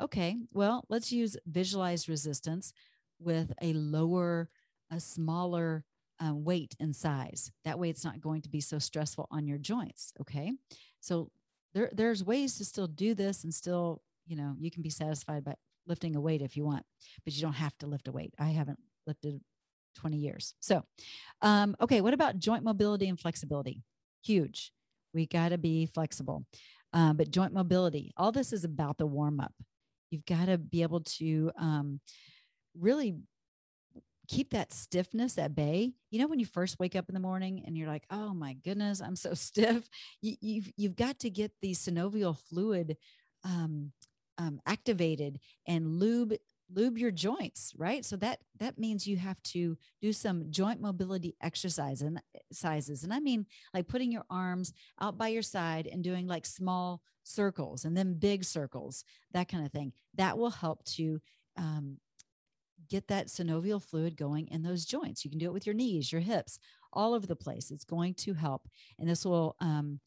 Okay, 0.00 0.36
well, 0.52 0.84
let's 0.88 1.12
use 1.12 1.36
visualized 1.46 2.08
resistance 2.08 2.72
with 3.18 3.52
a 3.60 3.74
lower, 3.74 4.48
a 4.90 4.98
smaller 4.98 5.84
uh, 6.24 6.34
weight 6.34 6.74
and 6.80 6.96
size. 6.96 7.52
That 7.64 7.78
way, 7.78 7.90
it's 7.90 8.04
not 8.04 8.20
going 8.20 8.42
to 8.42 8.48
be 8.48 8.60
so 8.60 8.78
stressful 8.78 9.28
on 9.30 9.46
your 9.46 9.58
joints. 9.58 10.12
Okay, 10.20 10.52
so 11.00 11.30
there, 11.74 11.90
there's 11.92 12.24
ways 12.24 12.56
to 12.56 12.64
still 12.64 12.86
do 12.86 13.14
this 13.14 13.44
and 13.44 13.52
still, 13.52 14.00
you 14.26 14.36
know, 14.36 14.54
you 14.58 14.70
can 14.70 14.82
be 14.82 14.90
satisfied 14.90 15.44
by 15.44 15.54
lifting 15.86 16.16
a 16.16 16.20
weight 16.20 16.42
if 16.42 16.56
you 16.56 16.64
want, 16.64 16.84
but 17.24 17.34
you 17.34 17.42
don't 17.42 17.54
have 17.54 17.76
to 17.78 17.86
lift 17.86 18.08
a 18.08 18.12
weight. 18.12 18.34
I 18.38 18.48
haven't 18.48 18.78
lifted 19.06 19.40
20 19.96 20.16
years. 20.16 20.54
So, 20.60 20.82
um, 21.42 21.76
okay, 21.80 22.00
what 22.00 22.14
about 22.14 22.38
joint 22.38 22.64
mobility 22.64 23.08
and 23.08 23.18
flexibility? 23.18 23.82
Huge. 24.24 24.72
We 25.12 25.26
got 25.26 25.50
to 25.50 25.58
be 25.58 25.86
flexible. 25.86 26.44
Uh, 26.92 27.12
but 27.12 27.30
joint 27.30 27.52
mobility, 27.52 28.12
all 28.16 28.32
this 28.32 28.52
is 28.52 28.64
about 28.64 28.98
the 28.98 29.06
warm 29.06 29.40
up. 29.40 29.52
You've 30.10 30.26
got 30.26 30.46
to 30.46 30.58
be 30.58 30.82
able 30.82 31.00
to 31.00 31.52
um, 31.56 32.00
really 32.78 33.16
keep 34.30 34.50
that 34.50 34.72
stiffness 34.72 35.38
at 35.38 35.54
bay. 35.54 35.92
You 36.10 36.20
know, 36.20 36.28
when 36.28 36.38
you 36.38 36.46
first 36.46 36.78
wake 36.78 36.94
up 36.96 37.08
in 37.08 37.14
the 37.14 37.20
morning 37.20 37.62
and 37.66 37.76
you're 37.76 37.88
like, 37.88 38.04
oh 38.10 38.32
my 38.32 38.54
goodness, 38.64 39.00
I'm 39.00 39.16
so 39.16 39.34
stiff. 39.34 39.88
You, 40.20 40.30
have 40.32 40.38
you've, 40.40 40.72
you've 40.76 40.96
got 40.96 41.20
to 41.20 41.30
get 41.30 41.52
the 41.60 41.72
synovial 41.72 42.36
fluid 42.36 42.96
um, 43.44 43.92
um, 44.38 44.60
activated 44.66 45.40
and 45.66 45.98
lube 45.98 46.34
lube 46.72 46.98
your 46.98 47.10
joints 47.10 47.72
right? 47.76 48.04
So 48.04 48.16
that 48.16 48.40
that 48.58 48.78
means 48.78 49.06
you 49.06 49.16
have 49.16 49.42
to 49.44 49.76
do 50.00 50.12
some 50.12 50.50
joint 50.50 50.80
mobility 50.80 51.34
exercise 51.42 52.02
and 52.02 52.22
sizes. 52.52 53.04
And 53.04 53.12
i 53.12 53.20
mean 53.20 53.46
like 53.74 53.88
putting 53.88 54.12
your 54.12 54.24
arms 54.30 54.72
out 55.00 55.18
by 55.18 55.28
your 55.28 55.42
side 55.42 55.88
and 55.90 56.04
doing 56.04 56.26
like 56.26 56.46
small 56.46 57.02
circles 57.22 57.84
and 57.84 57.96
then 57.96 58.18
big 58.18 58.44
circles 58.44 59.04
that 59.32 59.48
kind 59.48 59.64
of 59.64 59.72
thing. 59.72 59.92
That 60.14 60.38
will 60.38 60.50
help 60.50 60.84
to 60.96 61.20
um, 61.56 61.98
get 62.88 63.08
that 63.08 63.28
synovial 63.28 63.82
fluid 63.82 64.16
going 64.16 64.48
in 64.48 64.62
those 64.62 64.84
joints. 64.84 65.24
You 65.24 65.30
can 65.30 65.38
do 65.38 65.46
it 65.46 65.52
with 65.52 65.66
your 65.66 65.74
knees 65.74 66.12
your 66.12 66.20
hips 66.20 66.58
all 66.92 67.14
over 67.14 67.26
the 67.26 67.36
place. 67.36 67.70
It's 67.70 67.84
going 67.84 68.14
to 68.14 68.34
help. 68.34 68.68
And 68.98 69.08
this 69.08 69.24
will 69.24 69.56
um, 69.60 70.00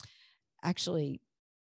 actually 0.64 1.22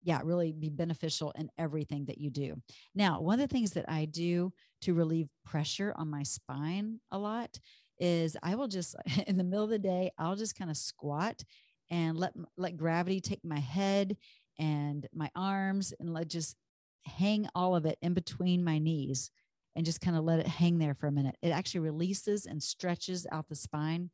yeah, 0.06 0.22
really 0.24 0.52
be 0.52 0.70
beneficial 0.70 1.32
in 1.32 1.50
everything 1.58 2.06
that 2.06 2.20
you 2.20 2.30
do. 2.30 2.56
Now, 2.94 3.20
one 3.22 3.40
of 3.40 3.50
the 3.50 3.54
things 3.54 3.72
that 3.72 3.86
I 3.90 4.06
do 4.06 4.54
to 4.82 4.94
relieve 4.94 5.28
pressure 5.44 5.94
on 5.98 6.10
my 6.10 6.22
spine 6.22 7.00
a 7.12 7.18
lot 7.18 7.60
is 8.00 8.38
I 8.44 8.54
will 8.54 8.68
just 8.68 8.96
in 9.28 9.38
the 9.38 9.44
middle 9.44 9.64
of 9.64 9.72
the 9.72 9.80
day, 9.80 10.12
I'll 10.18 10.36
just 10.36 10.58
kind 10.58 10.70
of 10.70 10.78
squat 10.78 11.44
and 11.90 12.18
let 12.18 12.34
let 12.56 12.78
gravity 12.78 13.20
take 13.20 13.44
my 13.44 13.60
head 13.60 14.16
and 14.60 15.08
my 15.12 15.30
arms 15.36 15.92
and 16.00 16.14
let 16.14 16.30
just 16.30 16.56
hang 17.06 17.48
all 17.56 17.76
of 17.76 17.86
it 17.86 17.98
in 18.02 18.14
between 18.14 18.64
my 18.64 18.78
knees 18.78 19.32
and 19.76 19.86
just 19.86 20.02
kind 20.02 20.16
of 20.16 20.24
let 20.24 20.40
it 20.40 20.48
hang 20.48 20.78
there 20.78 20.94
for 20.94 21.08
a 21.08 21.12
minute. 21.12 21.36
It 21.42 21.50
actually 21.50 21.82
releases 21.82 22.46
and 22.46 22.62
stretches 22.62 23.26
out 23.32 23.50
the 23.50 23.56
spine 23.56 24.12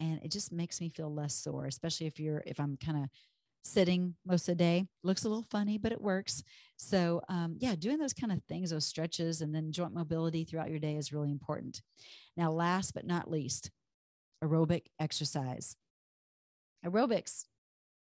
and 0.00 0.20
it 0.22 0.30
just 0.30 0.52
makes 0.52 0.80
me 0.80 0.88
feel 0.88 1.12
less 1.12 1.34
sore, 1.34 1.66
especially 1.66 2.06
if 2.06 2.20
you're 2.20 2.42
if 2.46 2.60
I'm 2.60 2.76
kind 2.76 3.02
of 3.02 3.10
sitting 3.64 4.14
most 4.26 4.48
of 4.48 4.56
the 4.56 4.64
day. 4.64 4.86
Looks 5.02 5.24
a 5.24 5.28
little 5.28 5.46
funny, 5.50 5.78
but 5.78 5.92
it 5.92 6.00
works. 6.00 6.42
So, 6.76 7.22
um, 7.28 7.56
yeah, 7.58 7.74
doing 7.74 7.98
those 7.98 8.12
kind 8.12 8.32
of 8.32 8.42
things, 8.48 8.70
those 8.70 8.86
stretches, 8.86 9.40
and 9.40 9.54
then 9.54 9.72
joint 9.72 9.94
mobility 9.94 10.44
throughout 10.44 10.70
your 10.70 10.78
day 10.78 10.96
is 10.96 11.12
really 11.12 11.30
important. 11.30 11.80
Now, 12.36 12.52
last 12.52 12.92
but 12.94 13.06
not 13.06 13.30
least, 13.30 13.70
aerobic 14.42 14.82
exercise. 15.00 15.76
Aerobics, 16.84 17.46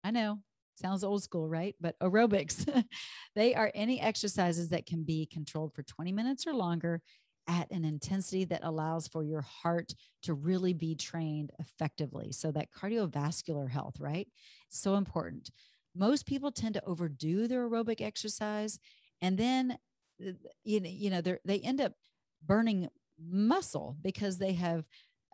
I 0.02 0.10
know 0.10 0.38
sounds 0.74 1.04
old 1.04 1.22
school, 1.22 1.48
right? 1.48 1.74
But 1.80 1.98
aerobics, 2.00 2.66
they 3.34 3.54
are 3.54 3.70
any 3.74 4.00
exercises 4.00 4.70
that 4.70 4.86
can 4.86 5.04
be 5.04 5.26
controlled 5.26 5.74
for 5.74 5.82
20 5.82 6.12
minutes 6.12 6.46
or 6.46 6.54
longer 6.54 7.00
at 7.48 7.70
an 7.70 7.84
intensity 7.84 8.44
that 8.44 8.64
allows 8.64 9.08
for 9.08 9.24
your 9.24 9.42
heart 9.42 9.92
to 10.22 10.34
really 10.34 10.72
be 10.72 10.94
trained 10.94 11.50
effectively. 11.58 12.32
So 12.32 12.52
that 12.52 12.68
cardiovascular 12.72 13.68
health, 13.70 13.96
right? 13.98 14.28
So 14.68 14.94
important. 14.94 15.50
Most 15.94 16.26
people 16.26 16.52
tend 16.52 16.74
to 16.74 16.84
overdo 16.84 17.48
their 17.48 17.68
aerobic 17.68 18.00
exercise 18.00 18.78
and 19.20 19.38
then 19.38 19.78
uh, 20.24 20.32
you 20.64 20.80
know, 20.80 20.90
you 20.90 21.10
know 21.10 21.20
they 21.20 21.60
end 21.60 21.80
up 21.80 21.92
burning 22.44 22.88
muscle 23.18 23.96
because 24.02 24.38
they 24.38 24.52
have 24.52 24.84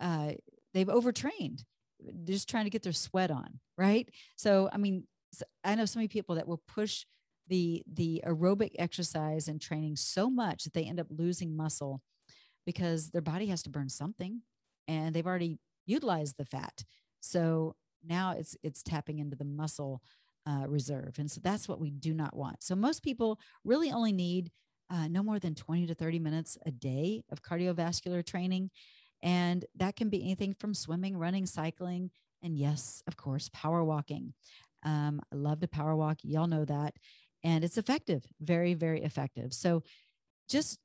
uh, 0.01 0.33
they've 0.75 0.89
overtrained 0.89 1.65
They're 2.01 2.35
just 2.35 2.49
trying 2.49 2.65
to 2.65 2.71
get 2.71 2.83
their 2.83 2.93
sweat 2.93 3.31
on 3.31 3.59
right 3.77 4.09
so 4.37 4.69
i 4.73 4.77
mean 4.77 5.05
i 5.65 5.75
know 5.75 5.85
so 5.85 5.99
many 5.99 6.09
people 6.09 6.37
that 6.37 6.47
will 6.47 6.63
push 6.69 7.05
the 7.49 7.83
the 7.93 8.23
aerobic 8.27 8.73
exercise 8.79 9.49
and 9.49 9.61
training 9.61 9.97
so 9.97 10.29
much 10.31 10.65
that 10.65 10.75
they 10.75 10.85
end 10.85 11.01
up 11.01 11.07
losing 11.11 11.57
muscle 11.57 12.03
because 12.67 13.11
their 13.11 13.23
body 13.23 13.47
has 13.47 13.63
to 13.63 13.71
burn 13.71 13.89
something 13.89 14.43
and 14.87 15.15
they've 15.15 15.27
already 15.27 15.59
utilized 15.87 16.37
the 16.37 16.45
fat. 16.45 16.85
So 17.21 17.77
now 18.05 18.33
it's 18.33 18.57
it's 18.63 18.83
tapping 18.83 19.19
into 19.19 19.37
the 19.37 19.45
muscle 19.45 20.03
uh, 20.47 20.67
reserve. 20.67 21.19
And 21.19 21.31
so 21.31 21.41
that's 21.43 21.69
what 21.69 21.81
we 21.81 21.91
do 21.91 22.15
not 22.15 22.35
want. 22.35 22.63
So 22.63 22.75
most 22.75 23.03
people 23.03 23.39
really 23.65 23.91
only 23.91 24.13
need 24.13 24.51
uh, 24.91 25.09
no 25.09 25.23
more 25.23 25.39
than 25.39 25.55
20 25.55 25.87
to 25.87 25.95
30 25.95 26.19
minutes 26.19 26.57
a 26.65 26.71
day 26.71 27.23
of 27.31 27.43
cardiovascular 27.43 28.25
training. 28.25 28.71
And 29.23 29.65
that 29.77 29.97
can 29.97 30.09
be 30.09 30.23
anything 30.23 30.55
from 30.55 30.75
swimming 30.75 31.17
running 31.17 31.45
cycling 31.45 32.11
and 32.43 32.57
yes 32.57 33.03
of 33.07 33.17
course 33.17 33.51
power 33.53 33.85
walking. 33.85 34.33
Um, 34.85 35.21
i 35.33 35.37
love 35.37 35.61
to 35.61 35.69
power 35.69 35.97
walk. 35.97 36.19
Y'all 36.23 36.47
know 36.47 36.65
that 36.65 36.95
and 37.45 37.65
it's 37.65 37.79
effective, 37.79 38.25
very, 38.41 38.75
very 38.75 39.03
effective. 39.03 39.53
So 39.53 39.83
just 40.49 40.79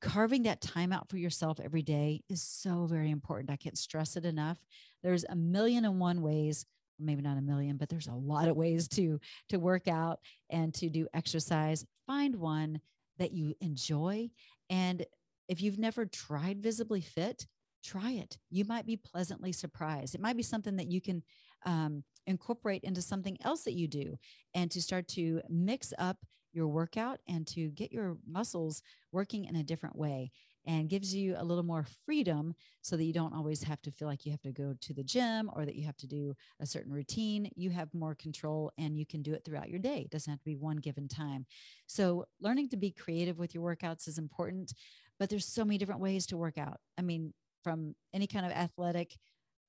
carving 0.00 0.42
that 0.42 0.60
time 0.60 0.92
out 0.92 1.08
for 1.08 1.16
yourself 1.16 1.58
every 1.62 1.82
day 1.82 2.22
is 2.28 2.42
so 2.42 2.86
very 2.86 3.10
important. 3.10 3.50
I 3.50 3.56
can't 3.56 3.78
stress 3.78 4.16
it 4.16 4.24
enough. 4.24 4.58
There's 5.02 5.24
a 5.28 5.36
million 5.36 5.84
and 5.84 5.98
one 5.98 6.20
ways, 6.20 6.66
maybe 6.98 7.22
not 7.22 7.38
a 7.38 7.42
million, 7.42 7.76
but 7.76 7.88
there's 7.88 8.08
a 8.08 8.14
lot 8.14 8.48
of 8.48 8.56
ways 8.56 8.88
to 8.88 9.20
to 9.48 9.58
work 9.58 9.88
out 9.88 10.20
and 10.50 10.74
to 10.74 10.90
do 10.90 11.08
exercise. 11.14 11.86
Find 12.06 12.36
one 12.36 12.80
that 13.18 13.32
you 13.32 13.54
enjoy 13.60 14.30
and 14.68 15.04
if 15.48 15.60
you've 15.62 15.78
never 15.78 16.06
tried 16.06 16.62
visibly 16.62 17.00
fit, 17.00 17.46
try 17.84 18.12
it. 18.12 18.38
You 18.50 18.64
might 18.64 18.86
be 18.86 18.96
pleasantly 18.96 19.52
surprised. 19.52 20.14
It 20.14 20.20
might 20.20 20.36
be 20.36 20.42
something 20.42 20.76
that 20.76 20.90
you 20.90 21.00
can 21.00 21.22
um, 21.64 22.04
incorporate 22.26 22.84
into 22.84 23.02
something 23.02 23.36
else 23.44 23.64
that 23.64 23.74
you 23.74 23.88
do 23.88 24.16
and 24.54 24.70
to 24.70 24.82
start 24.82 25.08
to 25.08 25.40
mix 25.48 25.92
up 25.98 26.18
your 26.52 26.68
workout 26.68 27.18
and 27.28 27.46
to 27.48 27.68
get 27.70 27.92
your 27.92 28.16
muscles 28.26 28.82
working 29.12 29.44
in 29.44 29.56
a 29.56 29.64
different 29.64 29.96
way 29.96 30.30
and 30.66 30.88
gives 30.88 31.14
you 31.14 31.34
a 31.36 31.44
little 31.44 31.62
more 31.62 31.84
freedom 32.06 32.54
so 32.80 32.96
that 32.96 33.04
you 33.04 33.12
don't 33.12 33.34
always 33.34 33.62
have 33.62 33.82
to 33.82 33.90
feel 33.90 34.08
like 34.08 34.24
you 34.24 34.30
have 34.30 34.40
to 34.40 34.52
go 34.52 34.74
to 34.80 34.94
the 34.94 35.04
gym 35.04 35.50
or 35.54 35.66
that 35.66 35.74
you 35.74 35.84
have 35.84 35.96
to 35.96 36.06
do 36.06 36.34
a 36.60 36.66
certain 36.66 36.92
routine. 36.92 37.50
You 37.54 37.70
have 37.70 37.92
more 37.92 38.14
control 38.14 38.72
and 38.78 38.96
you 38.96 39.04
can 39.04 39.20
do 39.20 39.34
it 39.34 39.44
throughout 39.44 39.68
your 39.68 39.78
day. 39.78 39.98
It 39.98 40.10
doesn't 40.10 40.30
have 40.30 40.40
to 40.40 40.44
be 40.44 40.56
one 40.56 40.76
given 40.76 41.06
time. 41.06 41.44
So, 41.86 42.24
learning 42.40 42.70
to 42.70 42.76
be 42.76 42.90
creative 42.92 43.38
with 43.38 43.54
your 43.54 43.64
workouts 43.64 44.08
is 44.08 44.16
important, 44.16 44.72
but 45.18 45.28
there's 45.28 45.46
so 45.46 45.64
many 45.64 45.76
different 45.76 46.00
ways 46.00 46.26
to 46.26 46.36
work 46.36 46.56
out. 46.56 46.78
I 46.96 47.02
mean, 47.02 47.34
from 47.62 47.94
any 48.14 48.26
kind 48.26 48.46
of 48.46 48.52
athletic, 48.52 49.16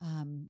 um, 0.01 0.49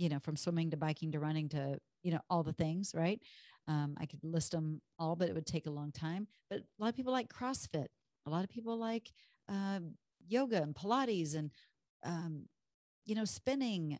you 0.00 0.08
know, 0.08 0.18
from 0.18 0.34
swimming 0.34 0.70
to 0.70 0.78
biking 0.78 1.12
to 1.12 1.20
running 1.20 1.46
to, 1.50 1.78
you 2.02 2.10
know, 2.10 2.20
all 2.30 2.42
the 2.42 2.54
things, 2.54 2.94
right? 2.96 3.20
Um, 3.68 3.96
I 4.00 4.06
could 4.06 4.24
list 4.24 4.52
them 4.52 4.80
all, 4.98 5.14
but 5.14 5.28
it 5.28 5.34
would 5.34 5.44
take 5.44 5.66
a 5.66 5.70
long 5.70 5.92
time. 5.92 6.26
But 6.48 6.60
a 6.60 6.82
lot 6.82 6.88
of 6.88 6.96
people 6.96 7.12
like 7.12 7.28
CrossFit. 7.28 7.88
A 8.26 8.30
lot 8.30 8.42
of 8.42 8.48
people 8.48 8.78
like 8.78 9.12
uh, 9.46 9.80
yoga 10.26 10.62
and 10.62 10.74
Pilates 10.74 11.36
and, 11.36 11.50
um, 12.02 12.46
you 13.04 13.14
know, 13.14 13.26
spinning. 13.26 13.98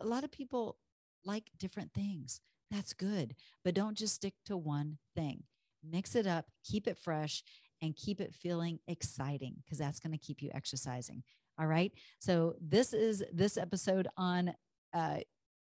A 0.00 0.06
lot 0.06 0.24
of 0.24 0.32
people 0.32 0.78
like 1.22 1.50
different 1.58 1.92
things. 1.92 2.40
That's 2.70 2.94
good. 2.94 3.34
But 3.62 3.74
don't 3.74 3.96
just 3.96 4.14
stick 4.14 4.34
to 4.46 4.56
one 4.56 4.96
thing. 5.14 5.42
Mix 5.86 6.14
it 6.14 6.26
up, 6.26 6.46
keep 6.64 6.88
it 6.88 6.96
fresh, 6.96 7.42
and 7.82 7.94
keep 7.94 8.22
it 8.22 8.34
feeling 8.34 8.78
exciting 8.88 9.56
because 9.62 9.76
that's 9.76 10.00
going 10.00 10.12
to 10.12 10.26
keep 10.26 10.40
you 10.40 10.50
exercising. 10.54 11.22
All 11.58 11.66
right. 11.66 11.92
So 12.20 12.54
this 12.58 12.94
is 12.94 13.22
this 13.32 13.58
episode 13.58 14.08
on 14.16 14.54
uh, 14.94 15.18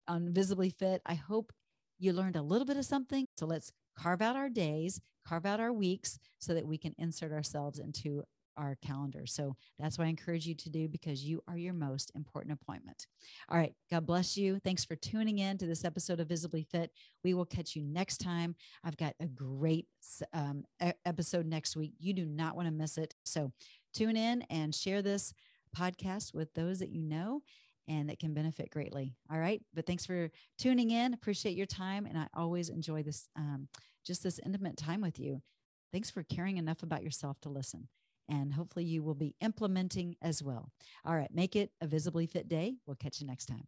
on 0.08 0.34
Visibly 0.34 0.70
Fit. 0.70 1.02
I 1.06 1.16
hope 1.16 1.52
you 2.00 2.14
learned 2.14 2.36
a 2.36 2.42
little 2.42 2.66
bit 2.66 2.78
of 2.78 2.86
something. 2.86 3.26
So 3.38 3.46
let's 3.46 3.72
carve 3.98 4.22
out 4.22 4.36
our 4.36 4.50
days, 4.50 5.02
carve 5.28 5.46
out 5.46 5.60
our 5.60 5.74
weeks 5.74 6.20
so 6.40 6.54
that 6.54 6.68
we 6.68 6.78
can 6.78 6.94
insert 6.98 7.32
ourselves 7.32 7.80
into 7.80 8.24
our 8.58 8.78
calendar. 8.82 9.26
So 9.26 9.56
that's 9.80 9.98
what 9.98 10.06
I 10.06 10.10
encourage 10.10 10.46
you 10.46 10.56
to 10.56 10.70
do 10.70 10.88
because 10.88 11.24
you 11.24 11.42
are 11.48 11.58
your 11.58 11.74
most 11.74 12.12
important 12.16 12.58
appointment. 12.62 13.08
All 13.50 13.58
right. 13.58 13.74
God 13.92 14.06
bless 14.06 14.38
you. 14.38 14.60
Thanks 14.60 14.86
for 14.86 14.96
tuning 14.96 15.40
in 15.40 15.58
to 15.58 15.66
this 15.66 15.84
episode 15.84 16.20
of 16.20 16.30
Visibly 16.30 16.64
Fit. 16.64 16.92
We 17.24 17.34
will 17.34 17.46
catch 17.46 17.76
you 17.76 17.84
next 17.84 18.18
time. 18.18 18.56
I've 18.84 18.98
got 18.98 19.14
a 19.20 19.28
great 19.28 19.88
um, 20.34 20.64
episode 21.06 21.46
next 21.46 21.76
week. 21.76 21.94
You 22.00 22.14
do 22.14 22.26
not 22.26 22.56
want 22.56 22.68
to 22.68 22.74
miss 22.74 22.98
it. 22.98 23.14
So 23.24 23.52
tune 23.94 24.16
in 24.16 24.44
and 24.44 24.74
share 24.74 25.02
this 25.02 25.34
podcast 25.76 26.34
with 26.34 26.54
those 26.54 26.80
that 26.80 26.90
you 26.90 27.02
know 27.02 27.42
and 27.88 28.10
that 28.10 28.20
can 28.20 28.34
benefit 28.34 28.70
greatly. 28.70 29.16
All 29.32 29.40
right. 29.40 29.62
But 29.74 29.86
thanks 29.86 30.06
for 30.06 30.30
tuning 30.58 30.92
in. 30.92 31.14
Appreciate 31.14 31.56
your 31.56 31.66
time. 31.66 32.06
And 32.06 32.18
I 32.18 32.28
always 32.34 32.70
enjoy 32.70 33.04
this, 33.04 33.28
um, 33.36 33.68
just 34.06 34.24
this 34.24 34.40
intimate 34.46 34.78
time 34.78 35.02
with 35.02 35.20
you. 35.20 35.42
Thanks 35.92 36.10
for 36.10 36.24
caring 36.24 36.58
enough 36.58 36.84
about 36.84 37.04
yourself 37.04 37.40
to 37.42 37.50
listen 37.50 37.88
and 38.30 38.54
hopefully 38.54 38.86
you 38.86 39.04
will 39.04 39.16
be 39.16 39.36
implementing 39.42 40.16
as 40.22 40.42
well. 40.42 40.72
All 41.06 41.16
right, 41.16 41.34
make 41.34 41.56
it 41.56 41.72
a 41.82 41.88
visibly 41.88 42.26
fit 42.26 42.48
day. 42.48 42.76
We'll 42.86 42.96
catch 42.96 43.22
you 43.22 43.28
next 43.28 43.46
time. 43.46 43.68